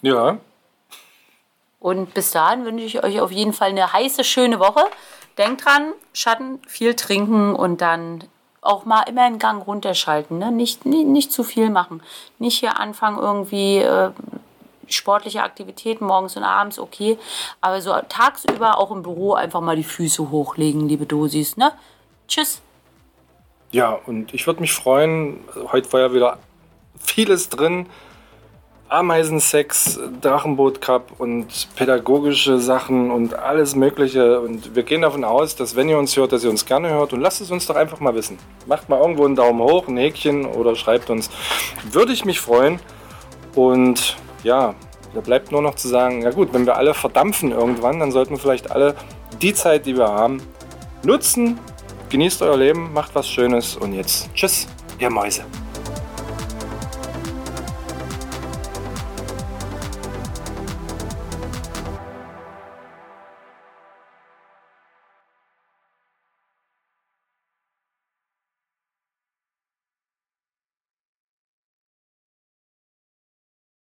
Ja. 0.00 0.38
Und 1.78 2.14
bis 2.14 2.30
dahin 2.30 2.64
wünsche 2.64 2.84
ich 2.84 3.04
euch 3.04 3.20
auf 3.20 3.30
jeden 3.30 3.52
Fall 3.52 3.70
eine 3.70 3.92
heiße, 3.92 4.24
schöne 4.24 4.58
Woche. 4.58 4.84
Denkt 5.38 5.64
dran, 5.64 5.92
Schatten, 6.12 6.60
viel 6.66 6.94
trinken 6.94 7.54
und 7.54 7.80
dann 7.80 8.24
auch 8.62 8.84
mal 8.84 9.02
immer 9.02 9.22
einen 9.22 9.38
Gang 9.38 9.66
runterschalten. 9.66 10.38
Ne? 10.38 10.52
Nicht, 10.52 10.84
nicht, 10.84 11.06
nicht 11.06 11.32
zu 11.32 11.44
viel 11.44 11.70
machen. 11.70 12.02
Nicht 12.38 12.58
hier 12.58 12.78
anfangen, 12.78 13.18
irgendwie 13.18 13.78
äh, 13.78 14.10
sportliche 14.88 15.42
Aktivitäten 15.42 16.04
morgens 16.04 16.36
und 16.36 16.44
abends, 16.44 16.78
okay. 16.78 17.18
Aber 17.60 17.80
so 17.80 17.94
tagsüber 18.08 18.78
auch 18.78 18.90
im 18.90 19.02
Büro 19.02 19.34
einfach 19.34 19.60
mal 19.60 19.76
die 19.76 19.84
Füße 19.84 20.30
hochlegen, 20.30 20.88
liebe 20.88 21.06
Dosis, 21.06 21.56
ne? 21.56 21.72
Tschüss. 22.28 22.60
Ja, 23.72 23.92
und 24.06 24.34
ich 24.34 24.46
würde 24.46 24.60
mich 24.60 24.72
freuen, 24.72 25.44
heute 25.72 25.92
war 25.92 26.00
ja 26.00 26.12
wieder 26.12 26.38
vieles 26.98 27.48
drin. 27.48 27.86
Ameisensex, 28.90 30.00
Drachenboot 30.20 30.80
Cup 30.80 31.12
und 31.18 31.68
pädagogische 31.76 32.58
Sachen 32.58 33.10
und 33.12 33.34
alles 33.34 33.76
Mögliche. 33.76 34.40
Und 34.40 34.74
wir 34.74 34.82
gehen 34.82 35.02
davon 35.02 35.22
aus, 35.22 35.54
dass 35.54 35.76
wenn 35.76 35.88
ihr 35.88 35.96
uns 35.96 36.16
hört, 36.16 36.32
dass 36.32 36.42
ihr 36.42 36.50
uns 36.50 36.66
gerne 36.66 36.90
hört 36.90 37.12
und 37.12 37.20
lasst 37.20 37.40
es 37.40 37.52
uns 37.52 37.66
doch 37.66 37.76
einfach 37.76 38.00
mal 38.00 38.14
wissen. 38.14 38.36
Macht 38.66 38.88
mal 38.88 39.00
irgendwo 39.00 39.24
einen 39.24 39.36
Daumen 39.36 39.60
hoch, 39.60 39.86
ein 39.86 39.96
Häkchen 39.96 40.44
oder 40.44 40.74
schreibt 40.74 41.08
uns. 41.08 41.30
Würde 41.92 42.12
ich 42.12 42.24
mich 42.24 42.40
freuen. 42.40 42.80
Und 43.54 44.16
ja, 44.42 44.74
da 45.14 45.20
bleibt 45.20 45.52
nur 45.52 45.62
noch 45.62 45.76
zu 45.76 45.86
sagen, 45.86 46.22
ja 46.22 46.30
gut, 46.30 46.52
wenn 46.52 46.66
wir 46.66 46.76
alle 46.76 46.92
verdampfen 46.92 47.52
irgendwann, 47.52 48.00
dann 48.00 48.10
sollten 48.10 48.32
wir 48.32 48.38
vielleicht 48.38 48.72
alle 48.72 48.96
die 49.40 49.54
Zeit, 49.54 49.86
die 49.86 49.96
wir 49.96 50.08
haben, 50.08 50.42
nutzen. 51.04 51.58
Genießt 52.08 52.42
euer 52.42 52.56
Leben, 52.56 52.92
macht 52.92 53.14
was 53.14 53.28
Schönes 53.28 53.76
und 53.76 53.92
jetzt 53.92 54.34
tschüss, 54.34 54.66
ihr 54.98 55.10
Mäuse. 55.10 55.44